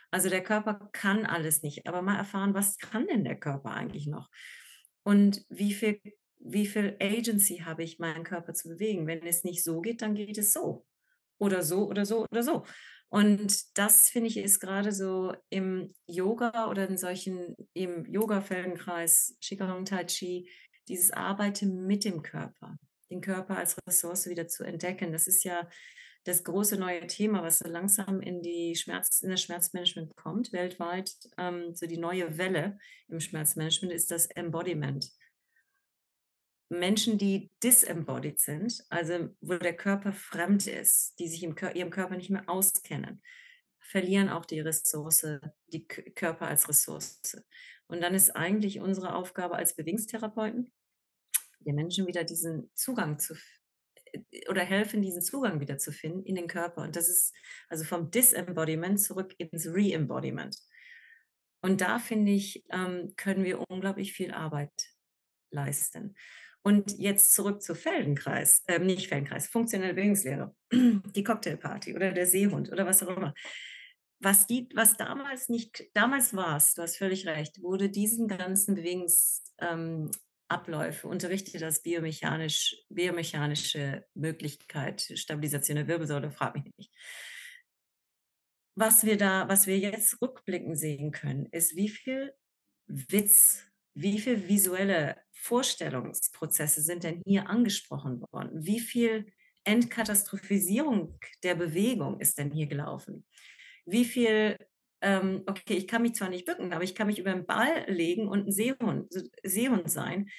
Also 0.09 0.29
der 0.29 0.41
Körper 0.41 0.89
kann 0.91 1.25
alles 1.25 1.61
nicht. 1.61 1.87
Aber 1.87 2.01
mal 2.01 2.17
erfahren, 2.17 2.55
was 2.55 2.79
kann 2.79 3.05
denn 3.05 3.23
der 3.23 3.39
Körper 3.39 3.71
eigentlich 3.71 4.07
noch? 4.07 4.29
Und 5.03 5.45
wie 5.49 5.73
viel, 5.73 6.01
wie 6.39 6.65
viel 6.65 6.97
Agency 6.99 7.59
habe 7.59 7.83
ich, 7.83 7.99
meinen 7.99 8.23
Körper 8.23 8.53
zu 8.53 8.69
bewegen? 8.69 9.05
Wenn 9.05 9.21
es 9.25 9.43
nicht 9.43 9.63
so 9.63 9.81
geht, 9.81 10.01
dann 10.01 10.15
geht 10.15 10.39
es 10.39 10.51
so. 10.51 10.85
Oder 11.37 11.61
so, 11.61 11.87
oder 11.87 12.03
so, 12.03 12.25
oder 12.31 12.41
so. 12.41 12.65
Und 13.09 13.77
das 13.77 14.09
finde 14.09 14.27
ich 14.27 14.37
ist 14.37 14.59
gerade 14.59 14.91
so 14.91 15.33
im 15.49 15.93
Yoga 16.07 16.69
oder 16.69 16.87
in 16.89 16.97
solchen, 16.97 17.55
im 17.73 18.05
Yoga-Feldenkreis, 18.05 19.37
Qigong, 19.41 19.85
Tai 19.85 20.03
Chi, 20.05 20.49
dieses 20.87 21.11
Arbeiten 21.11 21.85
mit 21.85 22.03
dem 22.03 22.21
Körper, 22.21 22.77
den 23.09 23.21
Körper 23.21 23.57
als 23.57 23.77
Ressource 23.87 24.27
wieder 24.27 24.47
zu 24.47 24.63
entdecken. 24.63 25.11
Das 25.11 25.27
ist 25.27 25.43
ja 25.43 25.69
das 26.25 26.43
große 26.43 26.77
neue 26.77 27.07
Thema, 27.07 27.41
was 27.41 27.59
so 27.59 27.69
langsam 27.69 28.19
in 28.19 28.41
die 28.41 28.75
Schmerz, 28.75 29.21
in 29.21 29.29
das 29.29 29.41
Schmerzmanagement 29.41 30.13
kommt, 30.17 30.51
weltweit. 30.51 31.11
Ähm, 31.37 31.73
so 31.73 31.87
die 31.87 31.97
neue 31.97 32.37
Welle 32.37 32.77
im 33.07 33.21
Schmerzmanagement 33.21 33.93
ist 33.93 34.11
das 34.11 34.25
Embodiment. 34.27 35.09
Menschen, 36.69 37.17
die 37.17 37.51
disembodied 37.63 38.39
sind, 38.39 38.83
also 38.89 39.29
wo 39.39 39.57
der 39.57 39.75
Körper 39.75 40.11
fremd 40.11 40.67
ist, 40.67 41.17
die 41.19 41.27
sich 41.27 41.43
im 41.43 41.55
ihrem 41.73 41.89
Körper 41.89 42.17
nicht 42.17 42.29
mehr 42.29 42.49
auskennen, 42.49 43.21
verlieren 43.79 44.29
auch 44.29 44.45
die 44.45 44.59
Ressource, 44.59 45.25
die 45.67 45.87
Körper 45.87 46.47
als 46.47 46.67
Ressource. 46.67 47.21
Und 47.87 48.01
dann 48.01 48.13
ist 48.13 48.35
eigentlich 48.35 48.79
unsere 48.81 49.15
Aufgabe 49.15 49.55
als 49.55 49.75
Bewegungstherapeuten, 49.75 50.73
den 51.59 51.75
Menschen 51.75 52.05
wieder 52.05 52.23
diesen 52.25 52.69
Zugang 52.75 53.17
zu 53.17 53.35
äh, 54.11 54.49
oder 54.49 54.63
helfen, 54.63 55.01
diesen 55.01 55.21
Zugang 55.21 55.61
wieder 55.61 55.77
zu 55.77 55.93
finden 55.93 56.23
in 56.23 56.35
den 56.35 56.47
Körper. 56.47 56.81
Und 56.81 56.97
das 56.97 57.07
ist 57.07 57.33
also 57.69 57.85
vom 57.85 58.11
Disembodiment 58.11 58.99
zurück 58.99 59.33
ins 59.37 59.67
Reembodiment. 59.67 60.57
Und 61.61 61.81
da 61.81 61.97
finde 61.97 62.33
ich, 62.33 62.65
ähm, 62.69 63.13
können 63.15 63.43
wir 63.43 63.63
unglaublich 63.69 64.13
viel 64.13 64.33
Arbeit 64.33 64.93
leisten. 65.49 66.15
Und 66.63 66.97
jetzt 66.97 67.33
zurück 67.33 67.61
zu 67.61 67.75
Feldenkreis, 67.75 68.63
äh, 68.67 68.79
nicht 68.79 69.07
Feldenkreis, 69.07 69.47
funktionelle 69.47 69.93
Bewegungslehre, 69.93 70.53
die 70.71 71.23
Cocktailparty 71.23 71.95
oder 71.95 72.11
der 72.11 72.27
Seehund 72.27 72.71
oder 72.71 72.85
was 72.85 73.03
auch 73.03 73.15
immer. 73.15 73.33
Was, 74.19 74.47
die, 74.47 74.67
was 74.73 74.97
damals 74.97 75.47
nicht, 75.47 75.85
damals 75.93 76.35
war 76.35 76.57
es, 76.57 76.73
du 76.73 76.81
hast 76.81 76.97
völlig 76.97 77.27
recht, 77.27 77.61
wurde 77.61 77.89
diesen 77.89 78.27
ganzen 78.27 78.75
Bewegungsabläufe 78.75 81.07
ähm, 81.07 81.11
unterrichtet 81.11 81.61
als 81.61 81.83
biomechanisch, 81.83 82.75
biomechanische 82.89 84.05
Möglichkeit, 84.15 85.01
Stabilisation 85.13 85.75
der 85.75 85.87
Wirbelsäule, 85.87 86.31
frag 86.31 86.55
mich 86.55 86.65
nicht. 86.77 86.91
Was 88.75 89.05
wir 89.05 89.17
da, 89.17 89.47
was 89.47 89.67
wir 89.67 89.77
jetzt 89.77 90.21
rückblickend 90.21 90.77
sehen 90.77 91.11
können, 91.11 91.45
ist, 91.47 91.75
wie 91.75 91.89
viel 91.89 92.33
Witz 92.87 93.66
wie 93.99 94.19
viele 94.19 94.47
visuelle 94.47 95.17
Vorstellungsprozesse 95.33 96.81
sind 96.81 97.03
denn 97.03 97.21
hier 97.25 97.49
angesprochen 97.49 98.21
worden? 98.31 98.51
Wie 98.53 98.79
viel 98.79 99.25
Entkatastrophisierung 99.63 101.17
der 101.43 101.55
Bewegung 101.55 102.19
ist 102.19 102.37
denn 102.37 102.51
hier 102.51 102.67
gelaufen? 102.67 103.25
Wie 103.85 104.05
viel, 104.05 104.55
ähm, 105.01 105.41
okay, 105.47 105.73
ich 105.73 105.87
kann 105.87 106.03
mich 106.03 106.13
zwar 106.13 106.29
nicht 106.29 106.45
bücken, 106.45 106.73
aber 106.73 106.83
ich 106.83 106.93
kann 106.93 107.07
mich 107.07 107.17
über 107.17 107.33
den 107.33 107.47
Ball 107.47 107.85
legen 107.87 108.27
und 108.27 108.47
ein 108.47 108.51
Seehund, 108.51 109.11
Seehund 109.43 109.89
sein. 109.89 110.29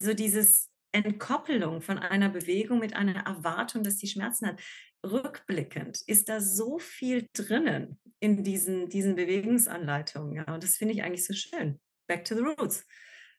So 0.00 0.12
dieses 0.12 0.68
Entkoppelung 0.90 1.82
von 1.82 1.98
einer 1.98 2.28
Bewegung 2.28 2.80
mit 2.80 2.96
einer 2.96 3.24
Erwartung, 3.24 3.84
dass 3.84 3.98
die 3.98 4.08
Schmerzen 4.08 4.48
hat. 4.48 4.60
Rückblickend 5.04 6.02
ist 6.08 6.28
da 6.28 6.40
so 6.40 6.80
viel 6.80 7.28
drinnen 7.32 8.00
in 8.18 8.42
diesen, 8.42 8.88
diesen 8.88 9.14
Bewegungsanleitungen. 9.14 10.34
Ja, 10.34 10.54
und 10.54 10.64
das 10.64 10.76
finde 10.76 10.94
ich 10.94 11.04
eigentlich 11.04 11.24
so 11.24 11.34
schön 11.34 11.78
back 12.06 12.24
to 12.24 12.34
the 12.34 12.42
roots. 12.42 12.86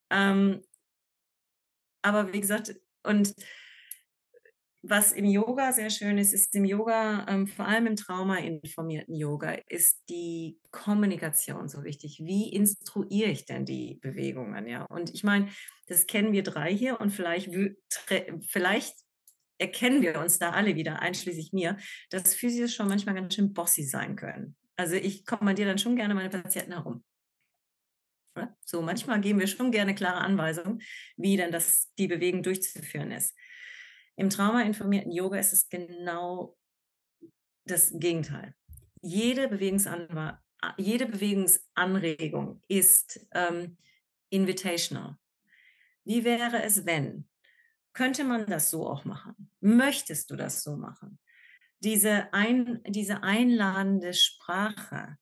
Ähm, 0.09 0.61
aber 2.01 2.31
wie 2.33 2.39
gesagt, 2.39 2.75
und 3.03 3.33
was 4.89 5.11
im 5.11 5.25
Yoga 5.25 5.73
sehr 5.73 5.89
schön 5.89 6.17
ist, 6.17 6.33
ist 6.33 6.55
im 6.55 6.63
Yoga, 6.63 7.25
ähm, 7.27 7.47
vor 7.47 7.67
allem 7.67 7.87
im 7.87 7.95
Trauma-informierten 7.95 9.15
Yoga, 9.15 9.57
ist 9.67 10.01
die 10.09 10.59
Kommunikation 10.71 11.67
so 11.67 11.83
wichtig. 11.83 12.21
Wie 12.23 12.53
instruiere 12.53 13.29
ich 13.29 13.45
denn 13.45 13.65
die 13.65 13.95
Bewegungen? 13.95 14.67
Ja, 14.67 14.83
und 14.83 15.13
ich 15.13 15.23
meine, 15.23 15.49
das 15.87 16.07
kennen 16.07 16.31
wir 16.31 16.43
drei 16.43 16.73
hier 16.73 17.01
und 17.01 17.09
vielleicht, 17.09 17.49
vielleicht 18.47 18.95
erkennen 19.57 20.01
wir 20.01 20.19
uns 20.19 20.39
da 20.39 20.51
alle 20.51 20.75
wieder, 20.75 21.01
einschließlich 21.01 21.51
mir, 21.51 21.77
dass 22.09 22.35
Physios 22.35 22.73
schon 22.73 22.87
manchmal 22.87 23.15
ganz 23.15 23.33
schön 23.35 23.53
bossy 23.53 23.83
sein 23.83 24.15
können. 24.15 24.55
Also 24.75 24.95
ich 24.95 25.25
kommandiere 25.25 25.69
dann 25.69 25.79
schon 25.79 25.95
gerne 25.95 26.13
meine 26.13 26.29
Patienten 26.29 26.73
herum. 26.73 27.03
So, 28.61 28.81
manchmal 28.81 29.21
geben 29.21 29.39
wir 29.39 29.47
schon 29.47 29.71
gerne 29.71 29.95
klare 29.95 30.21
Anweisungen, 30.21 30.81
wie 31.15 31.37
denn 31.37 31.51
das, 31.51 31.93
die 31.97 32.07
Bewegung 32.07 32.43
durchzuführen 32.43 33.11
ist. 33.11 33.35
Im 34.15 34.29
traumainformierten 34.29 35.11
Yoga 35.11 35.37
ist 35.37 35.53
es 35.53 35.69
genau 35.69 36.57
das 37.65 37.93
Gegenteil. 37.93 38.55
Jede, 39.01 39.49
jede 40.77 41.05
Bewegungsanregung 41.05 42.61
ist 42.67 43.27
ähm, 43.33 43.77
invitational. 44.29 45.17
Wie 46.03 46.23
wäre 46.23 46.63
es, 46.63 46.85
wenn? 46.85 47.27
Könnte 47.93 48.23
man 48.23 48.45
das 48.47 48.69
so 48.71 48.87
auch 48.87 49.05
machen? 49.05 49.51
Möchtest 49.59 50.31
du 50.31 50.35
das 50.35 50.63
so 50.63 50.77
machen? 50.77 51.19
Diese, 51.79 52.33
ein, 52.33 52.81
diese 52.87 53.21
einladende 53.23 54.13
Sprache, 54.13 55.17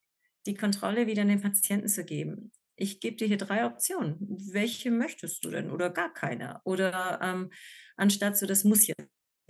die 0.46 0.56
Kontrolle 0.56 1.08
wieder 1.08 1.26
den 1.26 1.42
Patienten 1.42 1.90
zu 1.90 2.06
geben 2.06 2.52
ich 2.76 3.00
gebe 3.00 3.16
dir 3.16 3.28
hier 3.28 3.38
drei 3.38 3.66
Optionen. 3.66 4.18
Welche 4.52 4.92
möchtest 4.92 5.44
du 5.46 5.50
denn 5.50 5.72
oder 5.72 5.90
gar 5.90 6.14
keine? 6.14 6.62
Oder 6.64 7.20
ähm, 7.22 7.52
anstatt 7.96 8.38
so, 8.38 8.46
das 8.46 8.64
muss 8.64 8.88
jetzt 8.88 9.10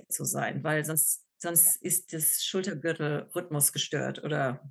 so 0.09 0.23
sein, 0.23 0.63
weil 0.63 0.86
sonst, 0.86 1.26
sonst 1.38 1.82
ist 1.82 2.13
das 2.13 2.43
Schultergürtel-Rhythmus 2.45 3.73
gestört 3.73 4.23
oder 4.23 4.61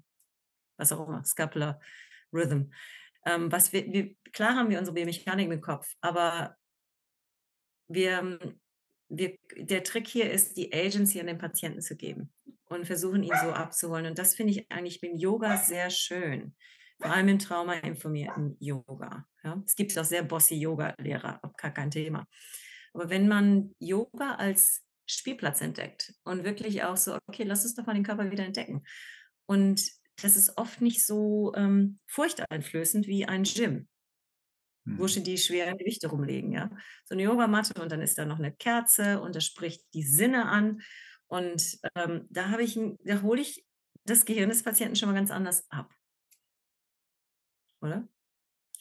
was 0.76 0.92
auch 0.92 1.06
immer, 1.06 1.24
Scapular 1.24 1.80
Rhythm. 2.32 2.70
Ähm, 3.26 3.50
was 3.50 3.72
wir, 3.72 3.90
wir, 3.92 4.14
klar 4.32 4.54
haben 4.54 4.70
wir 4.70 4.78
unsere 4.78 4.94
Biomechanik 4.94 5.50
im 5.50 5.60
Kopf, 5.60 5.94
aber 6.00 6.56
wir, 7.88 8.38
wir, 9.08 9.36
der 9.56 9.82
Trick 9.82 10.06
hier 10.06 10.30
ist, 10.30 10.56
die 10.56 10.72
Agency 10.72 11.20
an 11.20 11.26
den 11.26 11.38
Patienten 11.38 11.80
zu 11.80 11.96
geben 11.96 12.32
und 12.66 12.86
versuchen, 12.86 13.22
ihn 13.22 13.36
so 13.42 13.50
abzuholen. 13.52 14.06
Und 14.06 14.18
das 14.18 14.34
finde 14.34 14.52
ich 14.52 14.70
eigentlich 14.70 15.02
mit 15.02 15.20
Yoga 15.20 15.56
sehr 15.56 15.90
schön 15.90 16.54
vor 17.00 17.12
allem 17.12 17.28
im 17.28 17.38
traumainformierten 17.38 18.56
Yoga. 18.60 19.26
Ja. 19.42 19.62
Es 19.66 19.74
gibt 19.74 19.98
auch 19.98 20.04
sehr 20.04 20.22
bossy 20.22 20.54
Yoga-Lehrer, 20.54 21.40
gar 21.56 21.70
kein 21.70 21.90
Thema. 21.90 22.26
Aber 22.92 23.10
wenn 23.10 23.28
man 23.28 23.74
Yoga 23.78 24.36
als 24.36 24.82
Spielplatz 25.06 25.60
entdeckt 25.60 26.14
und 26.24 26.44
wirklich 26.44 26.82
auch 26.84 26.96
so, 26.96 27.18
okay, 27.26 27.42
lass 27.42 27.64
uns 27.64 27.74
doch 27.74 27.86
mal 27.86 27.94
den 27.94 28.04
Körper 28.04 28.30
wieder 28.30 28.44
entdecken. 28.44 28.84
Und 29.46 29.82
das 30.22 30.36
ist 30.36 30.56
oft 30.56 30.80
nicht 30.80 31.04
so 31.04 31.52
ähm, 31.56 31.98
furchteinflößend 32.06 33.06
wie 33.06 33.26
ein 33.26 33.42
Gym, 33.42 33.88
hm. 34.86 34.98
wo 34.98 35.08
schon 35.08 35.24
die 35.24 35.36
schweren 35.36 35.76
Gewichte 35.76 36.08
rumlegen. 36.08 36.52
Ja? 36.52 36.70
So 37.04 37.14
eine 37.14 37.24
Yogamatte 37.24 37.80
und 37.82 37.90
dann 37.90 38.00
ist 38.00 38.16
da 38.16 38.24
noch 38.24 38.38
eine 38.38 38.52
Kerze 38.52 39.20
und 39.20 39.34
das 39.34 39.44
spricht 39.44 39.82
die 39.92 40.04
Sinne 40.04 40.46
an. 40.46 40.80
Und 41.26 41.78
ähm, 41.96 42.26
da 42.30 42.50
habe 42.50 42.62
ich, 42.62 42.78
da 43.04 43.22
hole 43.22 43.40
ich 43.40 43.66
das 44.04 44.24
Gehirn 44.24 44.50
des 44.50 44.62
Patienten 44.62 44.96
schon 44.96 45.08
mal 45.08 45.14
ganz 45.14 45.30
anders 45.30 45.66
ab 45.70 45.92
oder? 47.84 48.08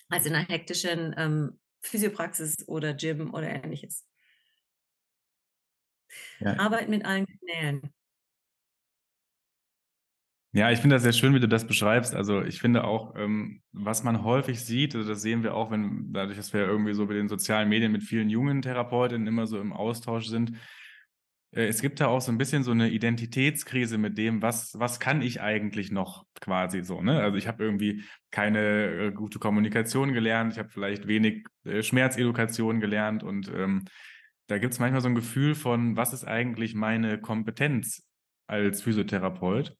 Als 0.10 0.26
in 0.26 0.36
einer 0.36 0.48
hektischen 0.48 1.14
ähm, 1.18 1.60
Physiopraxis 1.82 2.68
oder 2.68 2.94
Gym 2.94 3.34
oder 3.34 3.50
ähnliches. 3.50 4.06
Ja. 6.40 6.58
Arbeit 6.60 6.90
mit 6.90 7.06
allen 7.06 7.26
Kanälen. 7.26 7.94
Ja, 10.56 10.70
ich 10.70 10.80
finde 10.80 10.96
das 10.96 11.04
sehr 11.04 11.14
schön, 11.14 11.34
wie 11.34 11.40
du 11.40 11.48
das 11.48 11.66
beschreibst. 11.66 12.14
Also 12.14 12.44
ich 12.44 12.62
finde 12.62 12.84
auch, 12.84 13.16
ähm, 13.16 13.64
was 13.72 14.04
man 14.04 14.24
häufig 14.24 14.64
sieht, 14.64 14.94
also 14.96 15.10
das 15.10 15.24
sehen 15.24 15.42
wir 15.42 15.56
auch, 15.56 15.72
wenn 15.72 16.14
dadurch, 16.14 16.38
dass 16.38 16.54
wir 16.54 16.62
irgendwie 16.62 16.94
so 16.94 17.08
mit 17.08 17.18
den 17.18 17.28
sozialen 17.28 17.70
Medien 17.70 17.92
mit 17.92 18.04
vielen 18.04 18.30
jungen 18.30 18.62
Therapeutinnen 18.62 19.26
immer 19.26 19.48
so 19.48 19.60
im 19.60 19.74
Austausch 19.74 20.28
sind, 20.28 20.54
es 21.56 21.82
gibt 21.82 22.00
da 22.00 22.08
auch 22.08 22.22
so 22.22 22.32
ein 22.32 22.38
bisschen 22.38 22.64
so 22.64 22.72
eine 22.72 22.90
Identitätskrise 22.90 23.98
mit 23.98 24.18
dem, 24.18 24.42
was, 24.42 24.78
was 24.80 25.00
kann 25.00 25.22
ich 25.22 25.42
eigentlich 25.42 25.92
noch 25.92 26.26
quasi 26.42 26.84
so. 26.84 27.02
Ne? 27.02 27.22
Also 27.22 27.38
ich 27.38 27.48
habe 27.48 27.64
irgendwie 27.64 28.04
keine 28.32 28.88
äh, 28.88 29.12
gute 29.12 29.40
Kommunikation 29.40 30.14
gelernt, 30.14 30.54
ich 30.54 30.60
habe 30.60 30.70
vielleicht 30.70 31.08
wenig 31.08 31.48
äh, 31.64 31.84
Schmerzedukation 31.84 32.80
gelernt 32.80 33.24
und 33.24 33.52
ähm, 33.56 33.86
da 34.48 34.58
gibt 34.58 34.74
es 34.74 34.80
manchmal 34.80 35.02
so 35.02 35.08
ein 35.08 35.16
Gefühl 35.16 35.56
von, 35.56 35.96
was 35.96 36.14
ist 36.14 36.26
eigentlich 36.26 36.76
meine 36.76 37.20
Kompetenz 37.20 38.04
als 38.48 38.82
Physiotherapeut? 38.82 39.76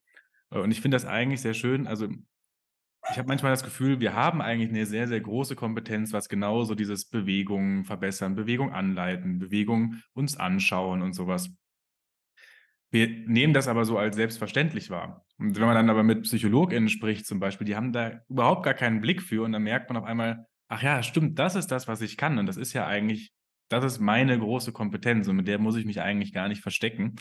Äh, 0.50 0.60
und 0.60 0.70
ich 0.70 0.80
finde 0.80 0.94
das 0.94 1.04
eigentlich 1.04 1.40
sehr 1.40 1.54
schön. 1.54 1.86
Also 1.86 2.08
ich 3.10 3.18
habe 3.18 3.28
manchmal 3.28 3.52
das 3.52 3.64
Gefühl, 3.64 4.00
wir 4.00 4.14
haben 4.14 4.40
eigentlich 4.40 4.70
eine 4.70 4.86
sehr, 4.86 5.08
sehr 5.08 5.20
große 5.20 5.56
Kompetenz, 5.56 6.12
was 6.12 6.28
genauso 6.28 6.74
dieses 6.74 7.04
Bewegung 7.04 7.84
verbessern, 7.84 8.34
Bewegung 8.34 8.72
anleiten, 8.72 9.38
Bewegung 9.38 10.00
uns 10.14 10.36
anschauen 10.36 11.02
und 11.02 11.12
sowas. 11.12 11.50
Wir 12.94 13.08
nehmen 13.08 13.52
das 13.54 13.66
aber 13.66 13.84
so 13.84 13.98
als 13.98 14.14
selbstverständlich 14.14 14.88
wahr. 14.88 15.26
Und 15.36 15.56
wenn 15.56 15.66
man 15.66 15.74
dann 15.74 15.90
aber 15.90 16.04
mit 16.04 16.22
PsychologInnen 16.22 16.88
spricht 16.88 17.26
zum 17.26 17.40
Beispiel, 17.40 17.64
die 17.64 17.74
haben 17.74 17.92
da 17.92 18.20
überhaupt 18.28 18.62
gar 18.62 18.74
keinen 18.74 19.00
Blick 19.00 19.20
für 19.20 19.42
und 19.42 19.50
dann 19.50 19.64
merkt 19.64 19.90
man 19.90 19.96
auf 19.96 20.04
einmal, 20.04 20.46
ach 20.68 20.80
ja, 20.80 21.02
stimmt, 21.02 21.36
das 21.40 21.56
ist 21.56 21.72
das, 21.72 21.88
was 21.88 22.02
ich 22.02 22.16
kann 22.16 22.38
und 22.38 22.46
das 22.46 22.56
ist 22.56 22.72
ja 22.72 22.86
eigentlich, 22.86 23.32
das 23.68 23.84
ist 23.84 23.98
meine 23.98 24.38
große 24.38 24.70
Kompetenz 24.70 25.26
und 25.26 25.34
mit 25.34 25.48
der 25.48 25.58
muss 25.58 25.74
ich 25.74 25.86
mich 25.86 26.02
eigentlich 26.02 26.32
gar 26.32 26.46
nicht 26.46 26.62
verstecken. 26.62 27.16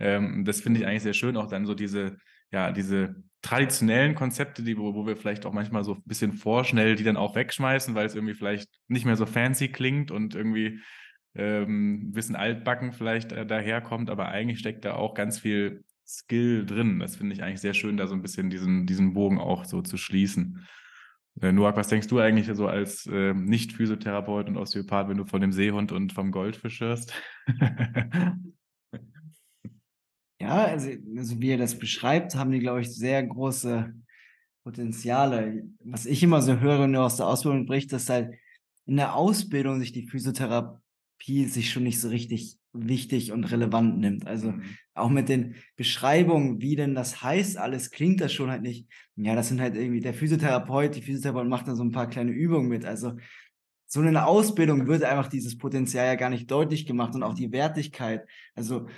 Ähm, 0.00 0.44
das 0.44 0.60
finde 0.60 0.80
ich 0.80 0.88
eigentlich 0.88 1.04
sehr 1.04 1.14
schön, 1.14 1.36
auch 1.36 1.46
dann 1.46 1.66
so 1.66 1.74
diese, 1.76 2.16
ja, 2.50 2.72
diese 2.72 3.14
traditionellen 3.42 4.16
Konzepte, 4.16 4.64
die, 4.64 4.76
wo, 4.76 4.92
wo 4.92 5.06
wir 5.06 5.16
vielleicht 5.16 5.46
auch 5.46 5.52
manchmal 5.52 5.84
so 5.84 5.94
ein 5.94 6.02
bisschen 6.04 6.32
vorschnell 6.32 6.96
die 6.96 7.04
dann 7.04 7.16
auch 7.16 7.36
wegschmeißen, 7.36 7.94
weil 7.94 8.06
es 8.06 8.16
irgendwie 8.16 8.34
vielleicht 8.34 8.68
nicht 8.88 9.06
mehr 9.06 9.16
so 9.16 9.26
fancy 9.26 9.68
klingt 9.68 10.10
und 10.10 10.34
irgendwie 10.34 10.80
ähm, 11.34 12.08
ein 12.08 12.12
bisschen 12.12 12.36
altbacken 12.36 12.92
vielleicht 12.92 13.32
äh, 13.32 13.46
daherkommt, 13.46 14.10
aber 14.10 14.28
eigentlich 14.28 14.58
steckt 14.58 14.84
da 14.84 14.94
auch 14.94 15.14
ganz 15.14 15.38
viel 15.38 15.84
Skill 16.06 16.66
drin. 16.66 16.98
Das 17.00 17.16
finde 17.16 17.34
ich 17.34 17.42
eigentlich 17.42 17.60
sehr 17.60 17.74
schön, 17.74 17.96
da 17.96 18.06
so 18.06 18.14
ein 18.14 18.22
bisschen 18.22 18.50
diesen, 18.50 18.86
diesen 18.86 19.14
Bogen 19.14 19.38
auch 19.38 19.64
so 19.64 19.80
zu 19.82 19.96
schließen. 19.96 20.66
Äh, 21.40 21.52
Noak, 21.52 21.76
was 21.76 21.88
denkst 21.88 22.08
du 22.08 22.18
eigentlich 22.18 22.54
so 22.54 22.66
als 22.68 23.06
äh, 23.06 23.32
Nicht-Physiotherapeut 23.32 24.48
und 24.48 24.58
Osteopath, 24.58 25.08
wenn 25.08 25.16
du 25.16 25.24
von 25.24 25.40
dem 25.40 25.52
Seehund 25.52 25.90
und 25.92 26.12
vom 26.12 26.30
Goldfisch 26.32 26.80
hörst? 26.80 27.14
ja, 30.38 30.64
also, 30.64 30.90
also 31.16 31.40
wie 31.40 31.50
er 31.50 31.58
das 31.58 31.78
beschreibt, 31.78 32.34
haben 32.34 32.50
die, 32.50 32.60
glaube 32.60 32.82
ich, 32.82 32.94
sehr 32.94 33.22
große 33.22 33.94
Potenziale. 34.64 35.64
Was 35.82 36.04
ich 36.04 36.22
immer 36.22 36.42
so 36.42 36.60
höre, 36.60 36.80
wenn 36.80 36.92
du 36.92 37.00
aus 37.00 37.16
der 37.16 37.26
Ausbildung 37.26 37.64
bricht, 37.64 37.90
dass 37.92 38.10
halt 38.10 38.34
in 38.84 38.96
der 38.96 39.14
Ausbildung 39.16 39.80
sich 39.80 39.92
die 39.92 40.06
Physiotherapie 40.06 40.82
viel 41.22 41.48
sich 41.48 41.70
schon 41.70 41.84
nicht 41.84 42.00
so 42.00 42.08
richtig 42.08 42.58
wichtig 42.72 43.32
und 43.32 43.44
relevant 43.44 43.98
nimmt. 43.98 44.26
Also 44.26 44.52
mhm. 44.52 44.62
auch 44.94 45.08
mit 45.08 45.28
den 45.28 45.54
Beschreibungen, 45.76 46.60
wie 46.60 46.74
denn 46.74 46.94
das 46.94 47.22
heißt, 47.22 47.58
alles 47.58 47.90
klingt 47.90 48.20
das 48.20 48.32
schon 48.32 48.50
halt 48.50 48.62
nicht. 48.62 48.88
Ja, 49.16 49.34
das 49.36 49.48
sind 49.48 49.60
halt 49.60 49.76
irgendwie 49.76 50.00
der 50.00 50.14
Physiotherapeut, 50.14 50.96
die 50.96 51.02
Physiotherapeut 51.02 51.48
macht 51.48 51.68
dann 51.68 51.76
so 51.76 51.84
ein 51.84 51.92
paar 51.92 52.08
kleine 52.08 52.32
Übungen 52.32 52.68
mit. 52.68 52.84
Also 52.84 53.12
so 53.86 54.00
eine 54.00 54.26
Ausbildung 54.26 54.86
wird 54.88 55.04
einfach 55.04 55.28
dieses 55.28 55.58
Potenzial 55.58 56.06
ja 56.06 56.14
gar 56.16 56.30
nicht 56.30 56.50
deutlich 56.50 56.86
gemacht 56.86 57.14
und 57.14 57.22
auch 57.22 57.34
die 57.34 57.52
Wertigkeit. 57.52 58.26
Also 58.54 58.88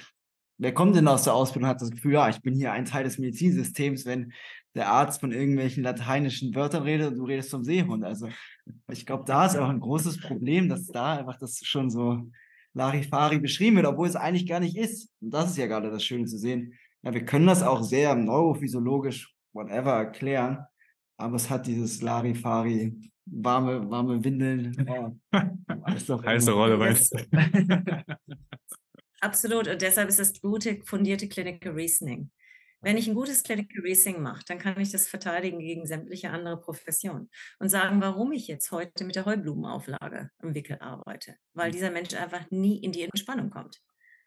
wer 0.58 0.74
kommt 0.74 0.96
denn 0.96 1.08
aus 1.08 1.24
der 1.24 1.34
Ausbildung 1.34 1.68
und 1.68 1.74
hat 1.74 1.82
das 1.82 1.90
Gefühl, 1.90 2.14
ja, 2.14 2.28
ich 2.28 2.40
bin 2.40 2.54
hier 2.54 2.72
ein 2.72 2.84
Teil 2.84 3.04
des 3.04 3.18
Medizinsystems, 3.18 4.06
wenn 4.06 4.32
der 4.74 4.88
Arzt 4.88 5.20
von 5.20 5.32
irgendwelchen 5.32 5.82
lateinischen 5.82 6.54
Wörtern 6.54 6.82
redet 6.82 7.12
und 7.12 7.18
du 7.18 7.24
redest 7.24 7.50
vom 7.50 7.64
Seehund. 7.64 8.04
Also 8.04 8.28
ich 8.90 9.06
glaube, 9.06 9.24
da 9.26 9.46
ist 9.46 9.56
auch 9.56 9.68
ein 9.68 9.80
großes 9.80 10.20
Problem, 10.20 10.68
dass 10.68 10.86
da 10.86 11.18
einfach 11.18 11.38
das 11.38 11.60
schon 11.62 11.90
so 11.90 12.28
Larifari 12.74 13.38
beschrieben 13.38 13.76
wird, 13.76 13.86
obwohl 13.86 14.08
es 14.08 14.16
eigentlich 14.16 14.48
gar 14.48 14.60
nicht 14.60 14.76
ist. 14.76 15.12
Und 15.20 15.32
das 15.32 15.50
ist 15.50 15.58
ja 15.58 15.66
gerade 15.66 15.90
das 15.90 16.04
Schöne 16.04 16.24
zu 16.24 16.38
sehen. 16.38 16.74
Ja, 17.02 17.14
wir 17.14 17.24
können 17.24 17.46
das 17.46 17.62
auch 17.62 17.82
sehr 17.82 18.14
neurophysiologisch, 18.16 19.32
whatever, 19.52 19.92
erklären, 19.92 20.64
aber 21.16 21.36
es 21.36 21.48
hat 21.50 21.66
dieses 21.66 22.02
Larifari, 22.02 23.12
warme, 23.26 23.88
warme 23.90 24.22
Windeln. 24.24 24.76
Oh, 26.08 26.22
Heiße 26.22 26.52
Rolle, 26.52 26.78
weißt 26.78 27.14
du. 27.14 27.18
Absolut. 29.24 29.68
Und 29.68 29.80
deshalb 29.80 30.10
ist 30.10 30.18
das 30.18 30.38
gute, 30.42 30.82
fundierte 30.84 31.28
Clinical 31.28 31.72
Reasoning. 31.72 32.30
Wenn 32.82 32.98
ich 32.98 33.08
ein 33.08 33.14
gutes 33.14 33.42
Clinical 33.42 33.82
Reasoning 33.82 34.20
mache, 34.20 34.44
dann 34.46 34.58
kann 34.58 34.78
ich 34.78 34.92
das 34.92 35.08
verteidigen 35.08 35.60
gegen 35.60 35.86
sämtliche 35.86 36.28
andere 36.28 36.60
Professionen 36.60 37.30
und 37.58 37.70
sagen, 37.70 38.02
warum 38.02 38.32
ich 38.32 38.48
jetzt 38.48 38.70
heute 38.70 39.04
mit 39.04 39.16
der 39.16 39.24
Heublumenauflage 39.24 40.28
im 40.42 40.54
Wickel 40.54 40.78
arbeite. 40.80 41.36
Weil 41.54 41.68
hm. 41.68 41.72
dieser 41.72 41.90
Mensch 41.90 42.12
einfach 42.12 42.50
nie 42.50 42.76
in 42.84 42.92
die 42.92 43.04
Entspannung 43.04 43.48
kommt. 43.48 43.80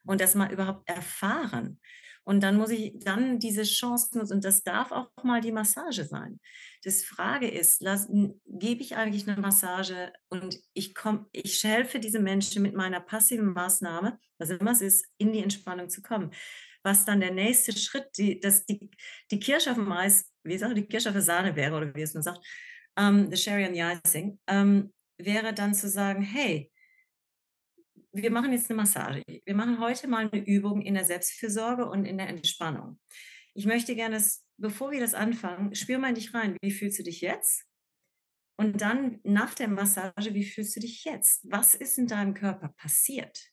Und 0.04 0.20
das 0.20 0.34
mal 0.34 0.52
überhaupt 0.52 0.90
erfahren. 0.90 1.80
Und 2.28 2.42
dann 2.42 2.58
muss 2.58 2.72
ich 2.72 2.94
dann 3.00 3.40
diese 3.40 3.64
Chancen 3.64 4.20
und 4.20 4.44
das 4.44 4.62
darf 4.62 4.92
auch 4.92 5.10
mal 5.24 5.40
die 5.40 5.54
Massage 5.54 6.04
sein. 6.04 6.42
Das 6.84 7.04
Frage 7.04 7.48
ist, 7.48 7.82
gebe 8.46 8.82
ich 8.82 8.98
eigentlich 8.98 9.30
eine 9.30 9.40
Massage 9.40 10.12
und 10.28 10.60
ich 10.74 10.94
komme, 10.94 11.26
ich 11.32 11.64
helfe 11.64 12.00
diese 12.02 12.20
Menschen 12.20 12.64
mit 12.64 12.76
meiner 12.76 13.00
passiven 13.00 13.54
Maßnahme, 13.54 14.20
was 14.40 14.50
immer 14.50 14.72
es 14.72 14.82
ist, 14.82 15.06
in 15.18 15.32
die 15.32 15.42
Entspannung 15.42 15.88
zu 15.88 16.02
kommen 16.02 16.32
was 16.84 17.04
dann 17.04 17.20
der 17.20 17.32
nächste 17.32 17.78
Schritt, 17.78 18.08
die, 18.18 18.40
dass 18.40 18.66
die, 18.66 18.90
die 19.30 19.40
Kirsche 19.40 19.72
auf 19.72 19.76
dem 19.76 19.92
Eis, 19.92 20.32
wie 20.44 20.54
ich 20.54 20.60
sage, 20.62 20.74
die 20.74 20.86
Kirsche 20.86 21.10
auf 21.10 21.16
der 21.16 21.22
Sahne 21.22 21.54
wäre, 21.54 21.76
oder 21.76 21.94
wie 21.94 22.02
es 22.02 22.14
man 22.14 22.24
sagt, 22.24 22.40
ähm, 22.96 23.30
the 23.30 23.36
Sherry 23.36 23.66
on 23.66 23.74
the 23.74 23.82
Icing, 23.82 24.40
ähm, 24.48 24.94
wäre 25.18 25.54
dann 25.54 25.74
zu 25.74 25.90
sagen, 25.90 26.22
hey, 26.22 26.72
wir 28.18 28.32
machen 28.32 28.52
jetzt 28.52 28.70
eine 28.70 28.78
Massage. 28.78 29.24
Wir 29.46 29.56
machen 29.56 29.80
heute 29.80 30.08
mal 30.08 30.30
eine 30.32 30.46
Übung 30.46 30.82
in 30.82 30.96
der 30.96 31.06
Selbstfürsorge 31.06 31.90
und 31.90 32.06
in 32.06 32.18
der 32.18 32.30
Entspannung. 32.30 33.00
Ich 33.54 33.66
möchte 33.66 33.96
gerne, 33.96 34.22
bevor 34.58 34.92
wir 34.92 35.00
das 35.00 35.14
anfangen, 35.14 35.74
spür 35.76 36.00
mal 36.00 36.10
in 36.10 36.16
dich 36.16 36.34
rein. 36.34 36.58
Wie 36.62 36.72
fühlst 36.72 37.00
du 37.00 37.04
dich 37.04 37.22
jetzt? 37.22 37.66
Und 38.60 38.82
dann 38.82 39.20
nach 39.24 39.54
der 39.54 39.68
Massage, 39.68 40.34
wie 40.34 40.44
fühlst 40.44 40.76
du 40.76 40.80
dich 40.80 41.04
jetzt? 41.04 41.46
Was 41.50 41.76
ist 41.76 41.98
in 41.98 42.08
deinem 42.08 42.34
Körper 42.34 42.70
passiert? 42.70 43.52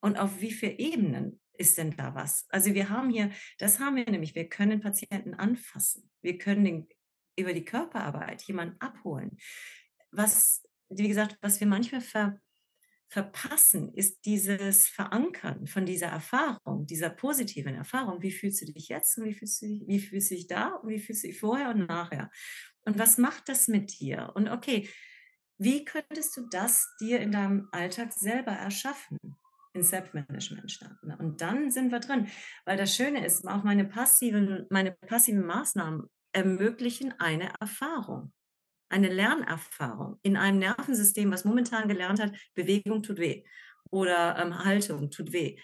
Und 0.00 0.18
auf 0.18 0.40
wie 0.40 0.52
viele 0.52 0.78
Ebenen 0.78 1.40
ist 1.52 1.76
denn 1.76 1.96
da 1.96 2.14
was? 2.14 2.46
Also 2.48 2.72
wir 2.72 2.88
haben 2.88 3.10
hier, 3.10 3.30
das 3.58 3.78
haben 3.78 3.96
wir 3.96 4.08
nämlich, 4.08 4.34
wir 4.34 4.48
können 4.48 4.80
Patienten 4.80 5.34
anfassen. 5.34 6.10
Wir 6.22 6.38
können 6.38 6.64
den, 6.64 6.88
über 7.38 7.52
die 7.52 7.64
Körperarbeit 7.64 8.42
jemanden 8.42 8.80
abholen. 8.80 9.36
Was, 10.10 10.62
wie 10.88 11.08
gesagt, 11.08 11.36
was 11.42 11.60
wir 11.60 11.66
manchmal 11.66 12.00
ver, 12.00 12.40
verpassen, 13.08 13.92
ist 13.94 14.24
dieses 14.26 14.86
Verankern 14.86 15.66
von 15.66 15.86
dieser 15.86 16.08
Erfahrung, 16.08 16.86
dieser 16.86 17.10
positiven 17.10 17.74
Erfahrung. 17.74 18.22
Wie 18.22 18.30
fühlst 18.30 18.60
du 18.60 18.66
dich 18.72 18.88
jetzt 18.88 19.16
und 19.18 19.24
wie 19.24 19.34
fühlst 19.34 19.62
du 19.62 19.66
dich, 19.66 19.82
wie 19.86 19.98
fühlst 19.98 20.30
du 20.30 20.34
dich 20.34 20.46
da 20.46 20.74
und 20.74 20.90
wie 20.90 20.98
fühlst 20.98 21.24
du 21.24 21.28
dich 21.28 21.40
vorher 21.40 21.70
und 21.70 21.86
nachher? 21.88 22.30
Und 22.84 22.98
was 22.98 23.18
macht 23.18 23.48
das 23.48 23.66
mit 23.68 23.98
dir? 23.98 24.32
Und 24.34 24.48
okay, 24.48 24.88
wie 25.58 25.84
könntest 25.84 26.36
du 26.36 26.46
das 26.50 26.88
dir 27.00 27.20
in 27.20 27.32
deinem 27.32 27.68
Alltag 27.72 28.12
selber 28.12 28.52
erschaffen? 28.52 29.18
in 29.74 29.82
Selbstmanagement 29.82 30.72
starten. 30.72 31.12
Und 31.12 31.40
dann 31.40 31.70
sind 31.70 31.92
wir 31.92 32.00
drin. 32.00 32.28
Weil 32.64 32.76
das 32.76 32.96
Schöne 32.96 33.24
ist, 33.24 33.46
auch 33.46 33.64
meine 33.64 33.84
passiven, 33.84 34.66
meine 34.70 34.92
passiven 34.92 35.44
Maßnahmen 35.44 36.08
ermöglichen 36.32 37.14
eine 37.18 37.52
Erfahrung, 37.60 38.32
eine 38.88 39.08
Lernerfahrung 39.08 40.18
in 40.22 40.36
einem 40.36 40.58
Nervensystem, 40.58 41.30
was 41.30 41.44
momentan 41.44 41.88
gelernt 41.88 42.20
hat, 42.20 42.32
Bewegung 42.54 43.02
tut 43.02 43.18
weh 43.18 43.44
oder 43.90 44.38
ähm, 44.38 44.64
Haltung 44.64 45.10
tut 45.10 45.32
weh. 45.32 45.58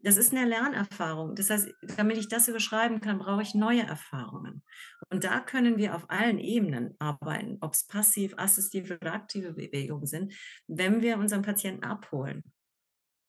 Das 0.00 0.18
ist 0.18 0.34
eine 0.34 0.46
Lernerfahrung. 0.46 1.34
Das 1.34 1.48
heißt, 1.48 1.72
damit 1.96 2.18
ich 2.18 2.28
das 2.28 2.46
überschreiben 2.46 3.00
kann, 3.00 3.18
brauche 3.18 3.40
ich 3.40 3.54
neue 3.54 3.84
Erfahrungen. 3.84 4.62
Und 5.08 5.24
da 5.24 5.40
können 5.40 5.78
wir 5.78 5.94
auf 5.94 6.10
allen 6.10 6.38
Ebenen 6.38 6.94
arbeiten, 6.98 7.56
ob 7.62 7.72
es 7.72 7.86
passiv, 7.86 8.34
assistive 8.36 8.98
oder 9.00 9.14
aktive 9.14 9.54
Bewegungen 9.54 10.06
sind, 10.06 10.34
wenn 10.66 11.00
wir 11.00 11.16
unseren 11.16 11.40
Patienten 11.40 11.84
abholen. 11.84 12.42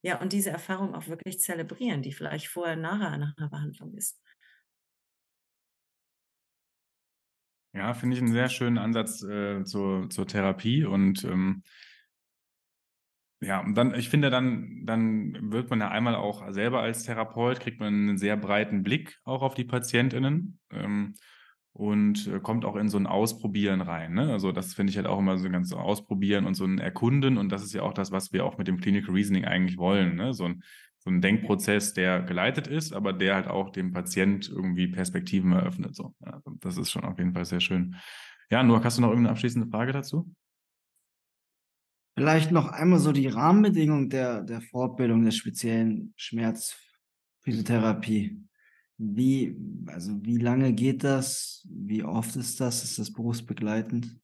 Ja, 0.03 0.19
und 0.19 0.33
diese 0.33 0.49
Erfahrung 0.49 0.93
auch 0.93 1.07
wirklich 1.07 1.39
zelebrieren, 1.39 2.01
die 2.01 2.11
vielleicht 2.11 2.47
vorher, 2.47 2.75
nachher 2.75 3.17
nach 3.17 3.37
einer 3.37 3.49
Behandlung 3.49 3.95
ist. 3.95 4.21
Ja, 7.75 7.93
finde 7.93 8.15
ich 8.15 8.21
einen 8.21 8.31
sehr 8.31 8.49
schönen 8.49 8.77
Ansatz 8.77 9.21
äh, 9.23 9.63
zur, 9.65 10.09
zur 10.09 10.25
Therapie 10.25 10.85
und 10.85 11.25
ähm, 11.25 11.63
ja, 13.41 13.59
und 13.59 13.75
dann, 13.75 13.93
ich 13.93 14.09
finde, 14.09 14.29
dann, 14.29 14.85
dann 14.85 15.51
wird 15.51 15.69
man 15.69 15.81
ja 15.81 15.89
einmal 15.89 16.15
auch 16.15 16.51
selber 16.51 16.81
als 16.81 17.03
Therapeut, 17.03 17.59
kriegt 17.59 17.79
man 17.79 17.93
einen 17.93 18.17
sehr 18.17 18.37
breiten 18.37 18.81
Blick 18.81 19.19
auch 19.25 19.41
auf 19.41 19.53
die 19.53 19.65
PatientInnen. 19.65 20.59
Ähm, 20.71 21.15
und 21.73 22.27
äh, 22.27 22.39
kommt 22.39 22.63
auch 22.63 22.77
in 22.77 22.87
so 22.87 22.97
ein 22.97 23.05
Ausprobieren 23.05 23.81
rein. 23.81 24.13
Ne? 24.13 24.31
Also 24.31 24.53
das 24.53 24.73
finde 24.73 24.91
ich 24.91 24.97
halt 24.97 25.07
auch 25.07 25.19
immer 25.19 25.37
so 25.37 25.45
ein 25.47 25.51
ganz 25.51 25.73
Ausprobieren 25.73 26.45
und 26.45 26.53
so 26.53 26.63
ein 26.63 26.79
Erkunden 26.79 27.37
und 27.37 27.51
das 27.51 27.63
ist 27.63 27.73
ja 27.73 27.81
auch 27.81 27.93
das, 27.93 28.13
was 28.13 28.31
wir 28.31 28.45
auch 28.45 28.57
mit 28.57 28.69
dem 28.69 28.79
Clinical 28.79 29.13
Reasoning 29.13 29.43
eigentlich 29.43 29.77
wollen. 29.77 30.15
Ne? 30.15 30.33
So, 30.33 30.45
ein, 30.45 30.63
so 31.05 31.11
ein 31.11 31.21
Denkprozess, 31.21 31.93
der 31.93 32.23
geleitet 32.23 32.67
ist, 32.67 32.91
aber 32.91 33.13
der 33.13 33.35
halt 33.35 33.47
auch 33.47 33.69
dem 33.69 33.93
Patient 33.93 34.49
irgendwie 34.49 34.87
Perspektiven 34.87 35.51
eröffnet. 35.51 35.95
So. 35.95 36.15
Ja, 36.25 36.41
das 36.59 36.77
ist 36.77 36.91
schon 36.91 37.03
auf 37.03 37.19
jeden 37.19 37.33
Fall 37.33 37.45
sehr 37.45 37.61
schön. 37.61 37.95
Ja, 38.49 38.63
nur 38.63 38.83
hast 38.83 38.97
du 38.97 39.01
noch 39.01 39.09
irgendeine 39.09 39.31
abschließende 39.31 39.69
Frage 39.69 39.91
dazu? 39.91 40.33
Vielleicht 42.17 42.51
noch 42.51 42.69
einmal 42.69 42.99
so 42.99 43.11
die 43.11 43.27
Rahmenbedingungen 43.27 44.09
der, 44.09 44.41
der 44.41 44.61
Fortbildung 44.61 45.23
des 45.23 45.35
speziellen 45.35 46.13
Schmerz 46.15 46.75
Physiotherapie. 47.41 48.41
Wie, 48.97 49.55
also 49.87 50.23
wie 50.23 50.37
lange 50.37 50.73
geht 50.73 51.03
das? 51.03 51.67
Wie 51.69 52.03
oft 52.03 52.35
ist 52.35 52.59
das? 52.61 52.83
Ist 52.83 52.97
das 52.97 53.13
berufsbegleitend? 53.13 54.17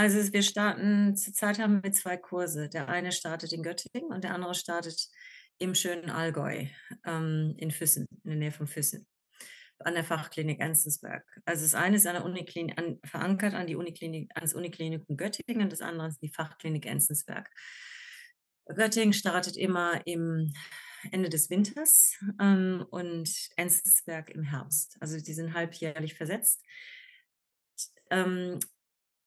Also 0.00 0.32
wir 0.32 0.42
starten, 0.42 1.14
zurzeit 1.14 1.58
haben 1.58 1.84
wir 1.84 1.92
zwei 1.92 2.16
Kurse. 2.16 2.70
Der 2.70 2.88
eine 2.88 3.12
startet 3.12 3.52
in 3.52 3.62
Göttingen 3.62 4.10
und 4.10 4.24
der 4.24 4.32
andere 4.32 4.54
startet 4.54 5.10
im 5.58 5.74
schönen 5.74 6.08
Allgäu, 6.08 6.64
ähm, 7.04 7.54
in 7.58 7.70
Füssen, 7.70 8.06
in 8.24 8.30
der 8.30 8.38
Nähe 8.38 8.50
von 8.50 8.66
Füssen, 8.66 9.06
an 9.80 9.92
der 9.92 10.04
Fachklinik 10.04 10.58
Enzensberg. 10.58 11.22
Also 11.44 11.64
das 11.64 11.74
eine 11.74 11.96
ist 11.96 12.06
an 12.06 12.14
der 12.14 12.24
Uniklinik, 12.24 12.78
an, 12.78 12.98
verankert 13.04 13.52
an 13.52 13.66
die 13.66 13.76
Uniklinik, 13.76 14.30
ans 14.36 14.54
Uniklinikum 14.54 15.18
Göttingen 15.18 15.64
und 15.64 15.70
das 15.70 15.82
andere 15.82 16.08
ist 16.08 16.22
die 16.22 16.32
Fachklinik 16.32 16.86
Enzensberg. 16.86 17.50
Göttingen 18.74 19.12
startet 19.12 19.58
immer 19.58 20.00
im 20.06 20.50
Ende 21.12 21.28
des 21.28 21.50
Winters 21.50 22.14
ähm, 22.40 22.86
und 22.88 23.30
Enzensberg 23.56 24.30
im 24.30 24.44
Herbst. 24.44 24.96
Also 25.00 25.20
die 25.20 25.34
sind 25.34 25.52
halbjährlich 25.52 26.14
versetzt. 26.14 26.64
Ähm, 28.10 28.60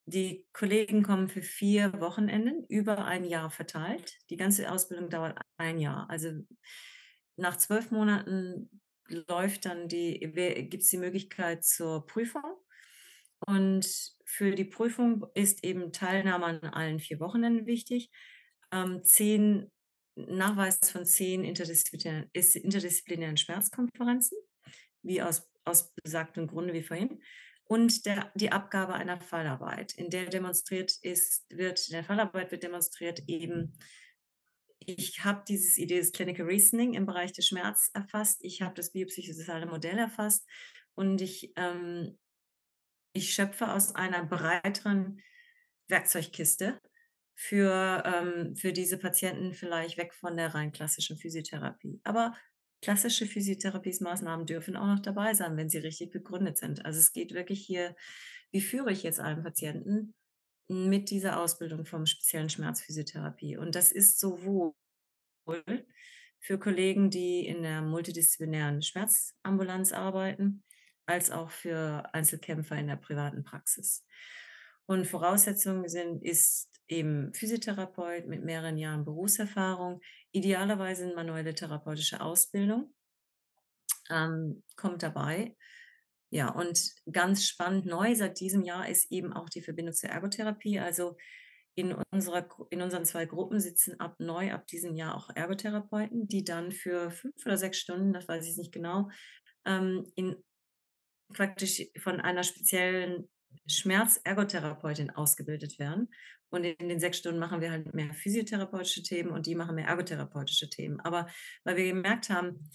die 0.06 0.46
Kollegen 0.52 1.02
kommen 1.02 1.28
für 1.28 1.42
vier 1.42 1.98
Wochenenden 2.00 2.64
über 2.68 3.04
ein 3.06 3.24
Jahr 3.24 3.50
verteilt. 3.50 4.18
Die 4.30 4.36
ganze 4.36 4.70
Ausbildung 4.70 5.08
dauert 5.08 5.40
ein 5.56 5.78
Jahr. 5.78 6.08
Also 6.10 6.30
nach 7.36 7.56
zwölf 7.56 7.90
Monaten 7.90 8.68
läuft 9.08 9.64
dann 9.64 9.88
die, 9.88 10.18
gibt 10.68 10.82
es 10.82 10.90
die 10.90 10.98
Möglichkeit 10.98 11.64
zur 11.64 12.06
Prüfung. 12.06 12.44
Und 13.46 13.86
für 14.24 14.54
die 14.54 14.64
Prüfung 14.64 15.26
ist 15.34 15.64
eben 15.64 15.92
Teilnahme 15.92 16.46
an 16.46 16.60
allen 16.60 17.00
vier 17.00 17.20
Wochenenden 17.20 17.66
wichtig. 17.66 18.10
Ähm, 18.72 19.04
zehn 19.04 19.70
Nachweis 20.16 20.78
von 20.90 21.04
zehn 21.04 21.44
interdisziplinären, 21.44 22.30
interdisziplinären 22.32 23.36
Schmerzkonferenzen, 23.36 24.38
wie 25.02 25.22
aus, 25.22 25.48
aus 25.64 25.92
besagtem 25.94 26.46
Grunde 26.46 26.72
wie 26.72 26.82
vorhin 26.82 27.20
und 27.66 28.04
der, 28.06 28.30
die 28.34 28.52
Abgabe 28.52 28.94
einer 28.94 29.20
Fallarbeit, 29.20 29.94
in 29.94 30.10
der 30.10 30.26
demonstriert 30.26 30.92
ist, 31.02 31.46
wird, 31.50 31.88
in 31.88 31.94
der 31.94 32.04
Fallarbeit 32.04 32.50
wird 32.50 32.62
demonstriert 32.62 33.22
eben, 33.26 33.78
ich 34.78 35.24
habe 35.24 35.44
dieses 35.48 35.78
Idee 35.78 35.98
des 35.98 36.12
Clinical 36.12 36.46
Reasoning 36.46 36.92
im 36.94 37.06
Bereich 37.06 37.32
des 37.32 37.46
Schmerz 37.48 37.90
erfasst, 37.94 38.44
ich 38.44 38.60
habe 38.60 38.74
das 38.74 38.92
biopsychosoziale 38.92 39.66
Modell 39.66 39.98
erfasst 39.98 40.46
und 40.94 41.20
ich, 41.22 41.52
ähm, 41.56 42.18
ich 43.14 43.32
schöpfe 43.32 43.72
aus 43.72 43.94
einer 43.94 44.24
breiteren 44.24 45.22
Werkzeugkiste 45.88 46.80
für, 47.34 48.02
ähm, 48.04 48.56
für 48.56 48.72
diese 48.72 48.98
Patienten 48.98 49.54
vielleicht 49.54 49.96
weg 49.96 50.14
von 50.14 50.36
der 50.36 50.54
rein 50.54 50.72
klassischen 50.72 51.16
Physiotherapie. 51.16 52.00
Aber 52.04 52.34
klassische 52.84 53.26
Physiotherapiesmaßnahmen 53.26 54.44
dürfen 54.44 54.76
auch 54.76 54.86
noch 54.86 55.00
dabei 55.00 55.32
sein, 55.32 55.56
wenn 55.56 55.70
sie 55.70 55.78
richtig 55.78 56.12
begründet 56.12 56.58
sind. 56.58 56.84
Also 56.84 57.00
es 57.00 57.12
geht 57.12 57.32
wirklich 57.32 57.64
hier, 57.64 57.96
wie 58.52 58.60
führe 58.60 58.92
ich 58.92 59.02
jetzt 59.02 59.20
einen 59.20 59.42
Patienten 59.42 60.14
mit 60.68 61.08
dieser 61.08 61.40
Ausbildung 61.40 61.86
vom 61.86 62.04
speziellen 62.04 62.50
Schmerzphysiotherapie? 62.50 63.56
Und 63.56 63.74
das 63.74 63.90
ist 63.90 64.20
sowohl 64.20 64.74
für 66.40 66.58
Kollegen, 66.58 67.08
die 67.08 67.46
in 67.46 67.62
der 67.62 67.80
multidisziplinären 67.80 68.82
Schmerzambulanz 68.82 69.92
arbeiten, 69.92 70.62
als 71.06 71.30
auch 71.30 71.50
für 71.50 72.04
Einzelkämpfer 72.12 72.76
in 72.76 72.88
der 72.88 72.96
privaten 72.96 73.44
Praxis. 73.44 74.04
Und 74.86 75.06
Voraussetzungen 75.06 75.88
sind, 75.88 76.22
ist 76.22 76.68
eben 76.88 77.32
Physiotherapeut 77.32 78.26
mit 78.26 78.44
mehreren 78.44 78.76
Jahren 78.76 79.04
Berufserfahrung, 79.04 80.00
idealerweise 80.32 81.04
eine 81.04 81.14
manuelle 81.14 81.54
therapeutische 81.54 82.20
Ausbildung, 82.20 82.94
ähm, 84.10 84.62
kommt 84.76 85.02
dabei. 85.02 85.56
Ja, 86.30 86.50
und 86.50 86.92
ganz 87.10 87.46
spannend 87.46 87.86
neu 87.86 88.14
seit 88.14 88.40
diesem 88.40 88.62
Jahr 88.62 88.88
ist 88.88 89.10
eben 89.10 89.32
auch 89.32 89.48
die 89.48 89.62
Verbindung 89.62 89.94
zur 89.94 90.10
Ergotherapie. 90.10 90.80
Also 90.80 91.16
in, 91.76 91.94
unserer, 92.10 92.48
in 92.70 92.82
unseren 92.82 93.04
zwei 93.04 93.24
Gruppen 93.26 93.60
sitzen 93.60 93.98
ab 94.00 94.16
neu, 94.18 94.52
ab 94.52 94.66
diesem 94.66 94.94
Jahr 94.94 95.16
auch 95.16 95.30
Ergotherapeuten, 95.34 96.28
die 96.28 96.44
dann 96.44 96.72
für 96.72 97.10
fünf 97.10 97.34
oder 97.46 97.56
sechs 97.56 97.78
Stunden, 97.78 98.12
das 98.12 98.28
weiß 98.28 98.46
ich 98.46 98.56
nicht 98.56 98.72
genau, 98.72 99.10
ähm, 99.64 100.10
in 100.14 100.36
praktisch 101.32 101.82
von 101.98 102.20
einer 102.20 102.42
speziellen 102.42 103.28
Schmerzergotherapeutin 103.66 105.10
ausgebildet 105.10 105.78
werden. 105.78 106.12
Und 106.50 106.64
in 106.64 106.88
den 106.88 107.00
sechs 107.00 107.18
Stunden 107.18 107.40
machen 107.40 107.60
wir 107.60 107.70
halt 107.70 107.94
mehr 107.94 108.14
physiotherapeutische 108.14 109.02
Themen 109.02 109.30
und 109.30 109.46
die 109.46 109.54
machen 109.54 109.74
mehr 109.74 109.88
ergotherapeutische 109.88 110.70
Themen. 110.70 111.00
Aber 111.00 111.26
weil 111.64 111.76
wir 111.76 111.86
gemerkt 111.86 112.30
haben, 112.30 112.70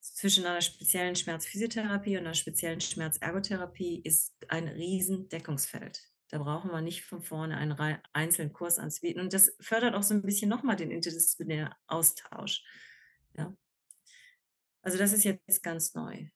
zwischen 0.00 0.46
einer 0.46 0.62
speziellen 0.62 1.14
Schmerzphysiotherapie 1.14 2.16
und 2.16 2.24
einer 2.24 2.34
speziellen 2.34 2.80
Schmerzergotherapie 2.80 4.00
ist 4.02 4.34
ein 4.48 4.68
riesen 4.68 5.28
Deckungsfeld. 5.28 6.02
Da 6.30 6.38
brauchen 6.38 6.70
wir 6.70 6.80
nicht 6.80 7.04
von 7.04 7.22
vorne 7.22 7.56
einen 7.56 7.76
einzelnen 8.12 8.52
Kurs 8.52 8.78
anzubieten. 8.78 9.20
Und 9.20 9.32
das 9.32 9.54
fördert 9.60 9.94
auch 9.94 10.02
so 10.02 10.14
ein 10.14 10.22
bisschen 10.22 10.48
nochmal 10.48 10.76
den 10.76 10.90
interdisziplinären 10.90 11.74
Austausch. 11.86 12.62
Ja. 13.36 13.54
Also 14.82 14.96
das 14.96 15.12
ist 15.12 15.24
jetzt 15.24 15.62
ganz 15.62 15.94
neu. 15.94 16.28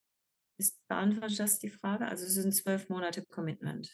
Ist, 0.56 0.78
beantwortet 0.88 1.38
das 1.40 1.58
die 1.58 1.68
Frage? 1.68 2.06
Also 2.06 2.24
es 2.24 2.34
sind 2.34 2.54
zwölf 2.54 2.88
Monate 2.88 3.24
Commitment. 3.26 3.90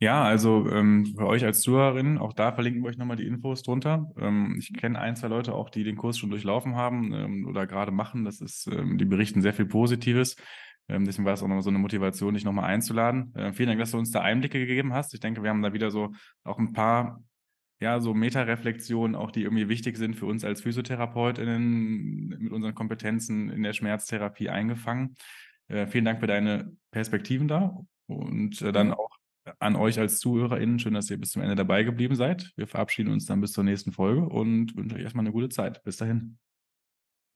Ja, 0.00 0.22
also 0.24 0.68
ähm, 0.70 1.14
für 1.16 1.26
euch 1.26 1.44
als 1.44 1.62
Zuhörerin, 1.62 2.18
auch 2.18 2.32
da 2.32 2.52
verlinken 2.52 2.82
wir 2.82 2.90
euch 2.90 2.98
nochmal 2.98 3.16
die 3.16 3.26
Infos 3.26 3.62
drunter. 3.62 4.12
Ähm, 4.18 4.56
ich 4.58 4.72
kenne 4.74 4.98
ein, 4.98 5.16
zwei 5.16 5.28
Leute 5.28 5.54
auch, 5.54 5.70
die 5.70 5.84
den 5.84 5.96
Kurs 5.96 6.18
schon 6.18 6.30
durchlaufen 6.30 6.74
haben 6.76 7.14
ähm, 7.14 7.46
oder 7.46 7.66
gerade 7.66 7.92
machen. 7.92 8.24
Das 8.24 8.40
ist, 8.40 8.66
ähm, 8.66 8.98
die 8.98 9.04
berichten 9.04 9.40
sehr 9.40 9.54
viel 9.54 9.66
Positives. 9.66 10.36
Ähm, 10.88 11.04
deswegen 11.04 11.24
war 11.24 11.32
es 11.32 11.42
auch 11.42 11.48
nochmal 11.48 11.62
so 11.62 11.70
eine 11.70 11.78
Motivation, 11.78 12.34
dich 12.34 12.44
nochmal 12.44 12.66
einzuladen. 12.66 13.34
Äh, 13.34 13.52
vielen 13.52 13.68
Dank, 13.68 13.80
dass 13.80 13.92
du 13.92 13.98
uns 13.98 14.10
da 14.10 14.20
Einblicke 14.20 14.58
gegeben 14.58 14.92
hast. 14.92 15.14
Ich 15.14 15.20
denke, 15.20 15.42
wir 15.42 15.48
haben 15.48 15.62
da 15.62 15.72
wieder 15.72 15.90
so 15.90 16.10
auch 16.42 16.58
ein 16.58 16.72
paar 16.72 17.22
ja, 17.80 18.00
so 18.00 18.14
Metareflexionen 18.14 19.16
auch, 19.16 19.30
die 19.30 19.42
irgendwie 19.42 19.68
wichtig 19.68 19.96
sind 19.96 20.14
für 20.14 20.26
uns 20.26 20.44
als 20.44 20.62
PhysiotherapeutInnen 20.62 22.28
mit 22.28 22.52
unseren 22.52 22.74
Kompetenzen 22.74 23.50
in 23.50 23.62
der 23.62 23.72
Schmerztherapie 23.72 24.48
eingefangen. 24.48 25.16
Äh, 25.68 25.86
vielen 25.86 26.04
Dank 26.04 26.20
für 26.20 26.26
deine 26.26 26.76
Perspektiven 26.90 27.48
da 27.48 27.78
und 28.06 28.62
äh, 28.62 28.72
dann 28.72 28.92
auch 28.92 29.10
an 29.58 29.76
euch 29.76 29.98
als 29.98 30.18
ZuhörerInnen. 30.20 30.78
Schön, 30.78 30.94
dass 30.94 31.10
ihr 31.10 31.18
bis 31.18 31.32
zum 31.32 31.42
Ende 31.42 31.54
dabei 31.54 31.82
geblieben 31.82 32.14
seid. 32.14 32.52
Wir 32.56 32.66
verabschieden 32.66 33.12
uns 33.12 33.26
dann 33.26 33.40
bis 33.40 33.52
zur 33.52 33.64
nächsten 33.64 33.92
Folge 33.92 34.22
und 34.22 34.76
wünschen 34.76 34.96
euch 34.96 35.02
erstmal 35.02 35.24
eine 35.24 35.32
gute 35.32 35.48
Zeit. 35.48 35.82
Bis 35.84 35.96
dahin. 35.96 36.38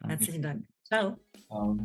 Herzlichen 0.01 0.43
Dank. 0.43 0.67
Ciao. 0.85 1.19
Ciao. 1.47 1.77